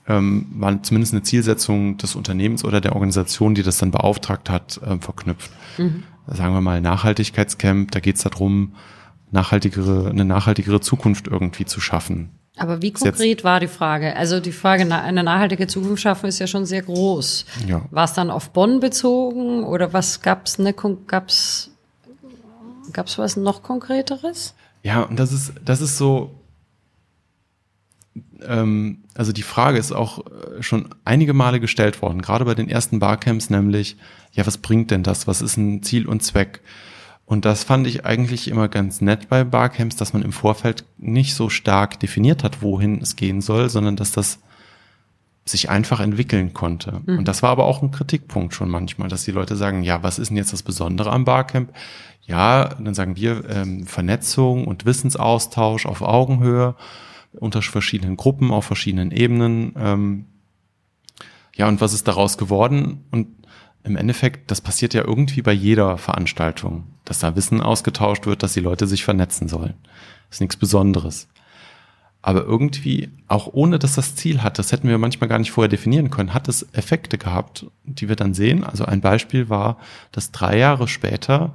ähm, 0.08 0.46
war 0.52 0.84
zumindest 0.84 1.16
eine 1.16 1.24
Zielsetzung 1.24 1.98
des 1.98 2.16
Unternehmens 2.16 2.64
oder 2.64 2.80
der 2.80 2.94
Organisation, 2.94 3.56
die 3.56 3.64
das 3.64 3.80
dann 3.80 3.90
beauftragt 3.90 4.52
hat, 4.52 4.80
ähm, 4.86 5.02
verknüpft. 5.02 5.50
Sagen 6.28 6.54
wir 6.54 6.62
mal 6.62 6.82
Nachhaltigkeitscamp, 6.82 7.90
da 7.90 8.00
geht 8.00 8.18
es 8.18 8.22
darum, 8.22 8.76
nachhaltigere, 9.32 10.08
eine 10.08 10.24
nachhaltigere 10.24 10.82
Zukunft 10.82 11.28
irgendwie 11.28 11.66
zu 11.66 11.82
schaffen. 11.82 12.30
Aber 12.58 12.82
wie 12.82 12.92
konkret 12.92 13.44
war 13.44 13.60
die 13.60 13.68
Frage? 13.68 14.16
Also 14.16 14.40
die 14.40 14.52
Frage, 14.52 14.92
eine 14.92 15.24
nachhaltige 15.24 15.68
Zukunft 15.68 16.02
schaffen, 16.02 16.28
ist 16.28 16.40
ja 16.40 16.48
schon 16.48 16.66
sehr 16.66 16.82
groß. 16.82 17.46
Ja. 17.68 17.84
War 17.92 18.06
es 18.06 18.14
dann 18.14 18.32
auf 18.32 18.50
Bonn 18.50 18.80
bezogen 18.80 19.64
oder 19.64 19.94
was 19.94 20.22
gab's 20.22 20.58
ne, 20.58 20.74
gab's, 20.74 21.70
gab's 22.94 23.18
was 23.18 23.38
noch 23.38 23.62
konkreteres? 23.62 24.56
Ja, 24.84 25.04
und 25.04 25.20
das 25.20 25.32
ist, 25.32 25.54
das 25.64 25.82
ist 25.82 25.98
so, 25.98 26.32
ähm, 28.42 29.04
also 29.14 29.32
die 29.32 29.44
Frage 29.44 29.78
ist 29.78 29.92
auch 29.92 30.26
äh, 30.26 30.64
schon 30.64 30.90
einige 31.06 31.34
Male 31.34 31.60
gestellt 31.60 32.02
worden, 32.02 32.22
gerade 32.22 32.46
bei 32.46 32.56
den 32.56 32.70
ersten 32.70 33.00
Barcamps, 33.00 33.50
nämlich, 33.50 33.98
ja, 34.34 34.46
was 34.48 34.58
bringt 34.58 34.92
denn 34.92 35.04
das? 35.04 35.28
Was 35.28 35.42
ist 35.42 35.58
ein 35.58 35.84
Ziel 35.84 36.08
und 36.08 36.24
Zweck? 36.24 36.62
Und 37.28 37.44
das 37.44 37.66
fand 37.66 37.86
ich 37.88 38.06
eigentlich 38.06 38.48
immer 38.48 38.70
ganz 38.70 39.02
nett 39.02 39.28
bei 39.28 39.44
Barcamps, 39.44 39.98
dass 39.98 40.14
man 40.14 40.22
im 40.22 40.32
Vorfeld 40.32 40.86
nicht 40.98 41.36
so 41.36 41.50
stark 41.50 42.00
definiert 42.00 42.42
hat, 42.42 42.62
wohin 42.62 43.02
es 43.02 43.18
gehen 43.18 43.42
soll, 43.42 43.70
sondern 43.70 43.98
dass 43.98 44.14
das 44.14 44.40
sich 45.44 45.70
einfach 45.70 46.00
entwickeln 46.00 46.54
konnte. 46.54 47.02
Und 47.18 47.28
das 47.28 47.44
war 47.44 47.50
aber 47.50 47.66
auch 47.66 47.82
ein 47.82 47.92
Kritikpunkt 47.92 48.54
schon 48.54 48.70
manchmal, 48.70 49.10
dass 49.10 49.26
die 49.26 49.32
Leute 49.32 49.58
sagen, 49.58 49.84
ja, 49.84 50.04
was 50.04 50.20
ist 50.20 50.30
denn 50.30 50.38
jetzt 50.38 50.54
das 50.54 50.64
Besondere 50.64 51.12
am 51.12 51.26
Barcamp? 51.26 51.74
Ja, 52.26 52.70
dann 52.70 52.94
sagen 52.94 53.18
wir 53.18 53.44
ähm, 53.50 53.86
Vernetzung 53.86 54.66
und 54.66 54.86
Wissensaustausch 54.86 55.86
auf 55.86 56.02
Augenhöhe 56.02 56.76
unter 57.34 57.62
verschiedenen 57.62 58.16
Gruppen 58.16 58.52
auf 58.52 58.64
verschiedenen 58.64 59.12
Ebenen. 59.12 59.74
Ähm, 59.78 60.26
ja, 61.56 61.68
und 61.68 61.82
was 61.82 61.94
ist 61.94 62.08
daraus 62.08 62.38
geworden? 62.38 63.04
Und 63.12 63.28
im 63.88 63.96
Endeffekt, 63.96 64.52
das 64.52 64.62
passiert 64.62 64.94
ja 64.94 65.04
irgendwie 65.04 65.42
bei 65.42 65.54
jeder 65.54 65.98
Veranstaltung, 65.98 66.84
dass 67.06 67.20
da 67.20 67.36
Wissen 67.36 67.62
ausgetauscht 67.62 68.26
wird, 68.26 68.44
dass 68.44 68.54
die 68.54 68.60
Leute 68.60 68.86
sich 68.86 69.04
vernetzen 69.04 69.48
sollen. 69.48 69.76
ist 70.30 70.42
nichts 70.42 70.58
Besonderes. 70.58 71.28
Aber 72.22 72.44
irgendwie, 72.44 73.10
auch 73.28 73.48
ohne 73.54 73.80
dass 73.80 73.96
das 73.96 74.16
Ziel 74.16 74.44
hat, 74.44 74.60
das 74.60 74.72
hätten 74.72 74.90
wir 74.90 74.98
manchmal 74.98 75.30
gar 75.30 75.40
nicht 75.40 75.52
vorher 75.52 75.70
definieren 75.70 76.10
können, 76.10 76.34
hat 76.34 76.50
es 76.50 76.68
Effekte 76.74 77.18
gehabt, 77.18 77.66
die 77.86 78.10
wir 78.10 78.18
dann 78.18 78.34
sehen. 78.34 78.66
Also 78.66 78.84
ein 78.84 79.00
Beispiel 79.00 79.48
war, 79.48 79.78
dass 80.12 80.32
drei 80.32 80.58
Jahre 80.58 80.90
später 80.90 81.54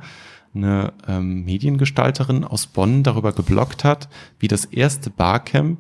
eine 0.55 0.93
ähm, 1.07 1.45
Mediengestalterin 1.45 2.45
aus 2.45 2.67
Bonn 2.67 3.03
darüber 3.03 3.33
geblockt 3.33 3.85
hat, 3.85 4.09
wie 4.39 4.49
das 4.49 4.65
erste 4.65 5.11
Barcamp 5.11 5.79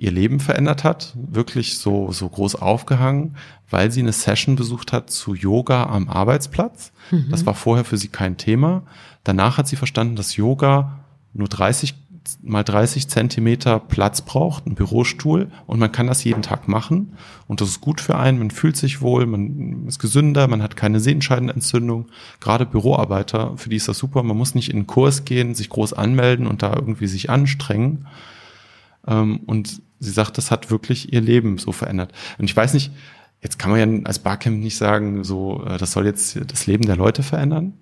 ihr 0.00 0.10
Leben 0.10 0.40
verändert 0.40 0.82
hat, 0.82 1.12
wirklich 1.14 1.76
so, 1.76 2.10
so 2.10 2.26
groß 2.26 2.54
aufgehangen, 2.54 3.36
weil 3.68 3.92
sie 3.92 4.00
eine 4.00 4.12
Session 4.12 4.56
besucht 4.56 4.94
hat 4.94 5.10
zu 5.10 5.34
Yoga 5.34 5.84
am 5.84 6.08
Arbeitsplatz. 6.08 6.92
Das 7.30 7.44
war 7.44 7.54
vorher 7.54 7.84
für 7.84 7.98
sie 7.98 8.08
kein 8.08 8.38
Thema. 8.38 8.82
Danach 9.24 9.58
hat 9.58 9.68
sie 9.68 9.76
verstanden, 9.76 10.16
dass 10.16 10.36
Yoga 10.36 11.00
nur 11.34 11.48
30 11.48 11.94
mal 12.42 12.62
30 12.62 13.08
Zentimeter 13.08 13.78
Platz 13.78 14.22
braucht, 14.22 14.66
ein 14.66 14.74
Bürostuhl 14.74 15.50
und 15.66 15.78
man 15.78 15.90
kann 15.90 16.06
das 16.06 16.22
jeden 16.22 16.42
Tag 16.42 16.68
machen 16.68 17.16
und 17.46 17.60
das 17.60 17.68
ist 17.68 17.80
gut 17.80 18.00
für 18.00 18.16
einen, 18.16 18.38
man 18.38 18.50
fühlt 18.50 18.76
sich 18.76 19.00
wohl, 19.00 19.26
man 19.26 19.86
ist 19.86 19.98
gesünder, 19.98 20.46
man 20.46 20.62
hat 20.62 20.76
keine 20.76 21.00
Sehenscheidenentzündung. 21.00 22.06
Gerade 22.38 22.66
Büroarbeiter, 22.66 23.56
für 23.56 23.68
die 23.68 23.76
ist 23.76 23.88
das 23.88 23.98
super, 23.98 24.22
man 24.22 24.36
muss 24.36 24.54
nicht 24.54 24.68
in 24.70 24.76
einen 24.76 24.86
Kurs 24.86 25.24
gehen, 25.24 25.54
sich 25.54 25.70
groß 25.70 25.92
anmelden 25.92 26.46
und 26.46 26.62
da 26.62 26.74
irgendwie 26.74 27.06
sich 27.06 27.30
anstrengen. 27.30 28.06
Ähm, 29.10 29.40
und 29.46 29.82
sie 29.98 30.10
sagt, 30.10 30.38
das 30.38 30.50
hat 30.50 30.70
wirklich 30.70 31.12
ihr 31.12 31.20
Leben 31.20 31.58
so 31.58 31.72
verändert. 31.72 32.12
Und 32.38 32.44
ich 32.46 32.56
weiß 32.56 32.72
nicht, 32.74 32.90
jetzt 33.42 33.58
kann 33.58 33.70
man 33.70 33.80
ja 33.80 34.04
als 34.04 34.18
Barcamp 34.20 34.58
nicht 34.62 34.76
sagen, 34.76 35.24
so, 35.24 35.62
äh, 35.66 35.76
das 35.76 35.92
soll 35.92 36.06
jetzt 36.06 36.38
das 36.50 36.66
Leben 36.66 36.86
der 36.86 36.96
Leute 36.96 37.22
verändern. 37.22 37.74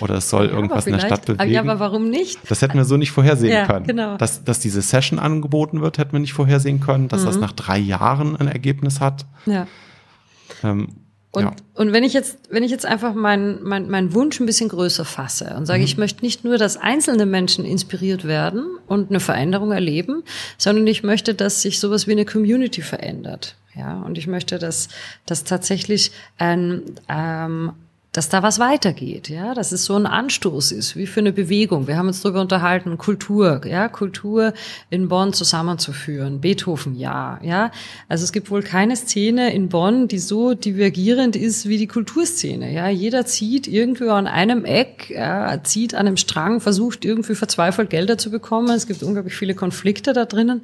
Oder 0.00 0.14
es 0.14 0.30
soll 0.30 0.46
Ja, 0.46 0.52
irgendwas 0.52 0.86
in 0.86 0.92
der 0.92 1.00
Stadt 1.00 1.26
bewegen. 1.26 1.50
Ja, 1.50 1.60
aber 1.62 1.80
warum 1.80 2.08
nicht? 2.10 2.38
Das 2.48 2.62
hätten 2.62 2.74
wir 2.78 2.84
so 2.84 2.96
nicht 2.96 3.10
vorhersehen 3.10 3.52
Ja, 3.52 3.66
können. 3.66 3.86
genau. 3.86 4.16
Dass, 4.18 4.44
dass 4.44 4.60
diese 4.60 4.82
Session 4.82 5.18
angeboten 5.18 5.80
wird, 5.80 5.98
hätten 5.98 6.12
wir 6.12 6.20
nicht 6.20 6.32
vorhersehen 6.32 6.78
können. 6.78 7.08
Dass 7.08 7.22
Mhm. 7.22 7.26
das 7.26 7.38
nach 7.38 7.52
drei 7.52 7.78
Jahren 7.78 8.36
ein 8.36 8.46
Ergebnis 8.46 9.00
hat. 9.00 9.26
Ja. 9.46 9.66
Ähm, 10.62 10.88
Und, 11.32 11.44
ja. 11.44 11.52
und 11.74 11.92
wenn 11.92 12.02
ich 12.02 12.12
jetzt, 12.12 12.38
wenn 12.50 12.64
ich 12.64 12.72
jetzt 12.72 12.84
einfach 12.84 13.14
meinen 13.14 13.62
mein, 13.62 13.88
mein 13.88 14.14
Wunsch 14.14 14.40
ein 14.40 14.46
bisschen 14.46 14.68
größer 14.68 15.04
fasse 15.04 15.54
und 15.54 15.60
Mhm. 15.60 15.66
sage, 15.66 15.84
ich 15.84 15.96
möchte 15.96 16.24
nicht 16.24 16.44
nur, 16.44 16.58
dass 16.58 16.76
einzelne 16.76 17.24
Menschen 17.24 17.64
inspiriert 17.64 18.24
werden 18.24 18.64
und 18.88 19.10
eine 19.10 19.20
Veränderung 19.20 19.70
erleben, 19.70 20.24
sondern 20.58 20.86
ich 20.88 21.04
möchte, 21.04 21.34
dass 21.34 21.62
sich 21.62 21.78
sowas 21.78 22.08
wie 22.08 22.12
eine 22.12 22.24
Community 22.24 22.82
verändert. 22.82 23.54
Ja, 23.76 24.00
und 24.02 24.18
ich 24.18 24.26
möchte, 24.26 24.58
dass, 24.58 24.88
dass 25.26 25.44
tatsächlich 25.44 26.10
ein, 26.38 26.82
ähm, 27.08 27.72
dass 28.12 28.28
da 28.28 28.42
was 28.42 28.58
weitergeht, 28.58 29.28
ja, 29.28 29.54
dass 29.54 29.70
es 29.70 29.84
so 29.84 29.94
ein 29.94 30.06
Anstoß 30.06 30.72
ist, 30.72 30.96
wie 30.96 31.06
für 31.06 31.20
eine 31.20 31.32
Bewegung. 31.32 31.86
Wir 31.86 31.96
haben 31.96 32.08
uns 32.08 32.22
darüber 32.22 32.40
unterhalten, 32.40 32.98
Kultur, 32.98 33.60
ja, 33.64 33.88
Kultur 33.88 34.52
in 34.90 35.08
Bonn 35.08 35.32
zusammenzuführen. 35.32 36.40
Beethoven, 36.40 36.96
ja, 36.96 37.38
ja. 37.42 37.70
Also 38.08 38.24
es 38.24 38.32
gibt 38.32 38.50
wohl 38.50 38.64
keine 38.64 38.96
Szene 38.96 39.54
in 39.54 39.68
Bonn, 39.68 40.08
die 40.08 40.18
so 40.18 40.54
divergierend 40.54 41.36
ist 41.36 41.68
wie 41.68 41.78
die 41.78 41.86
Kulturszene, 41.86 42.72
ja. 42.72 42.88
Jeder 42.88 43.26
zieht 43.26 43.68
irgendwie 43.68 44.08
an 44.08 44.26
einem 44.26 44.64
Eck, 44.64 45.10
ja, 45.10 45.62
zieht 45.62 45.94
an 45.94 46.08
einem 46.08 46.16
Strang, 46.16 46.60
versucht 46.60 47.04
irgendwie 47.04 47.36
verzweifelt 47.36 47.90
Gelder 47.90 48.18
zu 48.18 48.32
bekommen. 48.32 48.70
Es 48.70 48.88
gibt 48.88 49.04
unglaublich 49.04 49.36
viele 49.36 49.54
Konflikte 49.54 50.12
da 50.12 50.24
drinnen. 50.24 50.62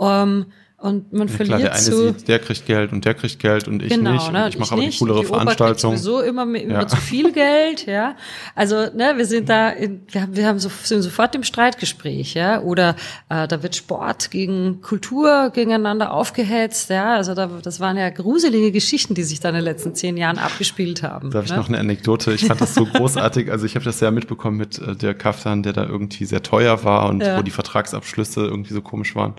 Ähm, 0.00 0.46
und 0.84 1.12
man 1.14 1.28
Ja, 1.28 1.34
verliert 1.34 1.58
klar, 1.60 1.70
der 1.70 1.72
eine 1.72 1.82
so 1.82 2.08
sieht, 2.08 2.28
der 2.28 2.38
kriegt 2.40 2.66
Geld 2.66 2.92
und 2.92 3.04
der 3.06 3.14
kriegt 3.14 3.38
Geld 3.38 3.66
und 3.68 3.82
ich 3.82 3.88
genau, 3.88 4.12
nicht. 4.12 4.30
Ne? 4.32 4.44
Und 4.44 4.48
ich 4.50 4.58
mache 4.58 4.72
aber 4.72 4.80
die 4.82 4.86
nicht. 4.88 4.98
coolere 4.98 5.20
die 5.20 5.26
Oper 5.28 5.38
kriegt 5.46 5.56
Veranstaltung. 5.56 5.96
sowieso 5.96 6.20
immer, 6.20 6.42
immer 6.42 6.56
Ja. 6.80 6.86
zu 6.86 6.96
viel 6.98 7.32
Geld, 7.32 7.86
ja. 7.86 8.16
Also 8.54 8.76
ne, 8.94 9.14
wir 9.16 9.24
sind 9.24 9.48
da, 9.48 9.70
in, 9.70 10.02
wir, 10.10 10.20
haben, 10.22 10.36
wir 10.36 10.46
haben 10.46 10.58
so, 10.58 10.70
sind 10.82 11.00
sofort 11.00 11.34
im 11.34 11.42
Streitgespräch, 11.42 12.34
ja. 12.34 12.60
Oder 12.60 12.96
äh, 13.30 13.48
da 13.48 13.62
wird 13.62 13.74
Sport 13.76 14.30
gegen 14.30 14.82
Kultur 14.82 15.50
gegeneinander 15.54 16.12
aufgehetzt, 16.12 16.90
ja. 16.90 17.14
Also 17.14 17.34
da, 17.34 17.48
das 17.62 17.80
waren 17.80 17.96
ja 17.96 18.10
gruselige 18.10 18.70
Geschichten, 18.70 19.14
die 19.14 19.22
sich 19.22 19.40
da 19.40 19.48
in 19.48 19.54
den 19.54 19.64
letzten 19.64 19.94
zehn 19.94 20.18
Jahren 20.18 20.36
abgespielt 20.38 21.02
haben. 21.02 21.30
Da 21.30 21.38
habe 21.38 21.46
ich 21.46 21.52
ne? 21.52 21.56
noch 21.58 21.68
eine 21.68 21.78
Anekdote. 21.78 22.32
Ich 22.34 22.44
fand 22.44 22.60
das 22.60 22.74
so 22.74 22.84
großartig. 22.92 23.50
Also 23.50 23.64
ich 23.64 23.74
habe 23.74 23.86
das 23.86 24.00
ja 24.00 24.10
mitbekommen 24.10 24.58
mit 24.58 24.78
äh, 24.78 24.94
der 24.94 25.14
Kaftan, 25.14 25.62
der 25.62 25.72
da 25.72 25.86
irgendwie 25.86 26.26
sehr 26.26 26.42
teuer 26.42 26.84
war 26.84 27.08
und 27.08 27.22
Ja. 27.22 27.38
wo 27.38 27.42
die 27.42 27.50
Vertragsabschlüsse 27.50 28.42
irgendwie 28.42 28.74
so 28.74 28.82
komisch 28.82 29.14
waren. 29.16 29.32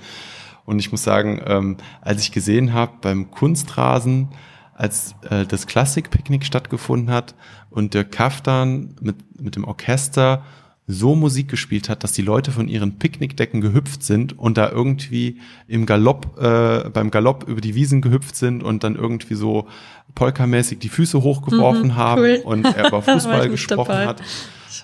Und 0.65 0.79
ich 0.79 0.91
muss 0.91 1.03
sagen, 1.03 1.39
ähm, 1.45 1.77
als 2.01 2.21
ich 2.21 2.31
gesehen 2.31 2.73
habe 2.73 2.93
beim 3.01 3.31
Kunstrasen, 3.31 4.29
als 4.73 5.15
äh, 5.29 5.45
das 5.45 5.67
Klassikpicknick 5.67 6.43
stattgefunden 6.45 7.09
hat 7.13 7.35
und 7.69 7.93
der 7.93 8.03
Kaftan 8.03 8.95
mit, 8.99 9.39
mit 9.41 9.55
dem 9.55 9.63
Orchester 9.63 10.43
so 10.87 11.15
Musik 11.15 11.47
gespielt 11.49 11.89
hat, 11.89 12.03
dass 12.03 12.11
die 12.11 12.21
Leute 12.21 12.51
von 12.51 12.67
ihren 12.67 12.99
Picknickdecken 12.99 13.59
gehüpft 13.61 14.03
sind 14.03 14.37
und 14.37 14.57
da 14.57 14.69
irgendwie 14.69 15.39
im 15.67 15.85
Galopp, 15.87 16.37
äh, 16.39 16.89
beim 16.89 17.09
Galopp 17.09 17.47
über 17.47 17.59
die 17.61 17.73
Wiesen 17.73 18.01
gehüpft 18.03 18.35
sind 18.35 18.61
und 18.61 18.83
dann 18.83 18.95
irgendwie 18.95 19.33
so 19.33 19.67
polkamäßig 20.13 20.77
die 20.79 20.89
Füße 20.89 21.23
hochgeworfen 21.23 21.95
haben 21.95 22.21
Mhm, 22.21 22.27
cool. 22.27 22.41
und 22.45 22.65
er 22.65 22.87
über 22.87 23.01
Fußball 23.01 23.49
gesprochen 23.49 23.87
dabei. 23.89 24.05
hat. 24.07 24.21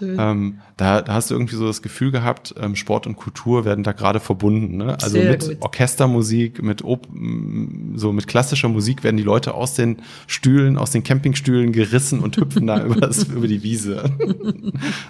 Ähm, 0.01 0.59
da, 0.77 1.01
da 1.01 1.13
hast 1.13 1.29
du 1.29 1.35
irgendwie 1.35 1.55
so 1.55 1.67
das 1.67 1.81
Gefühl 1.81 2.11
gehabt, 2.11 2.53
ähm, 2.59 2.75
Sport 2.75 3.07
und 3.07 3.15
Kultur 3.15 3.65
werden 3.65 3.83
da 3.83 3.91
gerade 3.91 4.19
verbunden. 4.19 4.77
Ne? 4.77 4.93
Also 4.93 5.09
Sehr 5.09 5.31
mit 5.31 5.41
gut. 5.41 5.57
Orchestermusik, 5.61 6.61
mit 6.61 6.83
Op 6.83 7.07
so 7.95 8.11
mit 8.11 8.27
klassischer 8.27 8.69
Musik 8.69 9.03
werden 9.03 9.17
die 9.17 9.23
Leute 9.23 9.53
aus 9.53 9.73
den 9.73 9.97
Stühlen, 10.27 10.77
aus 10.77 10.91
den 10.91 11.03
Campingstühlen 11.03 11.71
gerissen 11.71 12.19
und 12.19 12.37
hüpfen 12.37 12.67
da 12.67 12.83
über, 12.85 13.01
das, 13.01 13.23
über 13.23 13.47
die 13.47 13.63
Wiese. 13.63 14.03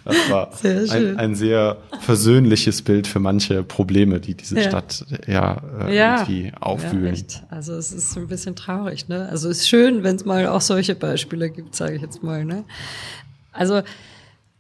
Das 0.04 0.30
war 0.30 0.52
sehr 0.54 0.92
ein, 0.92 1.18
ein, 1.18 1.36
sehr 1.36 1.78
versöhnliches 2.02 2.82
Bild 2.82 3.08
für 3.08 3.20
manche 3.20 3.64
Probleme, 3.64 4.20
die 4.20 4.36
diese 4.36 4.56
ja. 4.58 4.64
Stadt 4.64 5.06
ja, 5.28 5.62
äh, 5.88 5.96
ja. 5.96 6.22
irgendwie 6.22 6.52
auffühlen. 6.60 7.16
Ja, 7.16 7.40
also 7.50 7.74
es 7.76 7.92
ist 7.92 8.18
ein 8.18 8.28
bisschen 8.28 8.56
traurig. 8.56 9.08
Ne? 9.08 9.28
Also 9.30 9.50
es 9.50 9.60
ist 9.60 9.70
schön, 9.70 10.04
wenn 10.04 10.16
es 10.16 10.26
mal 10.26 10.48
auch 10.48 10.62
solche 10.62 10.96
Beispiele 10.96 11.50
gibt, 11.50 11.76
sage 11.76 11.96
ich 11.96 12.02
jetzt 12.02 12.24
mal. 12.24 12.44
Ne? 12.46 12.64
Also 13.52 13.82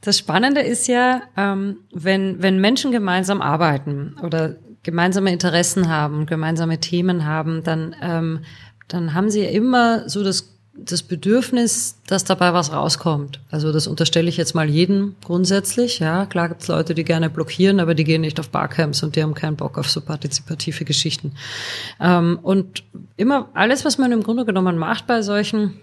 das 0.01 0.17
Spannende 0.17 0.61
ist 0.61 0.87
ja, 0.87 1.21
ähm, 1.37 1.77
wenn, 1.93 2.41
wenn 2.41 2.59
Menschen 2.59 2.91
gemeinsam 2.91 3.41
arbeiten 3.41 4.15
oder 4.23 4.55
gemeinsame 4.83 5.31
Interessen 5.31 5.89
haben, 5.89 6.25
gemeinsame 6.25 6.79
Themen 6.79 7.25
haben, 7.25 7.63
dann, 7.63 7.95
ähm, 8.01 8.39
dann 8.87 9.13
haben 9.13 9.29
sie 9.29 9.45
immer 9.45 10.09
so 10.09 10.23
das, 10.23 10.57
das 10.73 11.03
Bedürfnis, 11.03 11.97
dass 12.07 12.23
dabei 12.23 12.51
was 12.53 12.73
rauskommt. 12.73 13.41
Also 13.51 13.71
das 13.71 13.85
unterstelle 13.85 14.27
ich 14.27 14.37
jetzt 14.37 14.55
mal 14.55 14.67
jedem 14.67 15.15
grundsätzlich. 15.23 15.99
Ja, 15.99 16.25
klar 16.25 16.49
gibt's 16.49 16.67
Leute, 16.67 16.95
die 16.95 17.03
gerne 17.03 17.29
blockieren, 17.29 17.79
aber 17.79 17.93
die 17.93 18.03
gehen 18.03 18.21
nicht 18.21 18.39
auf 18.39 18.49
Barcamps 18.49 19.03
und 19.03 19.15
die 19.15 19.21
haben 19.21 19.35
keinen 19.35 19.55
Bock 19.55 19.77
auf 19.77 19.87
so 19.87 20.01
partizipative 20.01 20.83
Geschichten. 20.83 21.33
Ähm, 21.99 22.39
und 22.41 22.83
immer 23.17 23.49
alles, 23.53 23.85
was 23.85 23.99
man 23.99 24.11
im 24.11 24.23
Grunde 24.23 24.45
genommen 24.45 24.79
macht 24.79 25.05
bei 25.05 25.21
solchen 25.21 25.79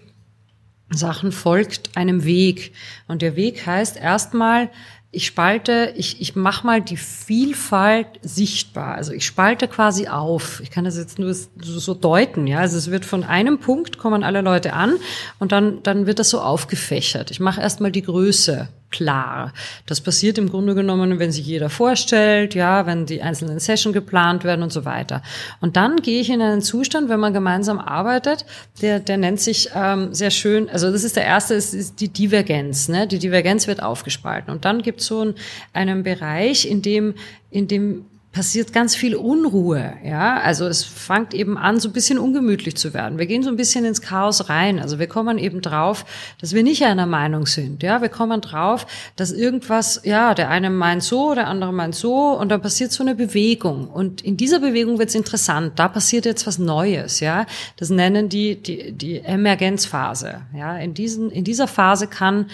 Sachen 0.91 1.31
folgt 1.31 1.95
einem 1.95 2.23
Weg. 2.23 2.73
Und 3.07 3.21
der 3.21 3.35
Weg 3.35 3.65
heißt 3.65 3.97
erstmal, 3.97 4.69
ich 5.11 5.25
spalte, 5.25 5.93
ich, 5.95 6.21
ich 6.21 6.35
mache 6.35 6.65
mal 6.67 6.81
die 6.81 6.97
Vielfalt 6.97 8.07
sichtbar. 8.21 8.95
Also 8.95 9.11
ich 9.11 9.25
spalte 9.25 9.67
quasi 9.67 10.07
auf. 10.07 10.59
Ich 10.61 10.69
kann 10.69 10.85
das 10.85 10.97
jetzt 10.97 11.17
nur 11.17 11.33
so, 11.33 11.93
deuten, 11.95 12.45
ja. 12.45 12.59
Also 12.59 12.77
es 12.77 12.91
wird 12.91 13.05
von 13.05 13.23
einem 13.23 13.59
Punkt 13.59 13.97
kommen 13.97 14.23
alle 14.23 14.41
Leute 14.41 14.73
an 14.73 14.97
und 15.39 15.51
dann, 15.51 15.81
dann 15.81 16.05
wird 16.05 16.19
das 16.19 16.29
so 16.29 16.41
aufgefächert. 16.41 17.31
Ich 17.31 17.39
mache 17.39 17.59
erstmal 17.59 17.91
die 17.91 18.03
Größe 18.03 18.69
klar. 18.91 19.53
Das 19.85 20.01
passiert 20.01 20.37
im 20.37 20.49
Grunde 20.49 20.75
genommen, 20.75 21.19
wenn 21.19 21.31
sich 21.31 21.45
jeder 21.45 21.69
vorstellt, 21.69 22.55
ja, 22.55 22.85
wenn 22.85 23.05
die 23.05 23.21
einzelnen 23.21 23.59
Sessions 23.59 23.93
geplant 23.93 24.43
werden 24.43 24.63
und 24.63 24.71
so 24.71 24.85
weiter. 24.85 25.21
Und 25.61 25.75
dann 25.75 25.97
gehe 25.97 26.21
ich 26.21 26.29
in 26.29 26.41
einen 26.41 26.61
Zustand, 26.61 27.09
wenn 27.09 27.19
man 27.19 27.33
gemeinsam 27.33 27.79
arbeitet, 27.79 28.45
der, 28.81 28.99
der 28.99 29.17
nennt 29.17 29.39
sich 29.39 29.69
ähm, 29.75 30.13
sehr 30.13 30.31
schön, 30.31 30.69
also 30.69 30.91
das 30.91 31.03
ist 31.03 31.15
der 31.15 31.25
erste, 31.25 31.55
es 31.55 31.73
ist 31.73 31.99
die 31.99 32.09
Divergenz. 32.09 32.89
Ne? 32.89 33.07
Die 33.07 33.19
Divergenz 33.19 33.67
wird 33.67 33.81
aufgespalten. 33.81 34.51
Und 34.51 34.65
dann 34.65 34.81
gibt 34.81 35.01
es 35.01 35.07
so 35.07 35.21
einen, 35.21 35.35
einen 35.73 36.03
Bereich, 36.03 36.65
in 36.69 36.81
dem, 36.81 37.13
in 37.51 37.67
dem 37.67 38.05
passiert 38.39 38.71
ganz 38.71 38.95
viel 38.95 39.17
Unruhe, 39.17 39.95
ja. 40.01 40.39
Also 40.39 40.65
es 40.65 40.85
fängt 40.85 41.33
eben 41.33 41.57
an, 41.57 41.81
so 41.81 41.89
ein 41.89 41.91
bisschen 41.91 42.17
ungemütlich 42.17 42.77
zu 42.77 42.93
werden. 42.93 43.17
Wir 43.17 43.25
gehen 43.25 43.43
so 43.43 43.49
ein 43.49 43.57
bisschen 43.57 43.83
ins 43.83 44.01
Chaos 44.01 44.47
rein. 44.47 44.79
Also 44.79 44.97
wir 44.97 45.07
kommen 45.07 45.37
eben 45.37 45.59
drauf, 45.59 46.05
dass 46.39 46.53
wir 46.53 46.63
nicht 46.63 46.85
einer 46.85 47.05
Meinung 47.05 47.47
sind, 47.47 47.83
ja. 47.83 48.01
Wir 48.01 48.07
kommen 48.07 48.39
drauf, 48.39 48.87
dass 49.17 49.33
irgendwas, 49.33 49.99
ja, 50.05 50.33
der 50.35 50.49
eine 50.49 50.69
meint 50.69 51.03
so, 51.03 51.35
der 51.35 51.47
andere 51.47 51.73
meint 51.73 51.95
so 51.95 52.29
und 52.39 52.47
dann 52.47 52.61
passiert 52.61 52.93
so 52.93 53.03
eine 53.03 53.13
Bewegung. 53.13 53.89
Und 53.89 54.21
in 54.21 54.37
dieser 54.37 54.59
Bewegung 54.59 54.99
wird 54.99 55.09
es 55.09 55.15
interessant. 55.15 55.73
Da 55.77 55.89
passiert 55.89 56.23
jetzt 56.23 56.47
was 56.47 56.59
Neues, 56.59 57.19
ja. 57.19 57.45
Das 57.75 57.89
nennen 57.89 58.29
die, 58.29 58.55
die, 58.55 58.93
die 58.93 59.19
Emergenzphase, 59.19 60.43
ja. 60.55 60.77
In 60.77 60.93
diesen, 60.93 61.29
in 61.29 61.43
dieser 61.43 61.67
Phase 61.67 62.07
kann 62.07 62.45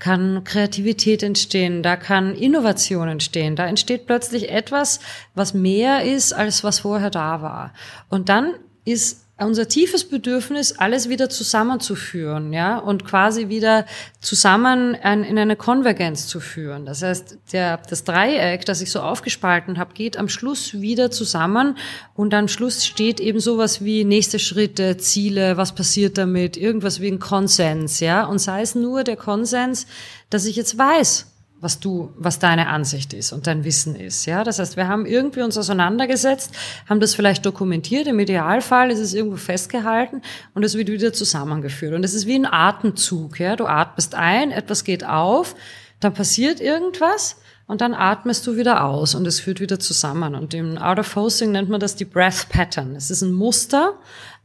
kann 0.00 0.42
Kreativität 0.42 1.22
entstehen, 1.22 1.84
da 1.84 1.96
kann 1.96 2.34
Innovation 2.34 3.08
entstehen, 3.08 3.54
da 3.54 3.66
entsteht 3.66 4.06
plötzlich 4.06 4.50
etwas, 4.50 4.98
was 5.34 5.54
mehr 5.54 6.02
ist, 6.02 6.32
als 6.32 6.64
was 6.64 6.80
vorher 6.80 7.10
da 7.10 7.42
war. 7.42 7.72
Und 8.08 8.28
dann 8.28 8.54
ist 8.84 9.26
unser 9.44 9.68
tiefes 9.68 10.04
Bedürfnis, 10.04 10.72
alles 10.72 11.08
wieder 11.08 11.30
zusammenzuführen, 11.30 12.52
ja, 12.52 12.78
und 12.78 13.04
quasi 13.04 13.48
wieder 13.48 13.86
zusammen 14.20 14.94
in 14.94 15.38
eine 15.38 15.56
Konvergenz 15.56 16.26
zu 16.26 16.40
führen. 16.40 16.86
Das 16.86 17.02
heißt, 17.02 17.38
der, 17.52 17.78
das 17.88 18.04
Dreieck, 18.04 18.64
das 18.64 18.80
ich 18.80 18.90
so 18.90 19.00
aufgespalten 19.00 19.78
habe, 19.78 19.94
geht 19.94 20.16
am 20.16 20.28
Schluss 20.28 20.80
wieder 20.80 21.10
zusammen 21.10 21.76
und 22.14 22.34
am 22.34 22.48
Schluss 22.48 22.84
steht 22.84 23.20
eben 23.20 23.40
sowas 23.40 23.84
wie 23.84 24.04
nächste 24.04 24.38
Schritte, 24.38 24.96
Ziele, 24.96 25.56
was 25.56 25.74
passiert 25.74 26.18
damit, 26.18 26.56
irgendwas 26.56 27.00
wie 27.00 27.08
ein 27.08 27.18
Konsens, 27.18 28.00
ja, 28.00 28.24
und 28.24 28.38
sei 28.38 28.62
es 28.62 28.74
nur 28.74 29.04
der 29.04 29.16
Konsens, 29.16 29.86
dass 30.28 30.44
ich 30.44 30.56
jetzt 30.56 30.76
weiß, 30.76 31.29
was 31.60 31.78
du, 31.78 32.12
was 32.16 32.38
deine 32.38 32.68
Ansicht 32.68 33.12
ist 33.12 33.32
und 33.32 33.46
dein 33.46 33.64
Wissen 33.64 33.94
ist. 33.94 34.24
Ja, 34.26 34.44
das 34.44 34.58
heißt, 34.58 34.76
wir 34.76 34.88
haben 34.88 35.04
irgendwie 35.04 35.42
uns 35.42 35.58
auseinandergesetzt, 35.58 36.52
haben 36.88 37.00
das 37.00 37.14
vielleicht 37.14 37.44
dokumentiert. 37.44 38.06
Im 38.06 38.18
Idealfall 38.18 38.90
ist 38.90 38.98
es 38.98 39.12
irgendwo 39.12 39.36
festgehalten 39.36 40.22
und 40.54 40.64
es 40.64 40.74
wird 40.74 40.88
wieder 40.88 41.12
zusammengeführt. 41.12 41.94
Und 41.94 42.04
es 42.04 42.14
ist 42.14 42.26
wie 42.26 42.36
ein 42.36 42.46
Atemzug. 42.46 43.38
Ja, 43.38 43.56
du 43.56 43.66
atmest 43.66 44.14
ein, 44.14 44.52
etwas 44.52 44.84
geht 44.84 45.04
auf, 45.04 45.54
dann 46.00 46.14
passiert 46.14 46.60
irgendwas 46.60 47.36
und 47.66 47.82
dann 47.82 47.94
atmest 47.94 48.46
du 48.46 48.56
wieder 48.56 48.84
aus 48.84 49.14
und 49.14 49.26
es 49.26 49.38
führt 49.38 49.60
wieder 49.60 49.78
zusammen. 49.78 50.34
Und 50.34 50.54
im 50.54 50.78
Art 50.78 50.98
of 50.98 51.14
Hosting 51.14 51.52
nennt 51.52 51.68
man 51.68 51.78
das 51.78 51.94
die 51.94 52.06
Breath 52.06 52.48
Pattern. 52.48 52.96
Es 52.96 53.10
ist 53.10 53.20
ein 53.22 53.32
Muster, 53.32 53.94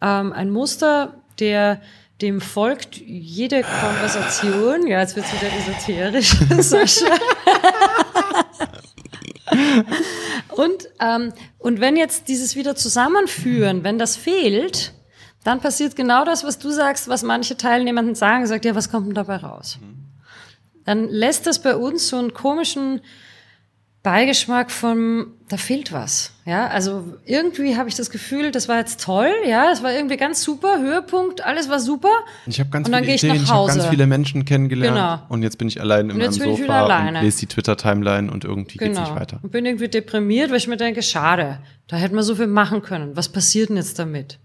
ähm, 0.02 0.34
ein 0.34 0.52
Muster, 0.52 1.14
der 1.40 1.82
dem 2.22 2.40
folgt 2.40 2.98
jede 2.98 3.62
Konversation. 3.64 4.88
Ja, 4.88 5.02
jetzt 5.02 5.16
wird's 5.16 5.30
wieder 5.34 5.52
esoterisch, 5.54 6.36
Sascha. 6.64 7.06
und, 10.56 10.90
ähm, 11.02 11.34
und 11.58 11.82
wenn 11.82 11.98
jetzt 11.98 12.28
dieses 12.28 12.56
wieder 12.56 12.76
zusammenführen, 12.76 13.84
wenn 13.84 14.00
das 14.00 14.16
fehlt, 14.16 14.94
dann 15.44 15.60
passiert 15.60 15.96
genau 15.96 16.26
das, 16.26 16.44
was 16.44 16.58
du 16.58 16.72
sagst, 16.72 17.08
was 17.08 17.22
manche 17.22 17.58
Teilnehmenden 17.58 18.16
sagen, 18.16 18.48
sagt, 18.48 18.66
ja, 18.66 18.74
was 18.76 18.90
kommt 18.90 19.08
denn 19.08 19.14
dabei 19.14 19.38
raus? 19.38 19.78
Dann 20.86 21.10
lässt 21.10 21.46
das 21.48 21.60
bei 21.62 21.76
uns 21.76 22.08
so 22.08 22.18
einen 22.18 22.34
komischen 22.34 23.02
Beigeschmack 24.06 24.70
von, 24.70 25.32
da 25.50 25.58
fehlt 25.58 25.92
was. 25.92 26.32
Ja, 26.46 26.68
also 26.68 27.18
irgendwie 27.26 27.76
habe 27.76 27.90
ich 27.90 27.96
das 27.96 28.12
Gefühl, 28.12 28.52
das 28.52 28.70
war 28.70 28.78
jetzt 28.78 29.04
toll, 29.04 29.32
ja, 29.48 29.66
das 29.66 29.82
war 29.82 29.92
irgendwie 29.94 30.16
ganz 30.16 30.44
super, 30.44 30.80
Höhepunkt, 30.80 31.44
alles 31.44 31.70
war 31.70 31.80
super. 31.80 32.12
Ich 32.46 32.60
habe 32.60 32.70
ganz 32.70 32.86
und 32.88 32.92
dann 32.92 33.04
viele 33.04 33.16
Ideen, 33.16 33.36
ich, 33.38 33.42
ich 33.42 33.50
habe 33.50 33.68
ganz 33.68 33.88
viele 33.88 34.06
Menschen 34.06 34.46
kennengelernt 34.46 34.96
genau. 34.96 35.22
und 35.28 35.42
jetzt 35.42 35.58
bin 35.58 35.68
ich 35.68 35.82
allein 35.82 36.12
in 36.12 36.20
meinem 36.20 36.32
Sofa 36.32 37.08
und 37.08 37.16
lese 37.16 37.40
die 37.40 37.46
Twitter-Timeline 37.48 38.32
und 38.32 38.46
irgendwie 38.46 38.78
genau. 38.78 38.92
geht's 38.92 39.10
nicht 39.10 39.20
weiter. 39.20 39.40
Und 39.42 39.52
bin 39.52 39.66
irgendwie 39.66 39.88
deprimiert, 39.88 40.52
weil 40.52 40.58
ich 40.58 40.68
mir 40.68 40.78
denke, 40.78 41.02
schade, 41.02 41.58
da 41.88 41.98
hätten 41.98 42.16
wir 42.16 42.22
so 42.22 42.36
viel 42.36 42.46
machen 42.46 42.84
können. 42.84 43.16
Was 43.16 43.30
passiert 43.30 43.70
denn 43.70 43.78
jetzt 43.78 43.98
damit? 43.98 44.38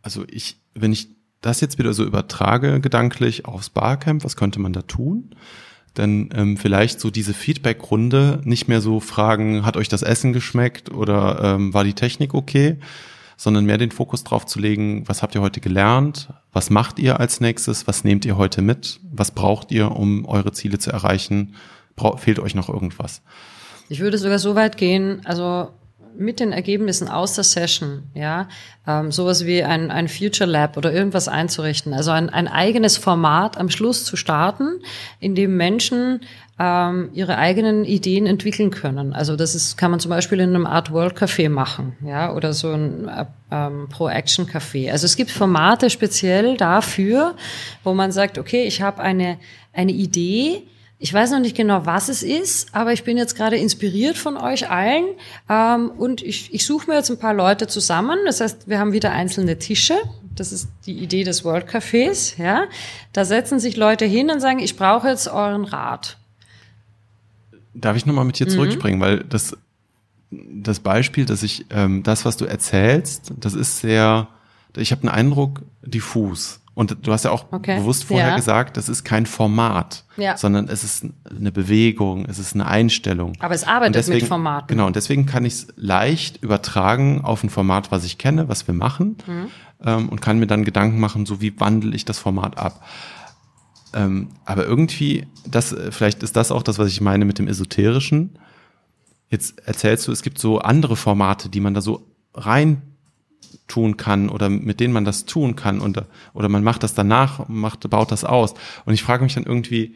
Also 0.00 0.24
ich, 0.26 0.56
wenn 0.72 0.90
ich 0.90 1.08
das 1.42 1.60
jetzt 1.60 1.78
wieder 1.78 1.92
so 1.92 2.02
übertrage, 2.02 2.80
gedanklich 2.80 3.44
aufs 3.44 3.68
Barcamp, 3.68 4.24
was 4.24 4.36
könnte 4.36 4.58
man 4.58 4.72
da 4.72 4.80
tun? 4.80 5.34
Dann 5.94 6.30
ähm, 6.34 6.56
vielleicht 6.56 7.00
so 7.00 7.10
diese 7.10 7.34
Feedback-Runde 7.34 8.40
nicht 8.44 8.68
mehr 8.68 8.80
so 8.80 9.00
fragen, 9.00 9.64
hat 9.66 9.76
euch 9.76 9.88
das 9.88 10.02
Essen 10.02 10.32
geschmeckt 10.32 10.90
oder 10.90 11.40
ähm, 11.42 11.74
war 11.74 11.84
die 11.84 11.94
Technik 11.94 12.34
okay, 12.34 12.78
sondern 13.36 13.64
mehr 13.64 13.78
den 13.78 13.90
Fokus 13.90 14.24
drauf 14.24 14.46
zu 14.46 14.58
legen, 14.58 15.04
was 15.06 15.22
habt 15.22 15.34
ihr 15.34 15.40
heute 15.40 15.60
gelernt, 15.60 16.28
was 16.52 16.70
macht 16.70 16.98
ihr 16.98 17.20
als 17.20 17.40
nächstes, 17.40 17.86
was 17.86 18.04
nehmt 18.04 18.24
ihr 18.24 18.36
heute 18.36 18.62
mit, 18.62 19.00
was 19.10 19.32
braucht 19.32 19.72
ihr, 19.72 19.90
um 19.92 20.24
eure 20.26 20.52
Ziele 20.52 20.78
zu 20.78 20.90
erreichen, 20.90 21.54
Bra 21.96 22.16
fehlt 22.16 22.38
euch 22.38 22.54
noch 22.54 22.68
irgendwas? 22.68 23.22
Ich 23.88 24.00
würde 24.00 24.16
sogar 24.16 24.38
so 24.38 24.54
weit 24.54 24.76
gehen, 24.78 25.20
also 25.24 25.68
mit 26.16 26.40
den 26.40 26.52
Ergebnissen 26.52 27.08
aus 27.08 27.34
der 27.34 27.44
Session, 27.44 28.04
ja, 28.14 28.48
ähm, 28.86 29.12
sowas 29.12 29.46
wie 29.46 29.62
ein, 29.62 29.90
ein 29.90 30.08
Future 30.08 30.48
Lab 30.48 30.76
oder 30.76 30.92
irgendwas 30.92 31.28
einzurichten, 31.28 31.94
also 31.94 32.10
ein, 32.10 32.30
ein 32.30 32.48
eigenes 32.48 32.96
Format 32.96 33.58
am 33.58 33.70
Schluss 33.70 34.04
zu 34.04 34.16
starten, 34.16 34.80
in 35.20 35.34
dem 35.34 35.56
Menschen 35.56 36.20
ähm, 36.58 37.10
ihre 37.12 37.38
eigenen 37.38 37.84
Ideen 37.84 38.26
entwickeln 38.26 38.70
können. 38.70 39.12
Also 39.12 39.36
das 39.36 39.54
ist, 39.54 39.76
kann 39.76 39.90
man 39.90 40.00
zum 40.00 40.10
Beispiel 40.10 40.40
in 40.40 40.50
einem 40.50 40.66
Art 40.66 40.92
World 40.92 41.16
Café 41.16 41.48
machen, 41.48 41.96
ja, 42.04 42.34
oder 42.34 42.52
so 42.52 42.72
ein 42.72 43.08
äh, 43.08 43.24
ähm, 43.50 43.88
Pro 43.90 44.08
Action 44.08 44.46
Café. 44.46 44.90
Also 44.90 45.06
es 45.06 45.16
gibt 45.16 45.30
Formate 45.30 45.90
speziell 45.90 46.56
dafür, 46.56 47.34
wo 47.84 47.94
man 47.94 48.12
sagt, 48.12 48.38
okay, 48.38 48.64
ich 48.64 48.82
habe 48.82 49.02
eine 49.02 49.38
eine 49.72 49.92
Idee, 49.92 50.62
ich 51.02 51.12
weiß 51.12 51.32
noch 51.32 51.40
nicht 51.40 51.56
genau, 51.56 51.84
was 51.84 52.08
es 52.08 52.22
ist, 52.22 52.72
aber 52.76 52.92
ich 52.92 53.02
bin 53.02 53.16
jetzt 53.16 53.34
gerade 53.34 53.56
inspiriert 53.56 54.16
von 54.16 54.36
euch 54.36 54.70
allen 54.70 55.04
ähm, 55.50 55.90
und 55.90 56.22
ich, 56.22 56.54
ich 56.54 56.64
suche 56.64 56.88
mir 56.88 56.96
jetzt 56.96 57.10
ein 57.10 57.18
paar 57.18 57.34
Leute 57.34 57.66
zusammen. 57.66 58.20
Das 58.24 58.40
heißt, 58.40 58.68
wir 58.68 58.78
haben 58.78 58.92
wieder 58.92 59.10
einzelne 59.10 59.58
Tische. 59.58 59.96
Das 60.36 60.52
ist 60.52 60.68
die 60.86 60.96
Idee 60.96 61.24
des 61.24 61.44
World 61.44 61.68
Cafés. 61.68 62.40
Ja, 62.40 62.66
da 63.12 63.24
setzen 63.24 63.58
sich 63.58 63.76
Leute 63.76 64.04
hin 64.04 64.30
und 64.30 64.38
sagen: 64.38 64.60
Ich 64.60 64.76
brauche 64.76 65.08
jetzt 65.08 65.26
euren 65.26 65.64
Rat. 65.64 66.18
Darf 67.74 67.96
ich 67.96 68.06
nochmal 68.06 68.24
mit 68.24 68.38
dir 68.38 68.46
mhm. 68.46 68.50
zurückspringen, 68.50 69.00
weil 69.00 69.24
das 69.24 69.56
das 70.30 70.78
Beispiel, 70.78 71.24
dass 71.24 71.42
ich 71.42 71.66
ähm, 71.70 72.04
das, 72.04 72.24
was 72.24 72.36
du 72.36 72.44
erzählst, 72.44 73.32
das 73.40 73.54
ist 73.54 73.80
sehr, 73.80 74.28
ich 74.76 74.92
habe 74.92 75.02
einen 75.02 75.10
Eindruck 75.10 75.62
diffus 75.82 76.61
Und 76.74 76.96
du 77.02 77.12
hast 77.12 77.24
ja 77.24 77.30
auch 77.30 77.52
okay. 77.52 77.78
bewusst 77.78 78.04
vorher 78.04 78.30
ja. 78.30 78.36
gesagt, 78.36 78.78
das 78.78 78.88
ist 78.88 79.04
kein 79.04 79.26
Format, 79.26 80.04
ja. 80.16 80.38
sondern 80.38 80.68
es 80.68 80.84
ist 80.84 81.04
eine 81.28 81.52
Bewegung, 81.52 82.24
es 82.24 82.38
ist 82.38 82.54
eine 82.54 82.66
Einstellung. 82.66 83.34
Aber 83.40 83.54
es 83.54 83.64
arbeitet 83.64 83.96
deswegen, 83.96 84.20
mit 84.20 84.28
Formaten. 84.28 84.68
Genau, 84.68 84.86
und 84.86 84.96
deswegen 84.96 85.26
kann 85.26 85.44
ich 85.44 85.52
es 85.52 85.66
leicht 85.76 86.42
übertragen 86.42 87.20
auf 87.22 87.44
ein 87.44 87.50
Format, 87.50 87.90
was 87.90 88.04
ich 88.04 88.16
kenne, 88.16 88.48
was 88.48 88.66
wir 88.66 88.74
machen 88.74 89.18
mhm. 89.26 89.48
ähm, 89.84 90.08
und 90.08 90.22
kann 90.22 90.38
mir 90.38 90.46
dann 90.46 90.64
Gedanken 90.64 90.98
machen, 90.98 91.26
so 91.26 91.42
wie 91.42 91.58
wandle 91.60 91.94
ich 91.94 92.06
das 92.06 92.18
Format 92.18 92.56
ab. 92.56 92.82
Ähm, 93.92 94.28
aber 94.46 94.64
irgendwie, 94.64 95.26
das, 95.46 95.76
vielleicht 95.90 96.22
ist 96.22 96.36
das 96.36 96.50
auch 96.50 96.62
das, 96.62 96.78
was 96.78 96.88
ich 96.88 97.02
meine 97.02 97.26
mit 97.26 97.38
dem 97.38 97.48
Esoterischen. 97.48 98.38
Jetzt 99.28 99.58
erzählst 99.66 100.08
du, 100.08 100.12
es 100.12 100.22
gibt 100.22 100.38
so 100.38 100.60
andere 100.60 100.96
Formate, 100.96 101.50
die 101.50 101.60
man 101.60 101.74
da 101.74 101.82
so 101.82 102.06
rein 102.32 102.91
tun 103.72 103.96
kann 103.96 104.28
oder 104.28 104.50
mit 104.50 104.80
denen 104.80 104.92
man 104.92 105.06
das 105.06 105.24
tun 105.24 105.56
kann 105.56 105.80
und 105.80 106.02
oder 106.34 106.48
man 106.50 106.62
macht 106.62 106.82
das 106.82 106.92
danach, 106.92 107.48
macht, 107.48 107.88
baut 107.88 108.12
das 108.12 108.22
aus. 108.22 108.52
Und 108.84 108.92
ich 108.92 109.02
frage 109.02 109.24
mich 109.24 109.32
dann 109.32 109.44
irgendwie, 109.44 109.94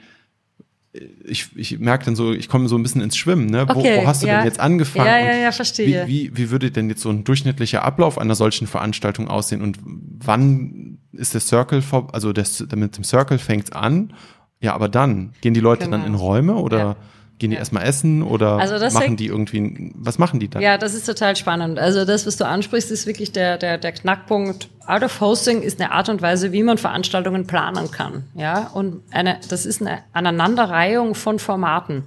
ich, 1.24 1.54
ich 1.56 1.78
merke 1.78 2.06
dann 2.06 2.16
so, 2.16 2.32
ich 2.32 2.48
komme 2.48 2.68
so 2.68 2.76
ein 2.78 2.82
bisschen 2.82 3.02
ins 3.02 3.18
Schwimmen, 3.18 3.46
ne? 3.46 3.66
Okay, 3.68 3.98
wo, 3.98 4.02
wo 4.02 4.06
hast 4.06 4.22
du 4.22 4.28
ja. 4.28 4.38
denn 4.38 4.46
jetzt 4.46 4.60
angefangen? 4.60 5.06
Ja, 5.06 5.18
ja, 5.18 5.36
ja, 5.36 5.52
verstehe. 5.52 6.06
Wie, 6.06 6.30
wie, 6.30 6.36
wie 6.38 6.50
würde 6.50 6.70
denn 6.70 6.88
jetzt 6.88 7.02
so 7.02 7.10
ein 7.10 7.22
durchschnittlicher 7.22 7.84
Ablauf 7.84 8.16
einer 8.16 8.34
solchen 8.34 8.66
Veranstaltung 8.66 9.28
aussehen 9.28 9.60
und 9.60 9.78
wann 9.84 10.96
ist 11.12 11.34
der 11.34 11.42
Circle 11.42 11.82
vor, 11.82 12.14
also 12.14 12.32
das, 12.32 12.64
mit 12.74 12.96
dem 12.96 13.04
Circle 13.04 13.38
fängt's 13.38 13.72
an? 13.72 14.14
Ja, 14.60 14.72
aber 14.74 14.88
dann 14.88 15.34
gehen 15.42 15.52
die 15.52 15.60
Leute 15.60 15.84
genau. 15.84 15.98
dann 15.98 16.06
in 16.06 16.14
Räume 16.14 16.54
oder? 16.54 16.78
Ja. 16.78 16.96
Gehen 17.38 17.50
die 17.50 17.56
ja. 17.56 17.60
erstmal 17.60 17.84
essen 17.84 18.22
oder 18.22 18.58
also 18.58 18.82
machen 18.98 19.16
die 19.16 19.26
irgendwie, 19.26 19.92
was 19.94 20.18
machen 20.18 20.40
die 20.40 20.48
dann? 20.48 20.62
Ja, 20.62 20.78
das 20.78 20.94
ist 20.94 21.04
total 21.04 21.36
spannend. 21.36 21.78
Also 21.78 22.06
das, 22.06 22.26
was 22.26 22.36
du 22.38 22.46
ansprichst, 22.46 22.90
ist 22.90 23.06
wirklich 23.06 23.30
der, 23.30 23.58
der, 23.58 23.76
der 23.76 23.92
Knackpunkt. 23.92 24.68
Out 24.86 25.02
of 25.02 25.20
Hosting 25.20 25.60
ist 25.60 25.78
eine 25.78 25.92
Art 25.92 26.08
und 26.08 26.22
Weise, 26.22 26.52
wie 26.52 26.62
man 26.62 26.78
Veranstaltungen 26.78 27.46
planen 27.46 27.90
kann. 27.90 28.24
Ja, 28.34 28.68
und 28.68 29.02
eine, 29.10 29.38
das 29.50 29.66
ist 29.66 29.82
eine 29.82 29.98
Aneinanderreihung 30.14 31.14
von 31.14 31.38
Formaten. 31.38 32.04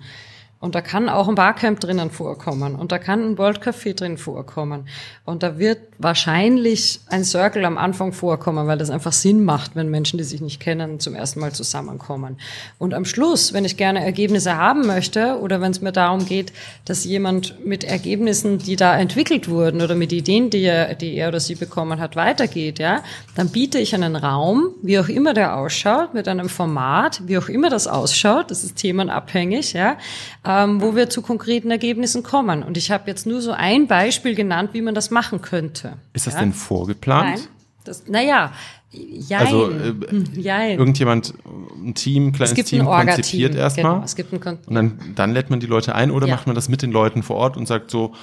Und 0.62 0.76
da 0.76 0.82
kann 0.82 1.07
auch 1.07 1.30
ein 1.30 1.36
Barcamp 1.36 1.80
drinnen 1.80 2.12
vorkommen 2.12 2.76
und 2.76 2.91
da 2.91 2.99
kann 2.99 3.24
ein 3.24 3.38
World 3.38 3.62
Café 3.62 3.95
drin 3.95 4.18
vorkommen. 4.18 4.89
Und 5.24 5.41
da 5.41 5.57
wird 5.57 5.80
wahrscheinlich 5.99 6.99
ein 7.07 7.24
Circle 7.24 7.64
am 7.64 7.78
Anfang 7.78 8.12
vorkommen, 8.12 8.68
weil 8.68 8.78
das 8.78 8.89
einfach 8.89 9.14
Sinn 9.14 9.45
macht, 9.45 9.78
wenn 9.78 9.89
Menschen, 9.89 10.18
die 10.18 10.26
sich 10.26 10.41
nicht 10.41 10.60
kennen, 10.60 10.99
zum 10.99 11.16
ersten 11.16 11.39
Mal 11.39 11.53
zusammenkommen. 11.53 12.38
Und 12.78 12.93
am 12.93 13.05
Schluss, 13.05 13.53
wenn 13.53 13.64
ich 13.64 13.78
gerne 13.78 14.03
Ergebnisse 14.03 14.57
haben 14.57 14.86
möchte 14.86 15.39
oder 15.39 15.62
wenn 15.62 15.72
es 15.72 15.80
mir 15.80 15.93
darum 15.93 16.26
geht, 16.26 16.51
dass 16.84 17.05
jemand 17.05 17.66
mit 17.66 17.86
Ergebnissen, 17.86 18.57
die 18.57 18.76
da 18.76 18.97
entwickelt 18.97 19.47
wurden 19.47 19.82
oder 19.82 19.95
mit 19.95 20.12
Ideen, 20.12 20.49
die 20.49 20.64
er, 20.64 20.93
die 20.93 21.16
er 21.16 21.30
oder 21.30 21.39
sie 21.39 21.55
bekommen 21.55 22.01
hat, 22.01 22.18
weitergeht, 22.18 22.80
ja, 22.80 23.01
dann 23.36 23.47
biete 23.47 23.80
ich 23.80 23.95
einen 23.95 24.18
Raum, 24.18 24.72
wie 24.82 24.99
auch 24.99 25.07
immer 25.07 25.34
der 25.34 25.55
ausschaut, 25.55 26.14
mit 26.14 26.28
einem 26.28 26.49
Format, 26.49 27.22
wie 27.28 27.38
auch 27.38 27.47
immer 27.47 27.70
das 27.70 27.88
ausschaut, 27.88 28.51
das 28.51 28.66
ist 28.66 28.76
themenabhängig, 28.76 29.72
ja, 29.72 29.95
ähm, 30.50 30.82
wo 30.82 30.95
wir 30.95 31.10
zu 31.10 31.22
konkreten 31.22 31.70
Ergebnissen 31.70 32.24
kommen. 32.24 32.64
Und 32.64 32.76
ich 32.76 32.89
habe 32.89 33.04
jetzt 33.08 33.28
nur 33.28 33.39
so 33.39 33.52
ein 33.52 33.86
Beispiel 33.88 34.34
genannt, 34.34 34.72
wie 34.74 34.82
man 34.82 34.95
das 34.95 35.12
machen 35.12 35.41
könnte. 35.41 35.93
Ist 36.14 36.26
das 36.26 36.34
ja? 36.34 36.39
denn 36.39 36.54
vorgeplant? 36.54 37.38
Nein. 37.38 37.47
Das, 37.84 38.08
naja, 38.08 38.52
jein. 38.89 39.39
Also 39.39 39.70
äh, 39.70 39.93
hm, 40.10 40.26
jein. 40.34 40.80
irgendjemand, 40.80 41.36
ein 41.76 41.93
Team, 41.93 42.32
kleines 42.32 42.66
Team 42.66 42.86
konzipiert 42.86 43.54
erstmal. 43.54 43.93
Genau, 43.93 44.06
es 44.06 44.16
gibt 44.16 44.34
ein 44.34 44.39
Kon 44.39 44.58
und 44.66 44.76
dann, 44.76 45.00
dann 45.16 45.34
lädt 45.34 45.52
man 45.52 45.60
die 45.60 45.68
Leute 45.68 45.93
ein 45.93 46.10
oder 46.10 46.28
ja. 46.28 46.36
macht 46.36 46.47
man 46.47 46.56
das 46.56 46.68
mit 46.68 46.82
den 46.82 46.91
Leuten 46.91 47.22
vor 47.22 47.36
Ort 47.38 47.56
und 47.56 47.68
sagt 47.68 47.91
so, 47.91 48.14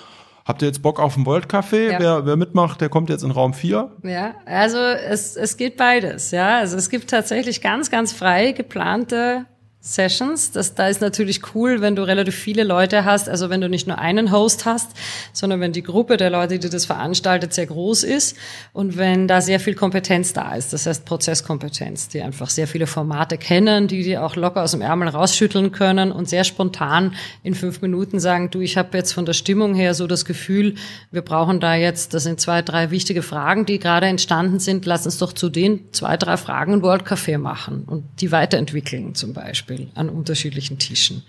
Habt 0.45 0.62
ihr 0.62 0.68
jetzt 0.68 0.81
Bock 0.81 1.01
auf 1.01 1.16
ein 1.16 1.27
World 1.27 1.49
Café? 1.49 1.91
Ja. 1.91 1.99
Wer, 1.99 2.27
wer 2.27 2.37
mitmacht, 2.37 2.81
der 2.81 2.89
kommt 2.89 3.11
jetzt 3.11 3.24
in 3.24 3.33
Raum 3.33 3.53
4. 3.53 3.91
Ja, 4.05 4.35
also 4.45 4.79
es, 4.79 5.35
es 5.35 5.57
geht 5.57 5.77
beides. 5.77 6.31
Ja, 6.31 6.59
also 6.59 6.77
es 6.77 6.89
gibt 6.89 7.11
tatsächlich 7.11 7.61
ganz, 7.61 7.91
ganz 7.91 8.12
frei 8.12 8.53
geplante 8.53 9.47
Sessions. 9.81 10.51
Das, 10.51 10.74
da 10.74 10.89
ist 10.89 11.01
natürlich 11.01 11.55
cool, 11.55 11.81
wenn 11.81 11.95
du 11.95 12.03
relativ 12.03 12.35
viele 12.35 12.64
Leute 12.64 13.05
hast, 13.05 13.29
also 13.29 13.51
wenn 13.51 13.61
du 13.61 13.68
nicht 13.68 13.87
nur 13.87 13.99
einen 13.99 14.33
Host 14.33 14.66
hast, 14.66 14.91
sondern 15.33 15.61
wenn 15.61 15.72
die 15.72 15.83
Gruppe 15.83 16.16
der 16.16 16.29
Leute, 16.29 16.59
die 16.59 16.68
das 16.68 16.87
veranstaltet, 16.87 17.55
sehr 17.55 17.66
groß 17.66 18.03
ist 18.03 18.37
und 18.72 18.97
wenn 18.97 19.29
da 19.29 19.41
sehr 19.41 19.61
viel 19.61 19.74
Kompetenz 19.74 20.33
da 20.33 20.55
ist, 20.55 20.72
das 20.72 20.87
heißt 20.87 21.05
Prozesskompetenz, 21.05 22.09
die 22.09 22.20
einfach 22.20 22.51
sehr 22.51 22.66
viele 22.66 22.89
Formate 22.89 23.39
kennen, 23.39 23.87
die 23.87 24.03
die 24.03 24.18
auch 24.18 24.35
locker 24.35 24.64
aus 24.64 24.72
dem 24.72 24.81
Ärmel 24.81 25.09
rausschütteln 25.09 25.70
können 25.70 26.11
und 26.11 26.29
sehr 26.29 26.43
spontan 26.43 27.14
in 27.45 27.55
fünf 27.55 27.81
Minuten 27.81 28.18
sagen, 28.18 28.51
du, 28.51 28.61
ich 28.61 28.77
habe 28.77 28.97
jetzt 28.99 29.12
von 29.12 29.24
der 29.24 29.35
Stimmung 29.35 29.74
her 29.74 29.95
so 29.95 30.09
das 30.09 30.24
Gefühl, 30.24 30.74
wir 31.12 31.22
brauchen 31.22 31.61
da 31.61 31.77
jetzt, 31.77 32.12
das 32.12 32.24
sind 32.24 32.41
zwei, 32.41 32.61
drei 32.62 32.91
wichtige 32.91 33.22
Fragen, 33.22 33.66
die 33.66 33.79
gerade 33.79 34.07
entstanden 34.07 34.59
sind, 34.59 34.85
lass 34.85 35.07
uns 35.07 35.18
doch 35.18 35.33
zu 35.33 35.49
den 35.49 35.93
zwei, 35.93 36.16
drei 36.16 36.37
Fragen 36.37 36.72
ein 36.72 36.83
World 36.83 37.05
Café 37.05 37.39
machen 37.39 37.85
und 37.87 38.05
die 38.20 38.33
weiterentwickeln 38.33 39.14
zum 39.14 39.33
Beispiel. 39.33 39.76
Beispiel 39.77 39.91
an 39.95 40.09
unterschiedlichen 40.09 40.79
Tischen. 40.79 41.22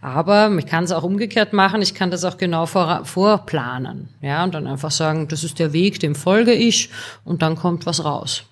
Aber 0.00 0.50
ich 0.58 0.66
kann 0.66 0.84
es 0.84 0.92
auch 0.92 1.02
umgekehrt 1.02 1.52
machen. 1.52 1.82
Ich 1.82 1.94
kann 1.94 2.10
das 2.10 2.24
auch 2.24 2.38
genau 2.38 2.66
vor, 2.66 3.04
vorplanen. 3.04 4.08
Ja, 4.22 4.44
und 4.44 4.54
dann 4.54 4.66
einfach 4.66 4.90
sagen, 4.90 5.28
das 5.28 5.44
ist 5.44 5.58
der 5.58 5.72
Weg, 5.72 6.00
dem 6.00 6.14
folge 6.14 6.52
ich 6.52 6.90
und 7.24 7.42
dann 7.42 7.56
kommt 7.56 7.86
was 7.86 8.04
raus. 8.04 8.44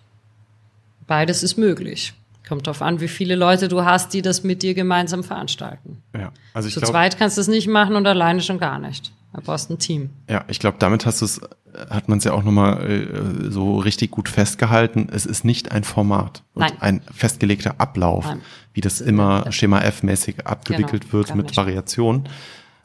Beides 1.07 1.43
ist 1.43 1.57
möglich. 1.57 2.13
Kommt 2.47 2.67
darauf 2.67 2.83
an, 2.83 3.01
wie 3.01 3.09
viele 3.09 3.35
Leute 3.35 3.69
du 3.69 3.85
hast, 3.85 4.15
die 4.15 4.23
das 4.23 4.43
mit 4.43 4.63
dir 4.63 4.75
gemeinsam 4.75 5.23
veranstalten. 5.23 6.03
Ja, 6.15 6.33
also 6.55 6.69
ich 6.69 6.75
Zu 6.75 6.81
glaub, 6.81 6.93
zweit 6.93 7.19
kannst 7.19 7.37
du 7.37 7.43
es 7.43 7.49
nicht 7.49 7.69
machen 7.69 7.95
und 7.95 8.07
alleine 8.07 8.41
schon 8.41 8.59
gar 8.59 8.79
nicht. 8.79 9.13
Da 9.35 9.41
brauchst 9.45 9.71
ein 9.71 9.79
Team. 9.79 10.11
Ja, 10.29 10.45
ich 10.49 10.59
glaube, 10.59 10.79
damit 10.79 11.05
hast 11.05 11.21
du 11.21 11.27
es, 11.27 11.41
hat 11.91 12.09
man 12.09 12.19
es 12.19 12.25
ja 12.25 12.33
auch 12.33 12.43
nochmal 12.43 12.91
äh, 12.91 13.51
so 13.51 13.79
richtig 13.79 14.11
gut 14.11 14.29
festgehalten. 14.29 15.09
Es 15.13 15.27
ist 15.27 15.45
nicht 15.45 15.73
ein 15.73 15.85
Format 15.85 16.43
Nein. 16.55 16.73
ein 16.81 17.01
festgelegter 17.13 17.77
Ablauf, 17.79 18.25
Nein. 18.25 18.41
wie 18.75 18.81
das 18.81 19.01
immer 19.01 19.45
ja. 19.47 19.53
Schema 19.53 19.81
F-mäßig 19.81 20.47
abgewickelt 20.47 21.03
genau, 21.03 21.13
wird 21.15 21.35
mit 21.35 21.57
Variationen, 21.57 22.29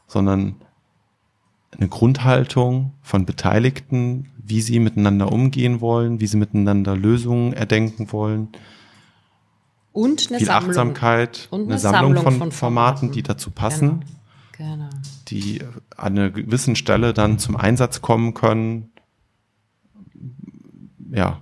sondern 0.08 0.56
eine 1.78 1.88
Grundhaltung 1.88 2.94
von 3.02 3.26
Beteiligten, 3.26 4.30
wie 4.38 4.62
sie 4.62 4.80
miteinander 4.80 5.32
umgehen 5.32 5.82
wollen, 5.82 6.20
wie 6.20 6.28
sie 6.28 6.38
miteinander 6.38 6.96
Lösungen 6.96 7.54
erdenken 7.54 8.12
wollen. 8.12 8.50
Und 9.92 10.28
eine 10.30 10.38
Viel 10.40 10.48
Sammlung. 10.48 10.70
Achtsamkeit, 10.70 11.48
und 11.52 11.62
eine, 11.62 11.72
eine 11.72 11.80
Sammlung, 11.80 12.16
Sammlung, 12.16 12.24
von, 12.24 12.38
von 12.38 12.52
Formaten, 12.52 12.98
Formaten, 12.98 13.12
die 13.12 13.24
dazu 13.24 13.52
passen. 13.52 14.06
Genau. 14.58 14.76
genau 14.76 14.90
die 15.30 15.62
an 15.96 16.18
einer 16.18 16.30
gewissen 16.30 16.76
Stelle 16.76 17.14
dann 17.14 17.40
zum 17.40 17.56
Einsatz 17.56 18.02
kommen 18.02 18.34
können. 18.34 18.92
Ja, 21.12 21.42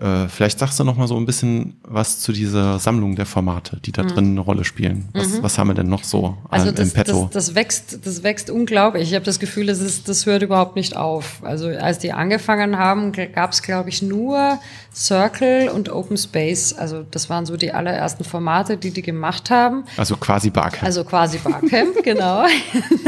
äh, 0.00 0.28
vielleicht 0.28 0.58
sagst 0.58 0.80
du 0.80 0.84
noch 0.84 0.96
mal 0.96 1.06
so 1.06 1.16
ein 1.16 1.26
bisschen 1.26 1.78
was 1.82 2.20
zu 2.20 2.32
dieser 2.32 2.78
Sammlung 2.78 3.16
der 3.16 3.26
Formate, 3.26 3.78
die 3.84 3.92
da 3.92 4.02
mhm. 4.02 4.08
drin 4.08 4.24
eine 4.30 4.40
Rolle 4.40 4.64
spielen. 4.64 5.08
Was, 5.12 5.28
mhm. 5.28 5.42
was 5.42 5.58
haben 5.58 5.68
wir 5.68 5.74
denn 5.74 5.88
noch 5.88 6.04
so 6.04 6.38
also 6.48 6.68
äh, 6.68 6.72
das, 6.72 6.88
im 6.88 6.94
Petto? 6.94 7.28
Das, 7.32 7.46
das, 7.46 7.54
wächst, 7.54 8.06
das 8.06 8.22
wächst 8.22 8.48
unglaublich. 8.48 9.10
Ich 9.10 9.14
habe 9.14 9.26
das 9.26 9.38
Gefühl, 9.38 9.66
das, 9.66 9.80
ist, 9.80 10.08
das 10.08 10.24
hört 10.24 10.42
überhaupt 10.42 10.74
nicht 10.74 10.96
auf. 10.96 11.42
Also 11.42 11.68
als 11.68 11.98
die 11.98 12.12
angefangen 12.12 12.78
haben, 12.78 13.12
gab 13.12 13.52
es, 13.52 13.60
glaube 13.60 13.90
ich, 13.90 14.00
nur 14.00 14.58
Circle 14.94 15.68
und 15.68 15.90
Open 15.90 16.16
Space. 16.16 16.72
Also 16.72 17.04
das 17.10 17.30
waren 17.30 17.46
so 17.46 17.56
die 17.56 17.72
allerersten 17.72 18.24
Formate, 18.24 18.76
die 18.76 18.90
die 18.90 19.02
gemacht 19.02 19.50
haben. 19.50 19.84
Also 19.96 20.16
quasi 20.16 20.50
Barcamp. 20.50 20.82
Also 20.82 21.04
quasi 21.04 21.38
Barcamp, 21.38 21.96
genau. 22.02 22.44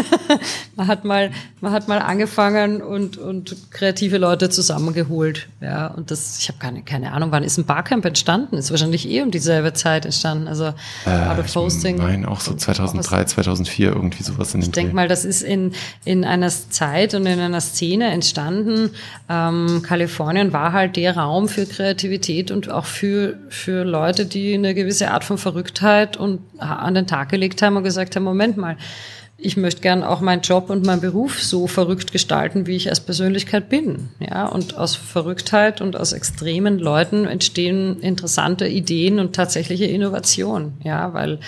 man 0.77 0.87
hat 0.87 1.05
mal, 1.05 1.31
man 1.61 1.73
hat 1.73 1.89
mal 1.89 1.99
angefangen 1.99 2.83
und 2.83 3.19
und 3.19 3.57
kreative 3.71 4.19
Leute 4.19 4.49
zusammengeholt. 4.49 5.49
Ja, 5.61 5.89
und 5.89 6.11
das, 6.11 6.39
ich 6.39 6.49
habe 6.49 6.59
keine 6.59 6.83
keine 6.83 7.13
Ahnung, 7.13 7.33
wann 7.33 7.43
ist 7.43 7.59
ein 7.59 7.65
Barcamp 7.65 8.05
entstanden? 8.05 8.57
Ist 8.57 8.71
wahrscheinlich 8.71 9.09
eh 9.09 9.23
um 9.23 9.31
dieselbe 9.31 9.73
Zeit 9.73 10.05
entstanden. 10.05 10.49
Also 10.49 10.73
äh, 11.07 11.11
Out 11.11 11.39
of 11.39 11.55
Hosting. 11.55 11.97
Nein, 11.97 12.25
auch 12.25 12.41
so 12.41 12.55
2003, 12.55 13.25
2004 13.25 13.89
irgendwie 13.89 14.23
sowas 14.23 14.55
in 14.55 14.61
dem 14.61 14.67
Ich 14.67 14.73
denke 14.73 14.95
mal, 14.95 15.09
das 15.09 15.25
ist 15.25 15.43
in, 15.43 15.73
in 16.05 16.25
einer 16.25 16.49
Zeit 16.49 17.15
und 17.15 17.27
in 17.27 17.41
einer 17.41 17.61
Szene 17.61 18.11
entstanden. 18.11 18.91
Ähm, 19.29 19.83
Kalifornien 19.83 20.53
war 20.53 20.73
halt 20.73 20.97
der 20.97 21.17
Raum 21.17 21.49
für 21.49 21.67
Kreativität 21.73 22.51
und 22.51 22.71
auch 22.71 22.85
für, 22.85 23.39
für 23.49 23.85
Leute, 23.85 24.27
die 24.27 24.55
eine 24.55 24.75
gewisse 24.75 25.11
Art 25.11 25.25
von 25.25 25.39
Verrücktheit 25.39 26.17
und 26.17 26.41
an 26.59 26.95
den 26.95 27.07
Tag 27.07 27.31
gelegt 27.31 27.63
haben 27.63 27.77
und 27.77 27.85
gesagt 27.85 28.15
haben, 28.15 28.25
Moment 28.25 28.57
mal, 28.57 28.77
ich 29.45 29.57
möchte 29.57 29.81
gern 29.81 30.05
auch 30.05 30.21
meinen 30.21 30.43
Job 30.43 30.71
und 30.71 30.87
meinen 30.87 31.01
Beruf 31.01 31.43
so 31.43 31.67
verrückt 31.67 32.13
gestalten, 32.13 32.67
wie 32.67 32.77
ich 32.77 32.89
als 32.89 33.01
Persönlichkeit 33.01 33.69
bin. 33.69 34.11
Ja, 34.21 34.47
und 34.47 34.79
aus 34.79 34.95
Verrücktheit 34.95 35.81
und 35.81 35.97
aus 35.97 36.13
extremen 36.13 36.79
Leuten 36.79 37.27
entstehen 37.27 38.01
interessante 38.01 38.69
Ideen 38.69 39.19
und 39.19 39.35
tatsächliche 39.35 39.87
Innovation. 39.87 40.75
Ja, 40.85 41.13
weil 41.13 41.41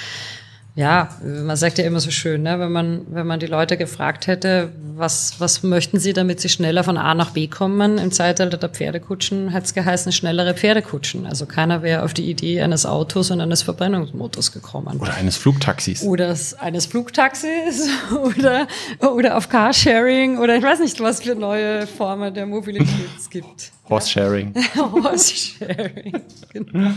ja, 0.77 1.09
man 1.23 1.57
sagt 1.57 1.79
ja 1.79 1.85
immer 1.85 2.01
so 2.01 2.11
schön, 2.11 2.43
ne? 2.43 2.59
wenn 2.59 2.73
man 2.73 3.03
wenn 3.09 3.29
man 3.29 3.39
die 3.39 3.47
Leute 3.47 3.77
gefragt 3.77 4.27
hätte, 4.27 4.73
was 4.97 5.37
was 5.39 5.63
möchten 5.63 6.01
sie, 6.01 6.13
damit 6.13 6.41
sie 6.41 6.49
schneller 6.49 6.83
von 6.83 6.97
A 6.97 7.15
nach 7.15 7.31
B 7.31 7.47
kommen, 7.47 7.97
im 7.99 8.11
Zeitalter 8.11 8.57
der 8.57 8.71
Pferdekutschen 8.71 9.53
hat 9.53 9.65
es 9.65 9.75
geheißen 9.75 10.11
schnellere 10.11 10.55
Pferdekutschen. 10.55 11.27
Also 11.27 11.47
keiner 11.47 11.83
wäre 11.83 12.03
auf 12.03 12.13
die 12.13 12.29
Idee 12.29 12.61
eines 12.61 12.87
Autos 12.87 13.31
und 13.31 13.41
eines 13.41 13.63
Verbrennungsmotors 13.63 14.51
gekommen. 14.51 14.99
Oder 15.01 15.15
eines 15.15 15.37
Flugtaxis. 15.37 16.03
Oder 16.03 16.35
eines 16.59 16.87
Flugtaxis 16.87 17.89
oder 18.11 18.67
oder 19.01 19.37
auf 19.37 19.49
Carsharing 19.49 20.39
oder 20.39 20.57
ich 20.57 20.63
weiß 20.65 20.81
nicht, 20.81 21.01
was 21.01 21.23
für 21.23 21.37
neue 21.37 21.87
Formen 21.87 22.35
der 22.35 22.47
Mobilität 22.47 23.11
es 23.17 23.31
gibt. 23.31 23.71
Horse 23.89 24.09
Sharing. 24.11 24.55
Horse 24.77 25.35
Sharing. 25.35 26.23
Genau. 26.53 26.91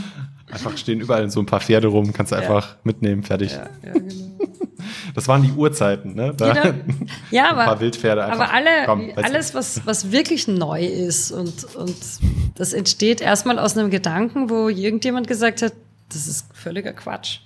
Einfach 0.51 0.77
stehen 0.77 1.01
überall 1.01 1.29
so 1.29 1.39
ein 1.41 1.45
paar 1.45 1.59
Pferde 1.59 1.87
rum, 1.87 2.13
kannst 2.13 2.31
du 2.31 2.35
Ja. 2.35 2.41
einfach 2.41 2.77
mitnehmen, 2.83 3.23
fertig. 3.23 3.51
Ja, 3.51 3.67
ja, 3.85 3.93
genau. 3.93 4.37
Das 5.13 5.27
waren 5.27 5.41
die 5.43 5.51
Urzeiten, 5.51 6.15
ne? 6.15 6.33
Da 6.37 6.53
Genau. 6.53 6.75
Ja, 7.31 7.49
ein 7.49 7.55
paar 7.55 7.67
aber, 7.67 7.81
Wildpferde 7.81 8.23
einfach. 8.23 8.39
aber 8.39 8.53
alle, 8.53 8.69
komm, 8.85 9.11
alles, 9.15 9.53
was, 9.53 9.85
was 9.85 10.11
wirklich 10.11 10.47
neu 10.47 10.85
ist 10.85 11.31
und, 11.31 11.75
und 11.75 11.95
das 12.55 12.71
entsteht 12.73 13.19
erstmal 13.19 13.59
aus 13.59 13.77
einem 13.77 13.89
Gedanken, 13.89 14.49
wo 14.49 14.69
irgendjemand 14.69 15.27
gesagt 15.27 15.61
hat, 15.61 15.73
das 16.09 16.27
ist 16.27 16.45
völliger 16.53 16.93
Quatsch. 16.93 17.39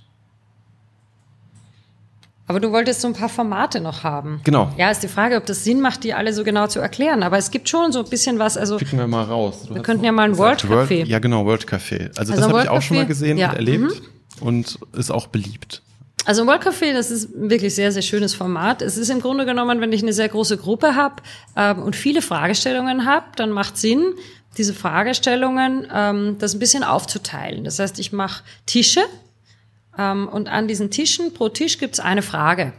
Aber 2.52 2.60
du 2.60 2.74
wolltest 2.74 3.00
so 3.00 3.08
ein 3.08 3.14
paar 3.14 3.30
Formate 3.30 3.80
noch 3.80 4.04
haben. 4.04 4.42
Genau. 4.44 4.74
Ja, 4.78 4.92
ist 4.92 5.02
die 5.02 5.08
Frage, 5.08 5.38
ob 5.38 5.46
das 5.46 5.64
Sinn 5.64 5.80
macht, 5.80 6.04
die 6.04 6.14
alle 6.14 6.34
so 6.34 6.44
genau 6.44 6.68
zu 6.68 6.82
erklären. 6.82 7.24
Aber 7.24 7.38
es 7.38 7.50
gibt 7.50 7.70
schon 7.70 7.94
so 7.94 8.00
ein 8.00 8.10
bisschen 8.10 8.40
was. 8.40 8.58
Also 8.58 8.78
Schicken 8.78 8.98
wir 8.98 9.08
mal 9.08 9.24
raus. 9.24 9.68
Du 9.70 9.76
Wir 9.76 9.82
könnten 9.82 10.04
ja 10.04 10.12
mal 10.12 10.24
ein 10.24 10.32
gesagt, 10.32 10.68
World 10.68 10.90
Café. 10.90 11.06
Ja, 11.06 11.20
genau, 11.20 11.46
World 11.46 11.66
Café. 11.66 12.10
Also, 12.18 12.34
Also 12.34 12.34
das 12.34 12.50
habe 12.50 12.64
ich 12.64 12.68
auch 12.68 12.82
schon 12.82 12.98
mal 12.98 13.06
gesehen 13.06 13.38
ja, 13.38 13.52
und 13.52 13.56
erlebt 13.56 14.02
und 14.42 14.80
ist 14.92 15.12
auch 15.12 15.28
beliebt. 15.28 15.82
Also 16.26 16.42
ein 16.42 16.48
World 16.50 16.62
Café, 16.62 16.92
das 16.92 17.10
ist 17.10 17.34
ein 17.34 17.50
wirklich 17.50 17.74
sehr, 17.74 17.94
sehr 17.94 18.02
schönes 18.02 18.36
Format. 18.36 18.82
Es 18.82 18.98
ist 18.98 19.08
im 19.10 19.22
Grunde 19.22 19.46
genommen, 19.46 19.80
wenn 19.80 19.94
ich 19.94 20.04
eine 20.04 20.12
sehr 20.12 20.28
große 20.28 20.58
Gruppe 20.58 20.98
habe 20.98 21.24
ähm, 21.56 21.82
und 21.82 21.96
viele 21.96 22.22
Fragestellungen 22.22 23.06
habe, 23.06 23.28
dann 23.38 23.52
macht 23.52 23.78
Sinn, 23.78 24.14
diese 24.58 24.74
Fragestellungen 24.74 25.88
ähm, 25.90 26.36
das 26.38 26.54
ein 26.54 26.60
bisschen 26.60 26.84
aufzuteilen. 26.84 27.64
Das 27.64 27.80
heißt, 27.80 27.98
ich 27.98 28.12
mache 28.12 28.44
Tische 28.66 29.00
und 29.98 30.48
an 30.48 30.68
diesen 30.68 30.90
Tischen, 30.90 31.34
pro 31.34 31.50
Tisch 31.50 31.78
gibt's 31.78 32.00
eine 32.00 32.22
Frage. 32.22 32.74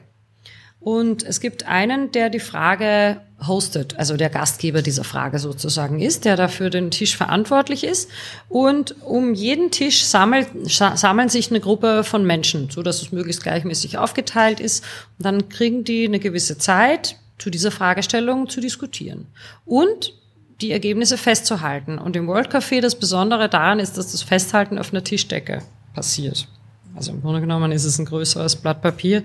Und 0.81 1.23
es 1.23 1.39
gibt 1.41 1.69
einen, 1.69 2.11
der 2.11 2.29
die 2.29 2.41
Frage 2.41 3.21
hostet, 3.47 3.97
also 3.99 4.17
der 4.17 4.31
Gastgeber 4.31 4.83
dieser 4.83 5.05
Frage 5.05 5.39
sozusagen 5.39 6.01
ist, 6.01 6.25
der 6.25 6.37
dafür 6.37 6.71
den 6.71 6.91
Tisch 6.91 7.17
verantwortlich 7.17 7.85
ist. 7.85 8.11
Und 8.49 9.01
um 9.03 9.33
jeden 9.33 9.71
Tisch 9.71 10.05
sammelt, 10.05 10.49
sa- 10.65 10.97
sammeln 10.97 11.29
sich 11.29 11.51
eine 11.51 11.61
Gruppe 11.61 12.03
von 12.03 12.27
Menschen, 12.27 12.69
so 12.69 12.83
dass 12.83 13.01
es 13.01 13.13
möglichst 13.13 13.45
gleichmäßig 13.45 13.99
aufgeteilt 13.99 14.59
ist. 14.59 14.83
Und 15.19 15.27
dann 15.27 15.49
kriegen 15.49 15.85
die 15.85 16.07
eine 16.07 16.19
gewisse 16.19 16.59
Zeit, 16.59 17.17
zu 17.39 17.51
dieser 17.51 17.71
Fragestellung 17.71 18.49
zu 18.49 18.61
diskutieren. 18.61 19.27
Und 19.65 20.15
die 20.61 20.73
Ergebnisse 20.73 21.17
festzuhalten. 21.17 21.99
Und 21.99 22.17
im 22.17 22.27
World 22.27 22.53
Café 22.53 22.81
das 22.81 22.97
Besondere 22.97 23.49
daran 23.49 23.79
ist, 23.79 23.99
dass 23.99 24.13
das 24.13 24.23
Festhalten 24.23 24.79
auf 24.79 24.93
einer 24.93 25.05
Tischdecke 25.05 25.63
passiert. 25.95 26.49
Also 26.95 27.13
im 27.13 27.23
Grunde 27.23 27.41
genommen 27.41 27.73
ist 27.73 27.85
es 27.85 27.99
ein 27.99 28.05
größeres 28.05 28.57
Blatt 28.57 28.83
Papier. 28.83 29.25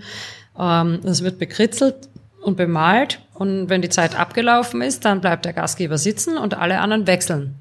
Ähm, 0.57 0.99
Es 1.03 1.23
wird 1.23 1.39
bekritzelt 1.39 2.09
und 2.41 2.57
bemalt. 2.57 3.19
Und 3.33 3.69
wenn 3.69 3.81
die 3.81 3.89
Zeit 3.89 4.17
abgelaufen 4.17 4.81
ist, 4.81 5.05
dann 5.05 5.21
bleibt 5.21 5.45
der 5.45 5.53
Gastgeber 5.53 5.97
sitzen 5.97 6.37
und 6.37 6.55
alle 6.55 6.79
anderen 6.79 7.05
wechseln. 7.07 7.55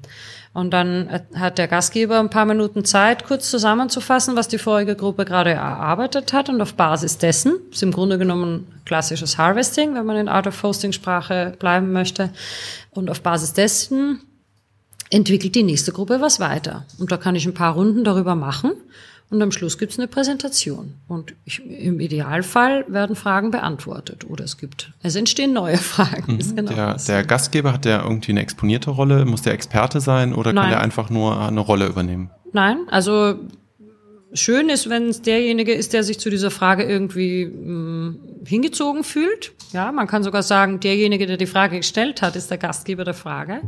Und 0.53 0.71
dann 0.71 1.07
äh, 1.09 1.19
hat 1.35 1.59
der 1.59 1.67
Gastgeber 1.67 2.19
ein 2.19 2.31
paar 2.31 2.45
Minuten 2.45 2.83
Zeit, 2.83 3.25
kurz 3.25 3.51
zusammenzufassen, 3.51 4.35
was 4.35 4.47
die 4.47 4.57
vorige 4.57 4.95
Gruppe 4.95 5.23
gerade 5.23 5.51
erarbeitet 5.51 6.33
hat. 6.33 6.49
Und 6.49 6.59
auf 6.61 6.73
Basis 6.73 7.19
dessen, 7.19 7.59
ist 7.71 7.83
im 7.83 7.91
Grunde 7.91 8.17
genommen 8.17 8.65
klassisches 8.85 9.37
Harvesting, 9.37 9.93
wenn 9.93 10.05
man 10.05 10.17
in 10.17 10.29
Art 10.29 10.47
of 10.47 10.63
Hosting 10.63 10.93
Sprache 10.93 11.53
bleiben 11.59 11.91
möchte. 11.91 12.31
Und 12.89 13.11
auf 13.11 13.21
Basis 13.21 13.53
dessen 13.53 14.21
entwickelt 15.11 15.53
die 15.53 15.63
nächste 15.63 15.91
Gruppe 15.91 16.21
was 16.21 16.39
weiter. 16.39 16.85
Und 16.97 17.11
da 17.11 17.17
kann 17.17 17.35
ich 17.35 17.45
ein 17.45 17.53
paar 17.53 17.73
Runden 17.73 18.03
darüber 18.03 18.33
machen. 18.33 18.71
Und 19.29 19.41
am 19.41 19.51
Schluss 19.51 19.77
gibt 19.77 19.91
es 19.91 19.99
eine 19.99 20.07
Präsentation. 20.07 20.93
Und 21.07 21.33
ich, 21.43 21.61
im 21.65 21.99
Idealfall 21.99 22.85
werden 22.87 23.15
Fragen 23.15 23.51
beantwortet. 23.51 24.25
Oder 24.29 24.45
es 24.45 24.57
gibt, 24.57 24.93
es 25.03 25.15
entstehen 25.15 25.51
neue 25.51 25.77
Fragen. 25.77 26.39
Ist 26.39 26.55
genau 26.55 26.71
Der, 26.73 26.95
der 26.95 27.23
Gastgeber 27.25 27.73
hat 27.73 27.83
der 27.83 28.03
irgendwie 28.03 28.31
eine 28.31 28.41
exponierte 28.41 28.89
Rolle? 28.89 29.25
Muss 29.25 29.41
der 29.41 29.53
Experte 29.53 29.99
sein 29.99 30.33
oder 30.33 30.51
kann 30.51 30.55
Nein. 30.55 30.69
der 30.69 30.81
einfach 30.81 31.09
nur 31.09 31.39
eine 31.41 31.59
Rolle 31.59 31.87
übernehmen? 31.87 32.29
Nein, 32.53 32.77
also 32.89 33.35
schön 34.33 34.69
ist, 34.69 34.89
wenn 34.89 35.09
es 35.09 35.21
derjenige 35.21 35.73
ist, 35.73 35.91
der 35.91 36.03
sich 36.03 36.19
zu 36.19 36.29
dieser 36.29 36.51
Frage 36.51 36.83
irgendwie 36.83 37.45
mh, 37.45 38.15
hingezogen 38.45 39.03
fühlt. 39.03 39.51
Ja, 39.73 39.91
man 39.91 40.07
kann 40.07 40.23
sogar 40.23 40.43
sagen, 40.43 40.79
derjenige, 40.79 41.25
der 41.25 41.37
die 41.37 41.45
Frage 41.47 41.77
gestellt 41.77 42.21
hat, 42.21 42.37
ist 42.37 42.49
der 42.49 42.57
Gastgeber 42.57 43.03
der 43.03 43.13
Frage. 43.13 43.61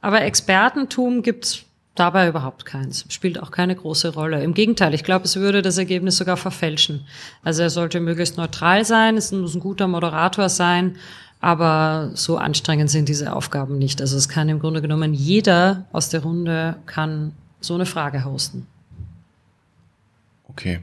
Aber 0.00 0.22
Expertentum 0.22 1.22
gibt's 1.22 1.64
dabei 2.00 2.28
überhaupt 2.28 2.64
keins. 2.64 3.04
Spielt 3.08 3.40
auch 3.42 3.50
keine 3.50 3.76
große 3.76 4.14
Rolle. 4.14 4.42
Im 4.42 4.54
Gegenteil, 4.54 4.94
ich 4.94 5.04
glaube, 5.04 5.26
es 5.26 5.36
würde 5.36 5.62
das 5.62 5.78
Ergebnis 5.78 6.16
sogar 6.16 6.36
verfälschen. 6.36 7.06
Also 7.44 7.62
er 7.62 7.70
sollte 7.70 8.00
möglichst 8.00 8.38
neutral 8.38 8.84
sein, 8.84 9.16
es 9.16 9.30
muss 9.30 9.54
ein 9.54 9.60
guter 9.60 9.86
Moderator 9.86 10.48
sein. 10.48 10.96
Aber 11.42 12.10
so 12.14 12.36
anstrengend 12.36 12.90
sind 12.90 13.08
diese 13.08 13.34
Aufgaben 13.34 13.78
nicht. 13.78 14.00
Also 14.00 14.16
es 14.16 14.28
kann 14.28 14.48
im 14.48 14.58
Grunde 14.58 14.82
genommen 14.82 15.14
jeder 15.14 15.86
aus 15.92 16.10
der 16.10 16.22
Runde 16.22 16.76
kann 16.86 17.32
so 17.60 17.74
eine 17.74 17.86
Frage 17.86 18.24
hosten. 18.24 18.66
Okay. 20.48 20.80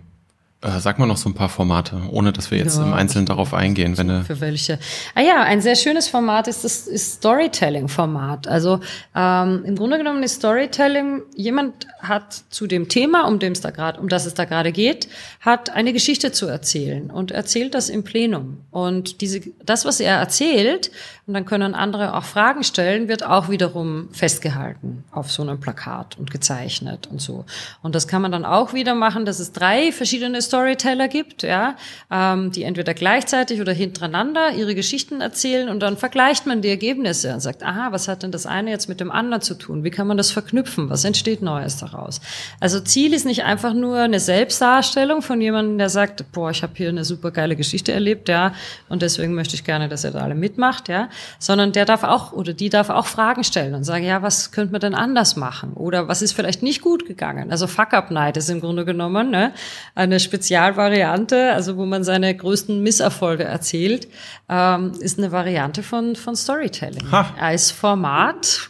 Äh, 0.64 0.80
sag 0.80 0.98
mal 0.98 1.06
noch 1.06 1.18
so 1.18 1.30
ein 1.30 1.36
paar 1.36 1.50
Formate, 1.50 2.02
ohne 2.10 2.34
dass 2.34 2.50
wir 2.50 2.58
jetzt 2.58 2.78
Ja, 2.78 2.84
im 2.84 2.94
Einzelnen 2.94 3.28
darauf 3.28 3.54
eingehen. 3.54 3.96
Wenn 3.96 4.08
du, 4.08 4.24
Für 4.24 4.42
welche? 4.42 4.80
Ah 5.14 5.22
ja, 5.22 5.44
ein 5.44 5.62
sehr 5.62 5.76
schönes 5.76 6.08
Format 6.08 6.48
ist 6.48 6.64
das 6.64 6.86
Storytelling-Format. 6.86 8.48
Also 8.48 8.80
ähm, 9.16 9.64
im 9.66 9.76
Grunde 9.76 10.00
genommen 10.00 10.24
ist 10.24 10.38
Storytelling, 10.38 11.22
jemand 11.36 11.86
hat 12.00 12.44
zu 12.50 12.66
dem 12.66 12.90
Thema, 12.90 13.28
um 13.28 13.38
dem 13.38 13.52
es 13.52 13.62
da 13.62 13.70
gerade, 13.70 14.00
um 14.00 14.10
das 14.10 14.26
es 14.26 14.34
da 14.34 14.46
gerade 14.46 14.72
geht, 14.72 15.08
hat 15.42 15.70
eine 15.70 15.94
Geschichte 15.94 16.32
zu 16.32 16.48
erzählen 16.48 17.12
und 17.12 17.30
erzählt 17.30 17.76
das 17.76 17.90
im 17.90 18.04
Plenum. 18.04 18.62
Und 18.72 19.22
diese, 19.22 19.42
das, 19.64 19.86
was 19.86 20.00
er 20.00 20.16
erzählt, 20.16 20.90
und 21.28 21.34
dann 21.34 21.46
können 21.46 21.76
andere 21.76 22.16
auch 22.16 22.24
Fragen 22.24 22.64
stellen, 22.64 23.10
wird 23.10 23.24
auch 23.24 23.50
wiederum 23.50 24.08
festgehalten 24.14 25.04
auf 25.12 25.30
so 25.30 25.44
einem 25.44 25.60
Plakat 25.60 26.18
und 26.18 26.32
gezeichnet 26.32 27.08
und 27.12 27.22
so. 27.22 27.44
Und 27.84 27.96
das 27.96 28.08
kann 28.08 28.22
man 28.22 28.32
dann 28.32 28.46
auch 28.46 28.74
wieder 28.74 28.96
machen, 28.96 29.26
dass 29.26 29.40
es 29.40 29.52
drei 29.52 29.92
verschiedene 29.92 30.42
Storyteller 30.48 31.08
gibt, 31.08 31.44
ja, 31.44 31.76
ähm, 32.12 32.52
die 32.52 32.64
entweder 32.64 32.94
gleichzeitig 32.94 33.62
oder 33.62 33.74
hintereinander 33.74 34.52
ihre 34.52 34.76
Geschichten 34.76 35.22
erzählen 35.22 35.70
und 35.70 35.80
dann 35.82 35.98
vergleicht 35.98 36.46
man 36.46 36.62
die 36.62 36.70
Ergebnisse 36.70 37.34
und 37.34 37.40
sagt, 37.40 37.64
aha, 37.64 37.92
was 37.92 38.08
hat 38.08 38.24
denn 38.24 38.32
das 38.32 38.46
eine 38.46 38.72
jetzt 38.72 38.90
mit 38.90 39.00
dem 39.00 39.12
anderen 39.12 39.42
zu 39.42 39.54
tun? 39.56 39.84
Wie 39.84 39.92
kann 39.92 40.08
man 40.08 40.18
das 40.18 40.32
verknüpfen? 40.32 40.90
Was 40.90 41.04
entsteht 41.04 41.42
Neues 41.42 41.78
daraus? 41.78 42.22
Also 42.60 42.80
Ziel 42.80 43.14
ist 43.14 43.26
nicht 43.26 43.44
einfach 43.44 43.74
nur 43.74 44.00
eine 44.00 44.20
Selbstdarstellung 44.20 45.22
von 45.22 45.40
jemandem, 45.42 45.78
der 45.78 45.90
sagt, 45.90 46.32
boah, 46.32 46.52
ich 46.52 46.64
habe 46.64 46.74
hier 46.76 46.90
eine 46.90 47.06
super 47.06 47.32
geile 47.32 47.56
Geschichte 47.56 47.92
erlebt, 47.92 48.30
ja, 48.30 48.54
und 48.90 49.02
deswegen 49.02 49.34
möchte 49.34 49.56
ich 49.56 49.64
gerne, 49.64 49.90
dass 49.90 50.04
ihr 50.04 50.12
da 50.12 50.20
alle 50.20 50.36
mitmacht, 50.36 50.90
ja, 50.90 51.10
sondern 51.40 51.72
der 51.72 51.86
darf 51.86 52.04
auch 52.04 52.32
oder 52.32 52.54
die 52.54 52.70
darf 52.70 52.90
auch 52.90 53.06
Fragen 53.06 53.44
stellen 53.44 53.74
und 53.74 53.84
sagen, 53.84 54.06
ja, 54.06 54.22
was 54.22 54.52
könnte 54.52 54.72
man 54.72 54.82
denn 54.82 54.96
anders 54.96 55.36
machen? 55.36 55.74
Oder 55.74 56.08
was 56.08 56.22
ist 56.22 56.34
vielleicht 56.34 56.64
nicht 56.64 56.82
gut 56.82 57.06
gegangen? 57.06 57.52
Also 57.52 57.68
Fuck-Up-Night 57.68 58.38
ist 58.38 58.50
im 58.50 58.62
Grunde 58.62 58.86
genommen 58.86 59.30
ne, 59.30 59.54
eine 59.96 60.20
Spezialvariante, 60.38 61.52
also 61.54 61.78
wo 61.78 61.86
man 61.88 62.04
seine 62.04 62.36
größten 62.36 62.84
Misserfolge 62.84 63.44
erzählt, 63.44 64.08
ähm, 64.48 64.94
ist 65.00 65.18
eine 65.18 65.32
Variante 65.32 65.82
von, 65.82 66.16
von 66.16 66.36
Storytelling. 66.36 67.12
Ha. 67.12 67.34
Als 67.40 67.72
Format 67.72 68.70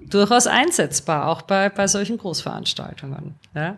durchaus 0.00 0.46
einsetzbar, 0.46 1.28
auch 1.28 1.42
bei, 1.42 1.68
bei 1.68 1.86
solchen 1.86 2.16
Großveranstaltungen. 2.16 3.34
Ja? 3.54 3.76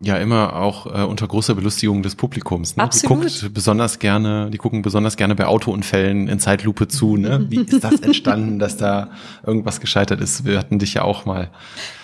Ja, 0.00 0.18
immer 0.18 0.56
auch 0.56 0.86
äh, 0.86 1.04
unter 1.04 1.26
großer 1.26 1.54
Belustigung 1.54 2.02
des 2.02 2.16
Publikums. 2.16 2.76
Ne? 2.76 2.82
Absolut. 2.82 3.24
Die 3.24 3.40
guckt 3.40 3.54
besonders 3.54 3.98
gerne, 3.98 4.50
die 4.50 4.58
gucken 4.58 4.82
besonders 4.82 5.16
gerne 5.16 5.34
bei 5.34 5.46
Autounfällen 5.46 6.28
in 6.28 6.38
Zeitlupe 6.38 6.86
zu. 6.86 7.16
Ne? 7.16 7.46
Wie 7.48 7.60
ist 7.62 7.82
das 7.82 8.00
entstanden, 8.00 8.58
dass 8.58 8.76
da 8.76 9.10
irgendwas 9.46 9.80
gescheitert 9.80 10.20
ist? 10.20 10.44
Wir 10.44 10.58
hatten 10.58 10.78
dich 10.78 10.92
ja 10.94 11.02
auch 11.02 11.24
mal 11.24 11.50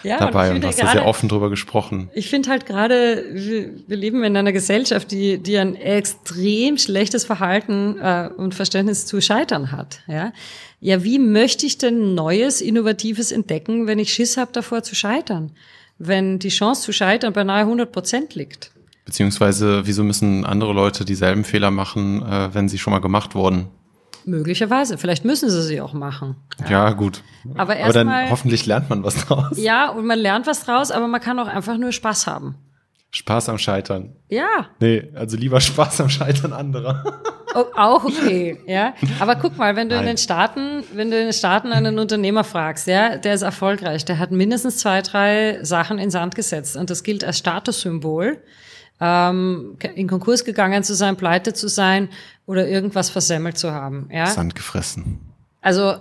Ja, 0.05 0.15
und 0.15 0.21
dabei 0.23 0.47
und 0.49 0.53
finde 0.55 0.69
hast 0.69 0.79
da 0.79 0.85
gerade- 0.85 0.99
sehr 1.01 1.07
offen 1.07 1.29
drüber 1.29 1.51
gesprochen. 1.51 2.09
Ich 2.15 2.31
finde 2.31 2.49
halt 2.49 2.65
gerade, 2.65 3.27
wir, 3.31 3.71
wir 3.87 3.97
leben 3.99 4.25
in 4.25 4.39
einer 4.39 4.53
Gesellschaft, 4.53 5.11
die, 5.11 5.37
die 5.37 5.59
ein 5.59 5.75
extrem 5.75 6.79
schlechtes 6.79 7.27
Verhalten 7.27 7.99
äh, 8.01 8.31
und 8.35 8.55
Verständnis 8.55 9.05
zu 9.05 9.21
Scheitern 9.21 9.71
hat. 9.71 10.01
Ja? 10.09 10.33
ja, 10.81 11.05
wie 11.05 11.19
möchte 11.19 11.67
ich 11.67 11.77
denn 11.77 12.15
Neues, 12.15 12.63
Innovatives 12.63 13.33
entdecken, 13.33 13.87
wenn 13.87 13.99
ich 13.99 14.15
Schiss 14.15 14.39
habe 14.39 14.51
davor 14.53 14.83
zu 14.83 14.95
scheitern? 14.95 15.51
Wenn 15.99 16.39
die 16.39 16.49
Chance 16.49 16.83
zu 16.83 16.93
scheitern 16.93 17.33
beinahe 17.33 17.61
100 17.61 17.93
Prozent 17.93 18.35
liegt. 18.35 18.73
Beziehungsweise, 19.05 19.87
wieso 19.87 20.05
müssen 20.05 20.45
andere 20.45 20.73
Leute 20.73 21.05
dieselben 21.05 21.45
Fehler 21.45 21.71
machen, 21.71 22.23
äh, 22.23 22.55
wenn 22.55 22.69
sie 22.69 22.79
schon 22.79 22.93
mal 22.93 23.01
gemacht 23.01 23.35
wurden? 23.35 23.69
Möglicherweise. 24.25 24.99
Vielleicht 24.99 25.25
müssen 25.25 25.51
sie 25.51 25.63
sie 25.63 25.81
auch 25.81 25.93
machen. 25.93 26.37
Ja, 26.69 26.91
gut. 26.93 27.23
Aber 27.55 27.73
Aber 27.75 27.75
dann 27.93 28.07
erstmal- 28.09 28.31
hoffentlich 28.31 28.67
lernt 28.67 28.89
man 28.89 29.03
was 29.03 29.27
draus. 29.27 29.59
Ja, 29.59 29.91
und 29.91 30.07
man 30.07 30.19
lernt 30.19 30.47
was 30.47 30.65
draus, 30.65 30.91
aber 30.93 31.09
man 31.09 31.21
kann 31.21 31.39
auch 31.41 31.49
einfach 31.49 31.77
nur 31.77 31.91
Spaß 31.93 32.27
haben. 32.29 32.55
Spaß 33.11 33.49
am 33.49 33.59
Scheitern. 33.59 34.15
Ja, 34.29 34.69
Nee, 34.81 35.11
also 35.15 35.37
lieber 35.37 35.61
Spaß 35.61 36.01
am 36.01 36.09
Scheitern 36.09 36.53
anderer. 36.53 37.21
Oh, 37.55 37.67
auch 37.77 38.05
okay, 38.05 38.59
ja. 38.67 38.95
Aber 39.21 39.37
guck 39.37 39.57
mal, 39.59 39.77
wenn 39.77 39.89
du 39.89 39.95
in 39.95 40.03
Nein. 40.03 40.15
den 40.15 40.19
Staaten, 40.19 40.85
wenn 40.93 41.11
du 41.11 41.19
in 41.19 41.25
den 41.25 41.33
Staaten 41.33 41.73
einen 41.73 41.99
Unternehmer 41.99 42.45
fragst, 42.45 42.87
ja, 42.87 43.17
der 43.17 43.35
ist 43.35 43.43
erfolgreich, 43.43 44.05
der 44.05 44.19
hat 44.19 44.31
mindestens 44.31 44.79
zwei, 44.79 45.03
drei 45.03 45.59
Sachen 45.63 45.99
in 45.99 46.11
Sand 46.11 46.35
gesetzt 46.35 46.77
und 46.77 46.91
das 46.91 47.03
gilt 47.03 47.25
als 47.25 47.39
Statussymbol, 47.39 48.43
ähm, 49.01 49.77
in 49.95 50.09
Konkurs 50.09 50.45
gegangen 50.45 50.83
zu 50.83 50.95
sein, 50.95 51.17
pleite 51.17 51.53
zu 51.53 51.69
sein 51.69 52.09
oder 52.47 52.67
irgendwas 52.69 53.11
versemmelt 53.11 53.59
zu 53.59 53.73
haben, 53.73 54.09
ja. 54.11 54.27
Sand 54.27 54.55
gefressen. 54.55 55.21
Also 55.61 55.97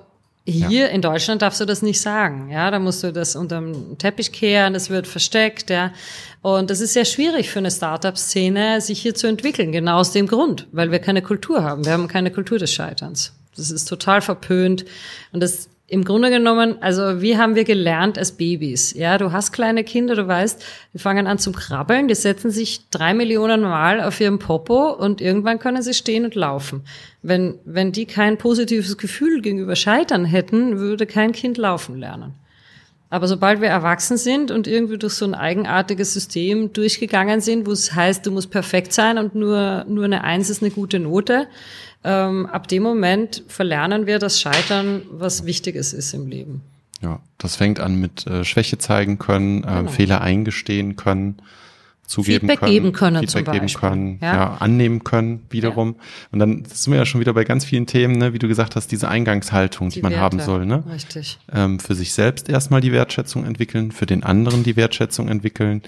Hier 0.46 0.88
ja. 0.88 0.88
in 0.88 1.02
Deutschland 1.02 1.44
darfst 1.44 1.62
du 1.62 1.66
das 1.66 1.84
nicht 1.84 2.02
sagen. 2.02 2.50
Ja, 2.50 2.72
da 2.72 2.80
musst 2.80 3.04
du 3.04 3.14
das 3.14 3.36
unterm 3.36 3.98
Teppich 4.00 4.32
kehren, 4.32 4.74
das 4.74 4.90
wird 4.90 5.06
versteckt, 5.06 5.70
ja. 5.70 5.94
Und 6.42 6.72
das 6.72 6.80
ist 6.80 6.94
sehr 6.94 7.06
schwierig 7.06 7.50
für 7.50 7.60
eine 7.60 7.70
Startup-Szene, 7.70 8.82
sich 8.82 9.00
hier 9.02 9.14
zu 9.14 9.28
entwickeln, 9.28 9.72
genau 9.72 10.00
aus 10.00 10.12
dem 10.12 10.26
Grund, 10.26 10.68
weil 10.72 10.92
wir 10.92 11.00
keine 11.00 11.22
Kultur 11.22 11.64
haben. 11.64 11.86
Wir 11.86 11.94
haben 11.94 12.08
keine 12.08 12.32
Kultur 12.32 12.58
des 12.58 12.74
Scheiterns. 12.74 13.34
Das 13.56 13.70
ist 13.70 13.86
total 13.86 14.22
verpönt. 14.22 14.86
Und 15.32 15.42
das 15.42 15.70
im 15.92 16.06
Grunde 16.06 16.30
genommen, 16.30 16.82
also 16.82 17.22
wie 17.22 17.38
haben 17.38 17.56
wir 17.56 17.66
gelernt 17.66 18.18
als 18.18 18.32
Babys? 18.32 18.94
Ja, 18.94 19.18
du 19.18 19.34
hast 19.34 19.52
kleine 19.52 19.84
Kinder, 19.84 20.16
du 20.16 20.26
weißt, 20.26 20.64
die 20.94 21.00
fangen 21.00 21.28
an 21.28 21.38
zu 21.38 21.52
krabbeln, 21.52 22.08
die 22.08 22.16
setzen 22.16 22.50
sich 22.50 22.90
drei 22.92 23.14
Millionen 23.14 23.60
Mal 23.60 24.00
auf 24.00 24.22
ihrem 24.22 24.40
Popo 24.40 24.92
und 24.94 25.20
irgendwann 25.20 25.60
können 25.60 25.82
sie 25.82 25.94
stehen 25.94 26.24
und 26.24 26.34
laufen. 26.34 26.84
Wenn, 27.22 27.56
wenn 27.66 27.92
die 27.92 28.06
kein 28.06 28.38
positives 28.38 28.98
Gefühl 28.98 29.42
gegenüber 29.42 29.76
Scheitern 29.76 30.24
hätten, 30.24 30.80
würde 30.80 31.06
kein 31.06 31.34
Kind 31.34 31.58
laufen 31.58 31.98
lernen. 31.98 32.36
Aber 33.10 33.28
sobald 33.28 33.60
wir 33.60 33.68
erwachsen 33.68 34.16
sind 34.16 34.50
und 34.50 34.68
irgendwie 34.68 34.98
durch 34.98 35.16
so 35.16 35.26
ein 35.26 35.36
eigenartiges 35.36 36.14
System 36.14 36.72
durchgegangen 36.72 37.42
sind, 37.42 37.68
wo 37.68 37.74
es 37.74 37.94
heißt, 37.94 38.26
du 38.26 38.32
musst 38.32 38.50
perfekt 38.50 38.94
sein 38.94 39.18
und 39.18 39.36
nur, 39.36 39.84
nur 39.90 40.06
eine 40.06 40.24
Eins 40.24 40.50
ist 40.50 40.64
eine 40.64 40.72
gute 40.72 41.00
Note, 41.00 41.48
ähm, 42.04 42.46
ab 42.48 42.68
dem 42.68 42.84
Moment 42.84 43.44
verlernen 43.48 44.08
wir 44.08 44.20
das 44.20 44.42
Scheitern, 44.42 45.04
was 45.12 45.46
Wichtiges 45.46 45.94
ist 45.94 46.14
im 46.14 46.28
Leben. 46.28 46.62
Ja, 47.02 47.20
das 47.38 47.56
fängt 47.56 47.80
an 47.80 47.96
mit 47.96 48.28
äh, 48.28 48.44
Schwäche 48.44 48.78
zeigen 48.78 49.18
können, 49.18 49.64
äh, 49.64 49.68
genau. 49.68 49.92
Fehler 49.92 50.22
eingestehen 50.22 50.96
können, 50.96 51.42
zugeben 52.06 52.42
Feedback 52.42 52.60
können, 52.60 52.72
geben 52.72 52.92
können, 52.92 53.20
Feedback 53.22 53.46
zum 53.46 53.54
geben 53.54 53.68
können, 53.68 54.20
ja. 54.22 54.34
ja. 54.34 54.58
annehmen 54.60 55.04
können 55.04 55.46
wiederum. 55.50 55.96
Ja. 55.98 56.04
Und 56.32 56.40
dann 56.40 56.66
sind 56.66 56.92
wir 56.92 57.00
ja 57.00 57.06
schon 57.06 57.22
wieder 57.22 57.34
bei 57.34 57.44
ganz 57.44 57.66
vielen 57.66 57.88
Themen, 57.88 58.18
ne, 58.18 58.34
wie 58.34 58.40
du 58.40 58.48
gesagt 58.48 58.76
hast, 58.76 58.92
diese 58.92 59.08
Eingangshaltung, 59.08 59.90
die, 59.90 59.96
die 59.96 60.02
man 60.02 60.12
Werte. 60.12 60.24
haben 60.24 60.40
soll. 60.40 60.66
Ne? 60.66 60.84
Richtig. 60.92 61.40
Ähm, 61.52 61.80
für 61.80 61.96
sich 61.96 62.14
selbst 62.14 62.50
erstmal 62.50 62.82
die 62.82 62.92
Wertschätzung 62.92 63.46
entwickeln, 63.46 63.92
für 63.92 64.06
den 64.06 64.24
anderen 64.24 64.64
die 64.64 64.76
Wertschätzung 64.76 65.28
entwickeln, 65.28 65.82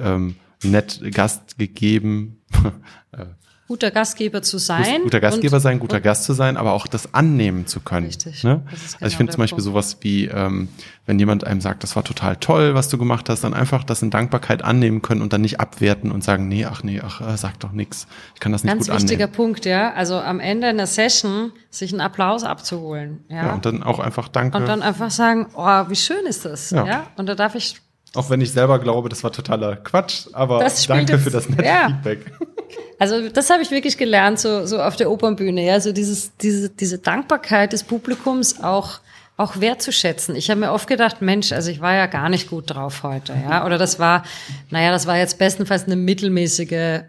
ähm, 0.00 0.36
nett 0.64 1.00
Gast 1.12 1.58
gegeben, 1.58 2.38
äh, 3.12 3.26
guter 3.68 3.90
Gastgeber 3.90 4.40
zu 4.40 4.56
sein. 4.56 5.02
Guter 5.02 5.20
Gastgeber 5.20 5.56
und, 5.56 5.62
sein, 5.62 5.78
guter 5.78 6.00
Gast 6.00 6.24
zu 6.24 6.32
sein, 6.32 6.56
aber 6.56 6.72
auch 6.72 6.86
das 6.86 7.12
annehmen 7.12 7.66
zu 7.66 7.80
können. 7.80 8.06
Richtig. 8.06 8.42
Ne? 8.42 8.62
Genau 8.64 8.78
also 8.94 9.06
ich 9.06 9.16
finde 9.16 9.32
zum 9.32 9.42
Beispiel 9.42 9.62
Punkt. 9.62 9.64
sowas 9.64 9.98
wie, 10.00 10.24
ähm, 10.24 10.68
wenn 11.04 11.18
jemand 11.18 11.46
einem 11.46 11.60
sagt, 11.60 11.82
das 11.82 11.94
war 11.94 12.02
total 12.02 12.36
toll, 12.36 12.74
was 12.74 12.88
du 12.88 12.96
gemacht 12.96 13.28
hast, 13.28 13.44
dann 13.44 13.52
einfach 13.52 13.84
das 13.84 14.00
in 14.00 14.10
Dankbarkeit 14.10 14.64
annehmen 14.64 15.02
können 15.02 15.20
und 15.20 15.34
dann 15.34 15.42
nicht 15.42 15.60
abwerten 15.60 16.10
und 16.10 16.24
sagen, 16.24 16.48
nee, 16.48 16.64
ach 16.64 16.82
nee, 16.82 17.02
ach, 17.04 17.20
äh, 17.20 17.36
sag 17.36 17.60
doch 17.60 17.72
nichts. 17.72 18.06
Ich 18.34 18.40
kann 18.40 18.52
das 18.52 18.64
nicht 18.64 18.72
Ganz 18.72 18.86
gut 18.86 18.88
annehmen. 18.88 19.00
Ganz 19.00 19.10
wichtiger 19.10 19.26
Punkt, 19.28 19.66
ja. 19.66 19.92
Also 19.92 20.18
am 20.18 20.40
Ende 20.40 20.68
einer 20.68 20.86
Session 20.86 21.52
sich 21.68 21.92
einen 21.92 22.00
Applaus 22.00 22.44
abzuholen. 22.44 23.22
Ja? 23.28 23.48
ja, 23.48 23.54
und 23.54 23.66
dann 23.66 23.82
auch 23.82 23.98
einfach 23.98 24.28
Danke. 24.28 24.56
Und 24.56 24.66
dann 24.66 24.80
einfach 24.80 25.10
sagen, 25.10 25.46
oh, 25.54 25.84
wie 25.88 25.96
schön 25.96 26.24
ist 26.26 26.46
das. 26.46 26.70
Ja. 26.70 26.86
ja? 26.86 27.06
Und 27.16 27.26
da 27.26 27.34
darf 27.34 27.54
ich 27.54 27.76
auch 28.14 28.30
wenn 28.30 28.40
ich 28.40 28.52
selber 28.52 28.78
glaube, 28.78 29.10
das 29.10 29.22
war 29.22 29.32
totaler 29.32 29.76
Quatsch, 29.76 30.28
aber 30.32 30.66
danke 30.86 31.18
für 31.18 31.30
das 31.30 31.50
nette 31.50 31.64
ja. 31.64 31.88
Feedback. 31.88 32.32
Also 32.98 33.28
das 33.28 33.50
habe 33.50 33.62
ich 33.62 33.70
wirklich 33.70 33.96
gelernt, 33.96 34.40
so, 34.40 34.66
so 34.66 34.80
auf 34.82 34.96
der 34.96 35.10
Opernbühne, 35.10 35.64
ja, 35.64 35.80
so 35.80 35.92
dieses, 35.92 36.36
diese, 36.38 36.68
diese 36.70 36.98
Dankbarkeit 36.98 37.72
des 37.72 37.84
Publikums 37.84 38.62
auch 38.62 39.00
auch 39.38 39.60
wertzuschätzen. 39.60 40.34
Ich 40.34 40.50
habe 40.50 40.58
mir 40.58 40.72
oft 40.72 40.88
gedacht, 40.88 41.22
Mensch, 41.22 41.52
also 41.52 41.70
ich 41.70 41.80
war 41.80 41.94
ja 41.94 42.06
gar 42.06 42.28
nicht 42.28 42.50
gut 42.50 42.74
drauf 42.74 43.04
heute, 43.04 43.34
ja, 43.48 43.64
oder 43.64 43.78
das 43.78 44.00
war, 44.00 44.24
naja, 44.70 44.90
das 44.90 45.06
war 45.06 45.16
jetzt 45.16 45.38
bestenfalls 45.38 45.84
eine 45.84 45.94
mittelmäßige 45.94 47.02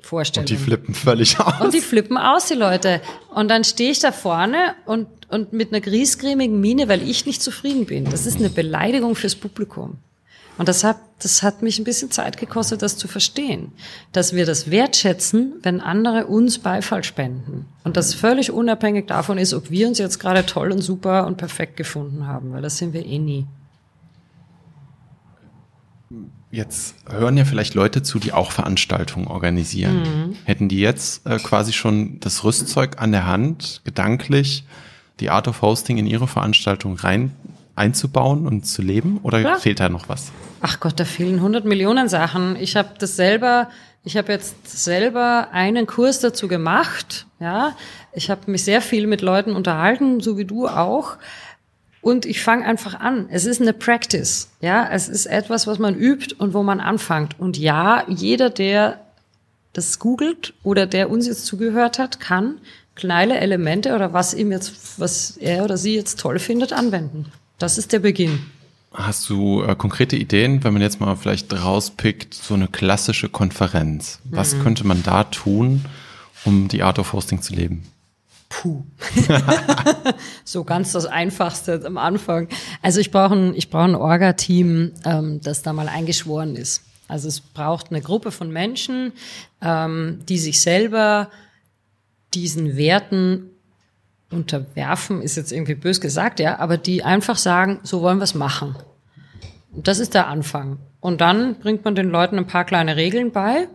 Vorstellung. 0.00 0.44
Und 0.44 0.50
die 0.50 0.56
flippen 0.56 0.94
völlig 0.94 1.38
aus. 1.38 1.60
Und 1.60 1.74
die 1.74 1.80
flippen 1.80 2.16
aus, 2.16 2.46
die 2.46 2.54
Leute. 2.54 3.02
Und 3.34 3.48
dann 3.48 3.64
stehe 3.64 3.90
ich 3.90 3.98
da 3.98 4.12
vorne 4.12 4.74
und, 4.86 5.08
und 5.28 5.52
mit 5.52 5.70
einer 5.70 5.82
griesgrämigen 5.82 6.58
Miene, 6.58 6.88
weil 6.88 7.02
ich 7.02 7.26
nicht 7.26 7.42
zufrieden 7.42 7.84
bin. 7.84 8.06
Das 8.06 8.24
ist 8.24 8.38
eine 8.38 8.48
Beleidigung 8.48 9.14
fürs 9.14 9.34
Publikum. 9.34 9.98
Und 10.58 10.68
das 10.68 10.82
hat, 10.82 10.98
das 11.20 11.42
hat 11.42 11.62
mich 11.62 11.78
ein 11.78 11.84
bisschen 11.84 12.10
Zeit 12.10 12.36
gekostet, 12.36 12.82
das 12.82 12.96
zu 12.96 13.06
verstehen, 13.08 13.72
dass 14.12 14.34
wir 14.34 14.44
das 14.44 14.70
wertschätzen, 14.70 15.54
wenn 15.62 15.80
andere 15.80 16.26
uns 16.26 16.58
Beifall 16.58 17.04
spenden. 17.04 17.66
Und 17.84 17.96
das 17.96 18.12
völlig 18.12 18.50
unabhängig 18.50 19.06
davon 19.06 19.38
ist, 19.38 19.54
ob 19.54 19.70
wir 19.70 19.86
uns 19.86 19.98
jetzt 19.98 20.18
gerade 20.18 20.44
toll 20.44 20.72
und 20.72 20.82
super 20.82 21.26
und 21.26 21.36
perfekt 21.36 21.76
gefunden 21.76 22.26
haben, 22.26 22.52
weil 22.52 22.60
das 22.60 22.76
sind 22.76 22.92
wir 22.92 23.06
eh 23.06 23.18
nie. 23.18 23.46
Jetzt 26.50 26.96
hören 27.08 27.36
ja 27.36 27.44
vielleicht 27.44 27.74
Leute 27.74 28.02
zu, 28.02 28.18
die 28.18 28.32
auch 28.32 28.52
Veranstaltungen 28.52 29.28
organisieren. 29.28 29.98
Mhm. 29.98 30.36
Hätten 30.44 30.68
die 30.68 30.80
jetzt 30.80 31.26
äh, 31.26 31.38
quasi 31.38 31.72
schon 31.72 32.18
das 32.20 32.42
Rüstzeug 32.42 33.00
an 33.00 33.12
der 33.12 33.26
Hand, 33.26 33.82
gedanklich 33.84 34.64
die 35.20 35.30
Art 35.30 35.46
of 35.48 35.62
Hosting 35.62 35.98
in 35.98 36.06
ihre 36.06 36.26
Veranstaltung 36.26 36.96
rein 36.96 37.32
einzubauen 37.78 38.46
und 38.46 38.66
zu 38.66 38.82
leben? 38.82 39.20
Oder 39.22 39.40
Klar. 39.40 39.58
fehlt 39.58 39.80
da 39.80 39.88
noch 39.88 40.08
was? 40.08 40.30
Ach 40.60 40.80
Gott, 40.80 40.98
da 40.98 41.04
fehlen 41.04 41.36
100 41.36 41.64
Millionen 41.64 42.08
Sachen. 42.08 42.56
Ich 42.56 42.76
habe 42.76 42.90
das 42.98 43.16
selber, 43.16 43.68
ich 44.04 44.16
habe 44.16 44.32
jetzt 44.32 44.68
selber 44.68 45.48
einen 45.52 45.86
Kurs 45.86 46.20
dazu 46.20 46.48
gemacht. 46.48 47.26
Ja, 47.40 47.76
ich 48.12 48.30
habe 48.30 48.50
mich 48.50 48.64
sehr 48.64 48.82
viel 48.82 49.06
mit 49.06 49.22
Leuten 49.22 49.52
unterhalten, 49.52 50.20
so 50.20 50.36
wie 50.36 50.44
du 50.44 50.66
auch. 50.66 51.16
Und 52.00 52.26
ich 52.26 52.42
fange 52.42 52.64
einfach 52.64 52.98
an. 53.00 53.28
Es 53.30 53.44
ist 53.44 53.60
eine 53.60 53.72
Practice. 53.72 54.50
Ja, 54.60 54.88
es 54.90 55.08
ist 55.08 55.26
etwas, 55.26 55.66
was 55.66 55.78
man 55.78 55.94
übt 55.94 56.34
und 56.38 56.54
wo 56.54 56.62
man 56.62 56.80
anfängt. 56.80 57.38
Und 57.38 57.58
ja, 57.58 58.04
jeder, 58.08 58.50
der 58.50 59.00
das 59.72 59.98
googelt 59.98 60.54
oder 60.62 60.86
der 60.86 61.10
uns 61.10 61.26
jetzt 61.26 61.46
zugehört 61.46 61.98
hat, 61.98 62.20
kann 62.20 62.60
kleine 62.94 63.38
Elemente 63.40 63.94
oder 63.94 64.12
was 64.12 64.34
ihm 64.34 64.50
jetzt, 64.50 64.98
was 64.98 65.36
er 65.36 65.64
oder 65.64 65.76
sie 65.76 65.94
jetzt 65.94 66.18
toll 66.18 66.38
findet, 66.38 66.72
anwenden. 66.72 67.26
Das 67.58 67.76
ist 67.76 67.92
der 67.92 67.98
Beginn. 67.98 68.46
Hast 68.92 69.28
du 69.28 69.62
äh, 69.62 69.74
konkrete 69.74 70.16
Ideen, 70.16 70.64
wenn 70.64 70.72
man 70.72 70.80
jetzt 70.80 71.00
mal 71.00 71.14
vielleicht 71.16 71.52
rauspickt, 71.52 72.32
so 72.32 72.54
eine 72.54 72.68
klassische 72.68 73.28
Konferenz? 73.28 74.20
Was 74.24 74.54
mhm. 74.54 74.62
könnte 74.62 74.86
man 74.86 75.02
da 75.02 75.24
tun, 75.24 75.84
um 76.44 76.68
die 76.68 76.82
Art 76.82 76.98
of 76.98 77.12
Hosting 77.12 77.42
zu 77.42 77.54
leben? 77.54 77.82
Puh. 78.48 78.82
so 80.44 80.64
ganz 80.64 80.92
das 80.92 81.04
Einfachste 81.04 81.82
am 81.84 81.98
Anfang. 81.98 82.48
Also 82.80 83.00
ich 83.00 83.10
brauche 83.10 83.34
ein, 83.34 83.54
ich 83.54 83.68
brauche 83.68 83.84
ein 83.84 83.94
Orga-Team, 83.94 84.92
ähm, 85.04 85.40
das 85.42 85.62
da 85.62 85.72
mal 85.72 85.88
eingeschworen 85.88 86.56
ist. 86.56 86.82
Also 87.08 87.28
es 87.28 87.40
braucht 87.40 87.90
eine 87.90 88.00
Gruppe 88.00 88.30
von 88.30 88.50
Menschen, 88.50 89.12
ähm, 89.60 90.20
die 90.28 90.38
sich 90.38 90.60
selber 90.60 91.28
diesen 92.34 92.76
Werten 92.76 93.50
unterwerfen, 94.30 95.22
ist 95.22 95.36
jetzt 95.36 95.52
irgendwie 95.52 95.74
bös 95.74 96.00
gesagt, 96.00 96.40
ja, 96.40 96.58
aber 96.58 96.76
die 96.76 97.02
einfach 97.02 97.36
sagen, 97.36 97.80
so 97.82 98.02
wollen 98.02 98.18
wir 98.18 98.24
es 98.24 98.34
machen. 98.34 98.76
Das 99.72 99.98
ist 99.98 100.14
der 100.14 100.26
Anfang. 100.26 100.78
Und 101.00 101.20
dann 101.20 101.56
bringt 101.56 101.84
man 101.84 101.94
den 101.94 102.10
Leuten 102.10 102.36
ein 102.36 102.46
paar 102.46 102.64
kleine 102.64 102.96
Regeln 102.96 103.32
bei. 103.32 103.68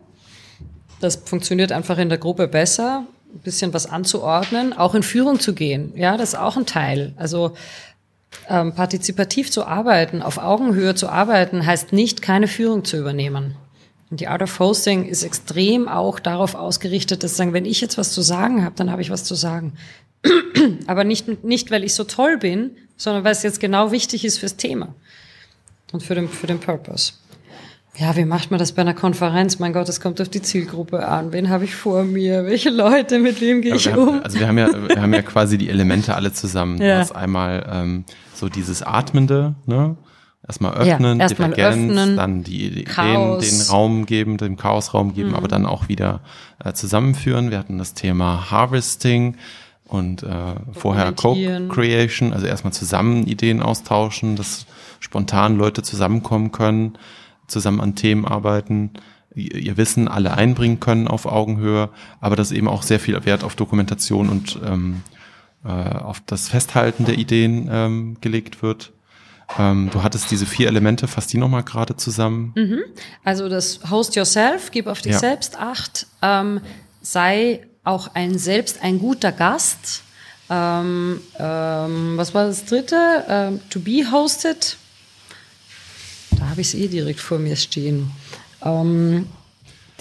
Das 0.99 1.15
funktioniert 1.15 1.71
einfach 1.71 1.97
in 1.97 2.09
der 2.09 2.17
Gruppe 2.17 2.47
besser, 2.47 3.05
ein 3.33 3.39
bisschen 3.39 3.73
was 3.73 3.85
anzuordnen, 3.85 4.73
auch 4.73 4.95
in 4.95 5.03
Führung 5.03 5.39
zu 5.39 5.53
gehen. 5.53 5.93
Ja, 5.95 6.17
das 6.17 6.29
ist 6.29 6.39
auch 6.39 6.57
ein 6.57 6.65
Teil. 6.65 7.13
Also 7.17 7.53
ähm, 8.49 8.73
partizipativ 8.73 9.51
zu 9.51 9.65
arbeiten, 9.65 10.21
auf 10.21 10.37
Augenhöhe 10.37 10.95
zu 10.95 11.09
arbeiten, 11.09 11.65
heißt 11.65 11.93
nicht, 11.93 12.21
keine 12.21 12.47
Führung 12.47 12.83
zu 12.83 12.97
übernehmen. 12.97 13.55
Und 14.13 14.19
die 14.19 14.27
Art 14.27 14.43
of 14.43 14.59
Hosting 14.59 15.05
ist 15.05 15.23
extrem 15.23 15.87
auch 15.87 16.19
darauf 16.19 16.53
ausgerichtet, 16.53 17.23
dass 17.23 17.35
sagen, 17.35 17.51
wenn 17.51 17.65
ich 17.65 17.81
jetzt 17.81 17.97
was 17.97 18.11
zu 18.11 18.21
sagen 18.21 18.63
habe, 18.63 18.75
dann 18.75 18.91
habe 18.91 19.01
ich 19.01 19.09
was 19.09 19.23
zu 19.23 19.33
sagen. 19.33 19.73
Aber 20.85 21.03
nicht, 21.03 21.43
nicht, 21.43 21.71
weil 21.71 21.83
ich 21.83 21.95
so 21.95 22.03
toll 22.03 22.37
bin, 22.37 22.75
sondern 22.95 23.23
weil 23.23 23.31
es 23.31 23.41
jetzt 23.41 23.59
genau 23.59 23.91
wichtig 23.91 24.23
ist 24.23 24.37
fürs 24.37 24.55
Thema 24.55 24.93
und 25.93 26.03
für 26.03 26.13
den, 26.13 26.29
für 26.29 26.45
den 26.45 26.59
Purpose. 26.59 27.13
Ja, 27.97 28.15
wie 28.15 28.25
macht 28.25 28.51
man 28.51 28.59
das 28.59 28.73
bei 28.73 28.83
einer 28.83 28.93
Konferenz? 28.93 29.57
Mein 29.57 29.73
Gott, 29.73 29.89
es 29.89 29.99
kommt 29.99 30.21
auf 30.21 30.29
die 30.29 30.43
Zielgruppe 30.43 31.07
an. 31.07 31.33
Wen 31.33 31.49
habe 31.49 31.63
ich 31.63 31.73
vor 31.73 32.03
mir? 32.03 32.45
Welche 32.45 32.69
Leute? 32.69 33.17
Mit 33.17 33.41
wem 33.41 33.63
gehe 33.63 33.73
ich 33.73 33.87
um? 33.89 33.95
Haben, 33.95 34.23
also 34.23 34.39
wir 34.39 34.47
haben 34.47 34.59
ja, 34.59 34.89
wir 34.89 35.01
haben 35.01 35.13
ja 35.15 35.21
quasi 35.23 35.57
die 35.57 35.69
Elemente 35.69 36.13
alle 36.13 36.31
zusammen. 36.31 36.79
Ja. 36.79 36.97
Du 36.97 36.99
hast 36.99 37.15
einmal 37.15 37.67
ähm, 37.67 38.05
so 38.35 38.47
dieses 38.47 38.83
Atmende, 38.83 39.55
ne? 39.65 39.97
Erstmal 40.45 40.73
öffnen, 40.73 41.17
ja, 41.19 41.23
erstmal 41.23 41.51
Divergenz, 41.51 41.91
öffnen, 41.91 42.17
dann 42.17 42.43
die 42.43 42.65
Ideen, 42.65 43.39
den 43.39 43.61
Raum 43.69 44.05
geben, 44.05 44.37
dem 44.37 44.57
Chaosraum 44.57 45.13
geben, 45.13 45.29
mhm. 45.29 45.35
aber 45.35 45.47
dann 45.47 45.65
auch 45.65 45.87
wieder 45.87 46.19
äh, 46.63 46.73
zusammenführen. 46.73 47.49
Wir 47.49 47.59
hatten 47.59 47.77
das 47.77 47.93
Thema 47.93 48.51
Harvesting, 48.51 49.35
und 49.93 50.23
äh, 50.23 50.55
vorher 50.71 51.11
Co-Creation, 51.11 52.33
also 52.33 52.47
erstmal 52.47 52.73
zusammen 52.73 53.27
Ideen 53.27 53.61
austauschen, 53.61 54.35
dass 54.35 54.65
spontan 54.99 55.55
Leute 55.55 55.83
zusammenkommen 55.83 56.51
können, 56.51 56.97
zusammen 57.45 57.79
an 57.79 57.93
Themen 57.93 58.25
arbeiten, 58.25 58.91
ihr 59.35 59.77
Wissen 59.77 60.07
alle 60.07 60.33
einbringen 60.33 60.79
können 60.79 61.07
auf 61.07 61.27
Augenhöhe, 61.27 61.89
aber 62.21 62.35
dass 62.35 62.51
eben 62.51 62.67
auch 62.67 62.81
sehr 62.81 62.99
viel 62.99 63.23
Wert 63.25 63.43
auf 63.43 63.55
Dokumentation 63.55 64.29
und 64.29 64.59
ähm, 64.65 65.03
äh, 65.63 65.69
auf 65.69 66.21
das 66.25 66.49
Festhalten 66.49 67.05
der 67.05 67.19
Ideen 67.19 67.69
ähm, 67.71 68.17
gelegt 68.19 68.63
wird. 68.63 68.93
Ähm, 69.57 69.89
du 69.91 70.03
hattest 70.03 70.31
diese 70.31 70.45
vier 70.45 70.67
Elemente, 70.67 71.07
fass 71.07 71.27
die 71.27 71.37
nochmal 71.37 71.63
gerade 71.63 71.95
zusammen. 71.95 72.53
Mhm. 72.55 72.79
Also 73.23 73.49
das 73.49 73.79
Host 73.89 74.15
Yourself, 74.15 74.71
gib 74.71 74.87
auf 74.87 75.01
dich 75.01 75.13
ja. 75.13 75.19
selbst 75.19 75.59
Acht, 75.59 76.07
ähm, 76.21 76.61
sei 77.01 77.67
auch 77.83 78.15
ein 78.15 78.37
selbst 78.37 78.81
ein 78.81 78.99
guter 78.99 79.31
Gast 79.31 80.03
Ähm, 80.49 81.21
ähm, 81.39 82.17
was 82.17 82.33
war 82.33 82.45
das 82.45 82.65
dritte? 82.65 83.23
Ähm, 83.27 83.61
to 83.69 83.79
be 83.79 84.03
hosted. 84.11 84.77
Da 86.31 86.49
habe 86.49 86.61
ich 86.61 86.67
es 86.67 86.73
eh 86.73 86.87
direkt 86.87 87.19
vor 87.19 87.39
mir 87.39 87.55
stehen. 87.55 88.11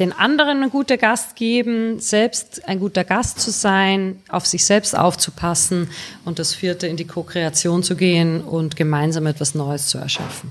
Den 0.02 0.12
anderen 0.12 0.64
ein 0.64 0.70
guter 0.70 0.96
Gast 0.96 1.36
geben, 1.36 2.00
selbst 2.00 2.66
ein 2.66 2.80
guter 2.80 3.04
Gast 3.04 3.38
zu 3.38 3.52
sein, 3.52 4.16
auf 4.28 4.46
sich 4.46 4.64
selbst 4.64 4.98
aufzupassen 4.98 5.86
und 6.24 6.40
das 6.40 6.56
vierte 6.56 6.88
in 6.88 6.96
die 6.96 7.04
Co-Kreation 7.04 7.84
zu 7.84 7.94
gehen 7.94 8.40
und 8.40 8.74
gemeinsam 8.74 9.26
etwas 9.26 9.54
Neues 9.54 9.86
zu 9.86 9.98
erschaffen. 9.98 10.50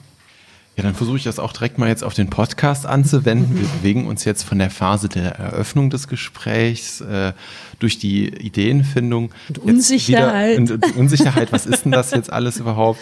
Ja, 0.77 0.83
dann 0.83 0.95
versuche 0.95 1.17
ich 1.17 1.25
das 1.25 1.37
auch 1.37 1.51
direkt 1.51 1.79
mal 1.79 1.89
jetzt 1.89 2.05
auf 2.05 2.13
den 2.13 2.29
Podcast 2.29 2.85
anzuwenden. 2.85 3.59
Wir 3.59 3.67
bewegen 3.81 4.07
uns 4.07 4.23
jetzt 4.23 4.43
von 4.43 4.57
der 4.57 4.69
Phase 4.69 5.09
der 5.09 5.33
Eröffnung 5.33 5.89
des 5.89 6.07
Gesprächs 6.07 7.01
äh, 7.01 7.33
durch 7.79 7.99
die 7.99 8.29
Ideenfindung. 8.29 9.33
Und 9.49 9.57
Unsicherheit. 9.57 10.61
Wieder, 10.61 10.75
und, 10.75 10.95
Unsicherheit, 10.95 11.51
was 11.51 11.65
ist 11.65 11.83
denn 11.83 11.91
das 11.91 12.11
jetzt 12.11 12.31
alles 12.31 12.55
überhaupt? 12.55 13.01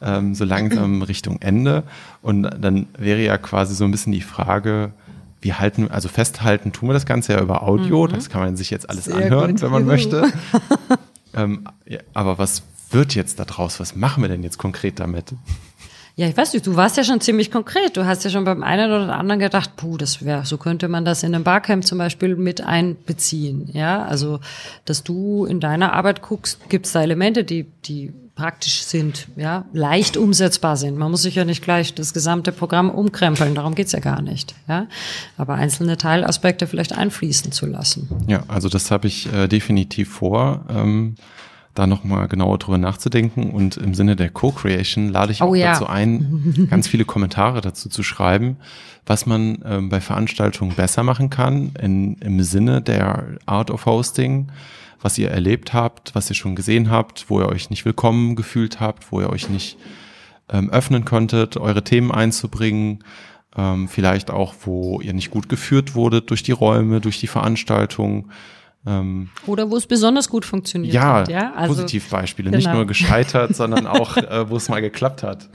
Ähm, 0.00 0.34
so 0.34 0.46
langsam 0.46 1.02
Richtung 1.02 1.42
Ende. 1.42 1.82
Und 2.22 2.44
dann 2.58 2.86
wäre 2.96 3.20
ja 3.20 3.36
quasi 3.36 3.74
so 3.74 3.84
ein 3.84 3.90
bisschen 3.90 4.12
die 4.12 4.22
Frage, 4.22 4.94
wir 5.40 5.58
halten, 5.58 5.90
also 5.90 6.08
festhalten 6.08 6.72
tun 6.72 6.88
wir 6.88 6.92
das 6.92 7.06
Ganze 7.06 7.32
ja 7.32 7.40
über 7.40 7.62
Audio. 7.62 8.06
Mhm. 8.06 8.12
Das 8.12 8.28
kann 8.28 8.42
man 8.42 8.56
sich 8.56 8.70
jetzt 8.70 8.88
alles 8.90 9.06
Sehr 9.06 9.16
anhören, 9.16 9.52
gut. 9.52 9.62
wenn 9.62 9.70
man 9.70 9.86
möchte. 9.86 10.30
ähm, 11.34 11.66
ja, 11.86 12.00
aber 12.14 12.38
was 12.38 12.62
wird 12.90 13.14
jetzt 13.14 13.38
daraus? 13.38 13.80
Was 13.80 13.96
machen 13.96 14.22
wir 14.22 14.28
denn 14.28 14.42
jetzt 14.42 14.58
konkret 14.58 15.00
damit? 15.00 15.32
Ja, 16.16 16.28
ich 16.28 16.36
weiß 16.36 16.52
nicht, 16.52 16.66
du 16.66 16.76
warst 16.76 16.96
ja 16.96 17.04
schon 17.04 17.20
ziemlich 17.20 17.50
konkret. 17.50 17.96
Du 17.96 18.04
hast 18.04 18.24
ja 18.24 18.30
schon 18.30 18.44
beim 18.44 18.62
einen 18.62 18.92
oder 18.92 19.16
anderen 19.16 19.40
gedacht, 19.40 19.76
puh, 19.76 19.96
das 19.96 20.22
wäre, 20.22 20.44
so 20.44 20.58
könnte 20.58 20.88
man 20.88 21.04
das 21.04 21.22
in 21.22 21.34
einem 21.34 21.44
Barcamp 21.44 21.86
zum 21.86 21.98
Beispiel 21.98 22.36
mit 22.36 22.62
einbeziehen. 22.62 23.70
Ja, 23.72 24.04
also, 24.04 24.40
dass 24.84 25.02
du 25.02 25.46
in 25.46 25.60
deiner 25.60 25.94
Arbeit 25.94 26.20
guckst, 26.20 26.68
gibt 26.68 26.86
es 26.86 26.92
da 26.92 27.02
Elemente, 27.02 27.44
die, 27.44 27.64
die 27.84 28.12
praktisch 28.40 28.84
sind, 28.84 29.28
ja, 29.36 29.66
leicht 29.74 30.16
umsetzbar 30.16 30.78
sind. 30.78 30.96
Man 30.96 31.10
muss 31.10 31.20
sich 31.20 31.34
ja 31.34 31.44
nicht 31.44 31.62
gleich 31.62 31.94
das 31.94 32.14
gesamte 32.14 32.52
Programm 32.52 32.88
umkrempeln, 32.88 33.54
darum 33.54 33.74
geht's 33.74 33.92
ja 33.92 34.00
gar 34.00 34.22
nicht. 34.22 34.54
Ja? 34.66 34.86
Aber 35.36 35.56
einzelne 35.56 35.98
Teilaspekte 35.98 36.66
vielleicht 36.66 36.96
einfließen 36.96 37.52
zu 37.52 37.66
lassen. 37.66 38.08
Ja, 38.28 38.44
also 38.48 38.70
das 38.70 38.90
habe 38.90 39.08
ich 39.08 39.30
äh, 39.30 39.46
definitiv 39.46 40.10
vor. 40.10 40.64
Ähm 40.70 41.16
da 41.74 41.86
nochmal 41.86 42.26
genauer 42.26 42.58
drüber 42.58 42.78
nachzudenken. 42.78 43.50
Und 43.50 43.76
im 43.76 43.94
Sinne 43.94 44.16
der 44.16 44.28
Co-Creation 44.28 45.08
lade 45.08 45.30
ich 45.30 45.40
oh, 45.40 45.46
auch 45.46 45.54
ja. 45.54 45.72
dazu 45.72 45.86
ein, 45.86 46.66
ganz 46.70 46.88
viele 46.88 47.04
Kommentare 47.04 47.60
dazu 47.60 47.88
zu 47.88 48.02
schreiben, 48.02 48.56
was 49.06 49.24
man 49.24 49.58
ähm, 49.64 49.88
bei 49.88 50.00
Veranstaltungen 50.00 50.74
besser 50.74 51.04
machen 51.04 51.30
kann 51.30 51.70
in, 51.80 52.16
im 52.16 52.42
Sinne 52.42 52.82
der 52.82 53.38
Art 53.46 53.70
of 53.70 53.86
Hosting, 53.86 54.48
was 55.00 55.18
ihr 55.18 55.30
erlebt 55.30 55.72
habt, 55.72 56.14
was 56.14 56.28
ihr 56.30 56.36
schon 56.36 56.54
gesehen 56.54 56.90
habt, 56.90 57.28
wo 57.28 57.40
ihr 57.40 57.48
euch 57.48 57.70
nicht 57.70 57.84
willkommen 57.84 58.36
gefühlt 58.36 58.80
habt, 58.80 59.10
wo 59.12 59.20
ihr 59.20 59.30
euch 59.30 59.48
nicht 59.48 59.78
ähm, 60.50 60.70
öffnen 60.70 61.04
konntet, 61.04 61.56
eure 61.56 61.84
Themen 61.84 62.10
einzubringen. 62.10 63.04
Ähm, 63.56 63.88
vielleicht 63.88 64.30
auch, 64.30 64.54
wo 64.64 65.00
ihr 65.00 65.12
nicht 65.12 65.30
gut 65.30 65.48
geführt 65.48 65.94
wurdet 65.94 66.30
durch 66.30 66.42
die 66.42 66.52
Räume, 66.52 67.00
durch 67.00 67.18
die 67.18 67.26
Veranstaltung 67.26 68.30
ähm, 68.86 69.28
Oder 69.46 69.70
wo 69.70 69.76
es 69.76 69.86
besonders 69.86 70.30
gut 70.30 70.46
funktioniert 70.46 70.94
ja, 70.94 71.14
hat. 71.16 71.28
Ja, 71.28 71.52
also, 71.52 71.74
Positivbeispiele, 71.74 72.50
genau. 72.50 72.56
nicht 72.56 72.72
nur 72.72 72.86
gescheitert, 72.86 73.54
sondern 73.54 73.86
auch, 73.86 74.16
äh, 74.16 74.48
wo 74.48 74.56
es 74.56 74.70
mal 74.70 74.80
geklappt 74.80 75.22
hat. 75.22 75.50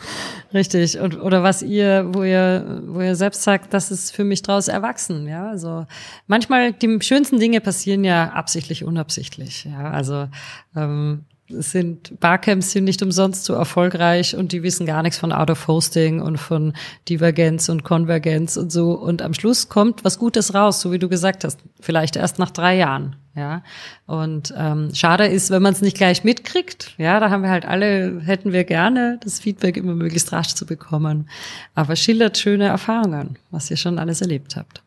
Richtig. 0.53 0.99
Und, 0.99 1.19
oder 1.19 1.41
was 1.41 1.63
ihr, 1.63 2.07
wo 2.13 2.23
ihr, 2.23 2.83
wo 2.85 3.01
ihr 3.01 3.15
selbst 3.15 3.41
sagt, 3.41 3.73
das 3.73 3.89
ist 3.89 4.11
für 4.11 4.23
mich 4.23 4.43
draus 4.43 4.67
erwachsen. 4.67 5.27
Ja, 5.27 5.49
also 5.49 5.87
manchmal 6.27 6.73
die 6.73 6.99
schönsten 7.01 7.39
Dinge 7.39 7.61
passieren 7.61 8.03
ja 8.03 8.29
absichtlich, 8.29 8.83
unabsichtlich. 8.83 9.65
Ja, 9.65 9.89
also 9.89 10.27
ähm, 10.75 11.25
sind 11.49 12.19
Barcamps 12.19 12.71
sind 12.71 12.85
nicht 12.85 13.03
umsonst 13.03 13.45
so 13.45 13.53
erfolgreich 13.53 14.35
und 14.35 14.51
die 14.51 14.63
wissen 14.63 14.85
gar 14.85 15.03
nichts 15.03 15.19
von 15.19 15.31
Out 15.31 15.51
of 15.51 15.67
Hosting 15.67 16.19
und 16.19 16.37
von 16.37 16.73
Divergenz 17.07 17.69
und 17.69 17.83
Konvergenz 17.83 18.57
und 18.57 18.71
so. 18.71 18.93
Und 18.93 19.21
am 19.21 19.33
Schluss 19.33 19.69
kommt 19.69 20.03
was 20.03 20.17
Gutes 20.17 20.53
raus, 20.53 20.81
so 20.81 20.91
wie 20.91 20.99
du 20.99 21.07
gesagt 21.07 21.43
hast. 21.43 21.59
Vielleicht 21.79 22.15
erst 22.15 22.39
nach 22.39 22.49
drei 22.49 22.77
Jahren. 22.77 23.15
Ja. 23.35 23.63
Und 24.07 24.53
ähm, 24.57 24.95
schade 24.95 25.27
ist, 25.27 25.51
wenn 25.51 25.61
man 25.61 25.73
es 25.73 25.81
nicht 25.81 25.97
gleich 25.97 26.23
mitkriegt. 26.23 26.95
Ja, 26.97 27.19
da 27.19 27.29
haben 27.29 27.43
wir 27.43 27.49
halt 27.49 27.65
alle, 27.65 28.21
hätten 28.21 28.51
wir 28.51 28.63
gerne, 28.63 29.19
das 29.23 29.39
Feedback 29.39 29.77
immer 29.77 29.93
möglichst 29.93 30.31
rasch 30.31 30.55
zu 30.55 30.65
bekommen. 30.65 31.29
Aber 31.75 31.95
schildert 31.95 32.37
schöne 32.37 32.65
Erfahrungen, 32.65 33.37
was 33.51 33.69
ihr 33.69 33.77
schon 33.77 33.99
alles 33.99 34.21
erlebt 34.21 34.55
habt. 34.55 34.81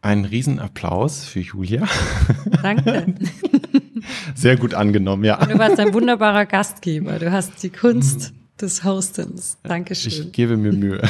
Ein 0.00 0.24
Riesenapplaus 0.24 1.24
für 1.24 1.40
Julia. 1.40 1.86
Danke. 2.62 3.14
Sehr 4.34 4.56
gut 4.56 4.74
angenommen, 4.74 5.24
ja. 5.24 5.36
du 5.44 5.58
warst 5.58 5.78
ein 5.78 5.92
wunderbarer 5.94 6.46
Gastgeber. 6.46 7.18
Du 7.18 7.30
hast 7.30 7.62
die 7.62 7.70
Kunst 7.70 8.32
des 8.60 8.84
Hostens. 8.84 9.58
Dankeschön. 9.62 10.12
Ich 10.12 10.32
gebe 10.32 10.56
mir 10.56 10.72
Mühe. 10.72 11.02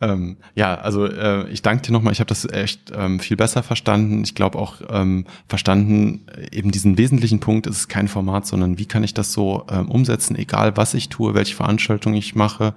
ähm, 0.00 0.36
ja, 0.54 0.74
also 0.76 1.06
äh, 1.06 1.48
ich 1.50 1.62
danke 1.62 1.82
dir 1.82 1.92
nochmal. 1.92 2.12
Ich 2.12 2.20
habe 2.20 2.28
das 2.28 2.48
echt 2.48 2.92
ähm, 2.94 3.20
viel 3.20 3.36
besser 3.36 3.62
verstanden. 3.62 4.22
Ich 4.24 4.34
glaube 4.34 4.58
auch 4.58 4.76
ähm, 4.88 5.26
verstanden, 5.48 6.26
eben 6.50 6.70
diesen 6.70 6.98
wesentlichen 6.98 7.40
Punkt, 7.40 7.66
es 7.66 7.78
ist 7.78 7.88
kein 7.88 8.08
Format, 8.08 8.46
sondern 8.46 8.78
wie 8.78 8.86
kann 8.86 9.04
ich 9.04 9.14
das 9.14 9.32
so 9.32 9.66
ähm, 9.70 9.90
umsetzen, 9.90 10.36
egal 10.36 10.76
was 10.76 10.94
ich 10.94 11.08
tue, 11.08 11.34
welche 11.34 11.56
Veranstaltung 11.56 12.14
ich 12.14 12.34
mache 12.34 12.74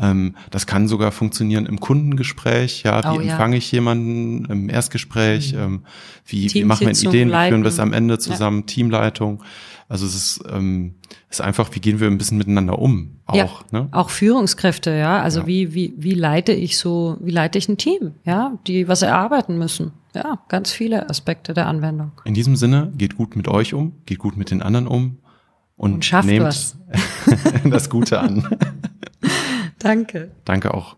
ähm, 0.00 0.36
das 0.50 0.66
kann 0.66 0.88
sogar 0.88 1.10
funktionieren 1.12 1.66
im 1.66 1.80
Kundengespräch. 1.80 2.82
Ja, 2.84 3.02
wie 3.02 3.18
oh, 3.18 3.20
ja. 3.20 3.32
empfange 3.32 3.56
ich 3.56 3.70
jemanden 3.72 4.44
im 4.46 4.68
Erstgespräch? 4.70 5.52
Mhm. 5.52 5.58
Ähm, 5.58 5.84
wie, 6.26 6.52
wie 6.54 6.64
machen 6.64 6.86
wir 6.86 6.92
Ideen? 6.92 7.30
Wie 7.30 7.48
führen 7.48 7.62
wir 7.62 7.68
es 7.68 7.80
am 7.80 7.92
Ende 7.92 8.18
zusammen? 8.18 8.60
Ja. 8.60 8.66
Teamleitung. 8.66 9.42
Also 9.88 10.04
es 10.04 10.14
ist, 10.14 10.44
ähm, 10.52 10.94
ist 11.30 11.40
einfach, 11.40 11.70
wie 11.72 11.80
gehen 11.80 11.98
wir 11.98 12.08
ein 12.08 12.18
bisschen 12.18 12.36
miteinander 12.36 12.78
um? 12.78 13.16
Auch, 13.26 13.34
ja, 13.34 13.48
ne? 13.70 13.88
auch 13.90 14.10
Führungskräfte, 14.10 14.90
ja. 14.90 15.22
Also 15.22 15.40
ja. 15.40 15.46
wie, 15.46 15.74
wie, 15.74 15.94
wie 15.96 16.14
leite 16.14 16.52
ich 16.52 16.78
so, 16.78 17.16
wie 17.20 17.30
leite 17.30 17.58
ich 17.58 17.68
ein 17.68 17.78
Team, 17.78 18.12
ja, 18.24 18.58
die 18.66 18.86
was 18.86 19.02
erarbeiten 19.02 19.58
müssen. 19.58 19.92
Ja, 20.14 20.40
ganz 20.48 20.72
viele 20.72 21.08
Aspekte 21.08 21.54
der 21.54 21.66
Anwendung. 21.66 22.12
In 22.24 22.34
diesem 22.34 22.56
Sinne, 22.56 22.92
geht 22.96 23.16
gut 23.16 23.34
mit 23.34 23.48
euch 23.48 23.72
um, 23.72 23.92
geht 24.04 24.18
gut 24.18 24.36
mit 24.36 24.50
den 24.50 24.62
anderen 24.62 24.86
um 24.86 25.18
und, 25.76 25.94
und 25.94 26.04
schafft 26.04 26.28
nehmt 26.28 26.46
was. 26.46 26.76
das 27.64 27.88
Gute 27.88 28.20
an. 28.20 28.46
Danke. 29.78 30.30
Danke 30.44 30.74
auch. 30.74 30.97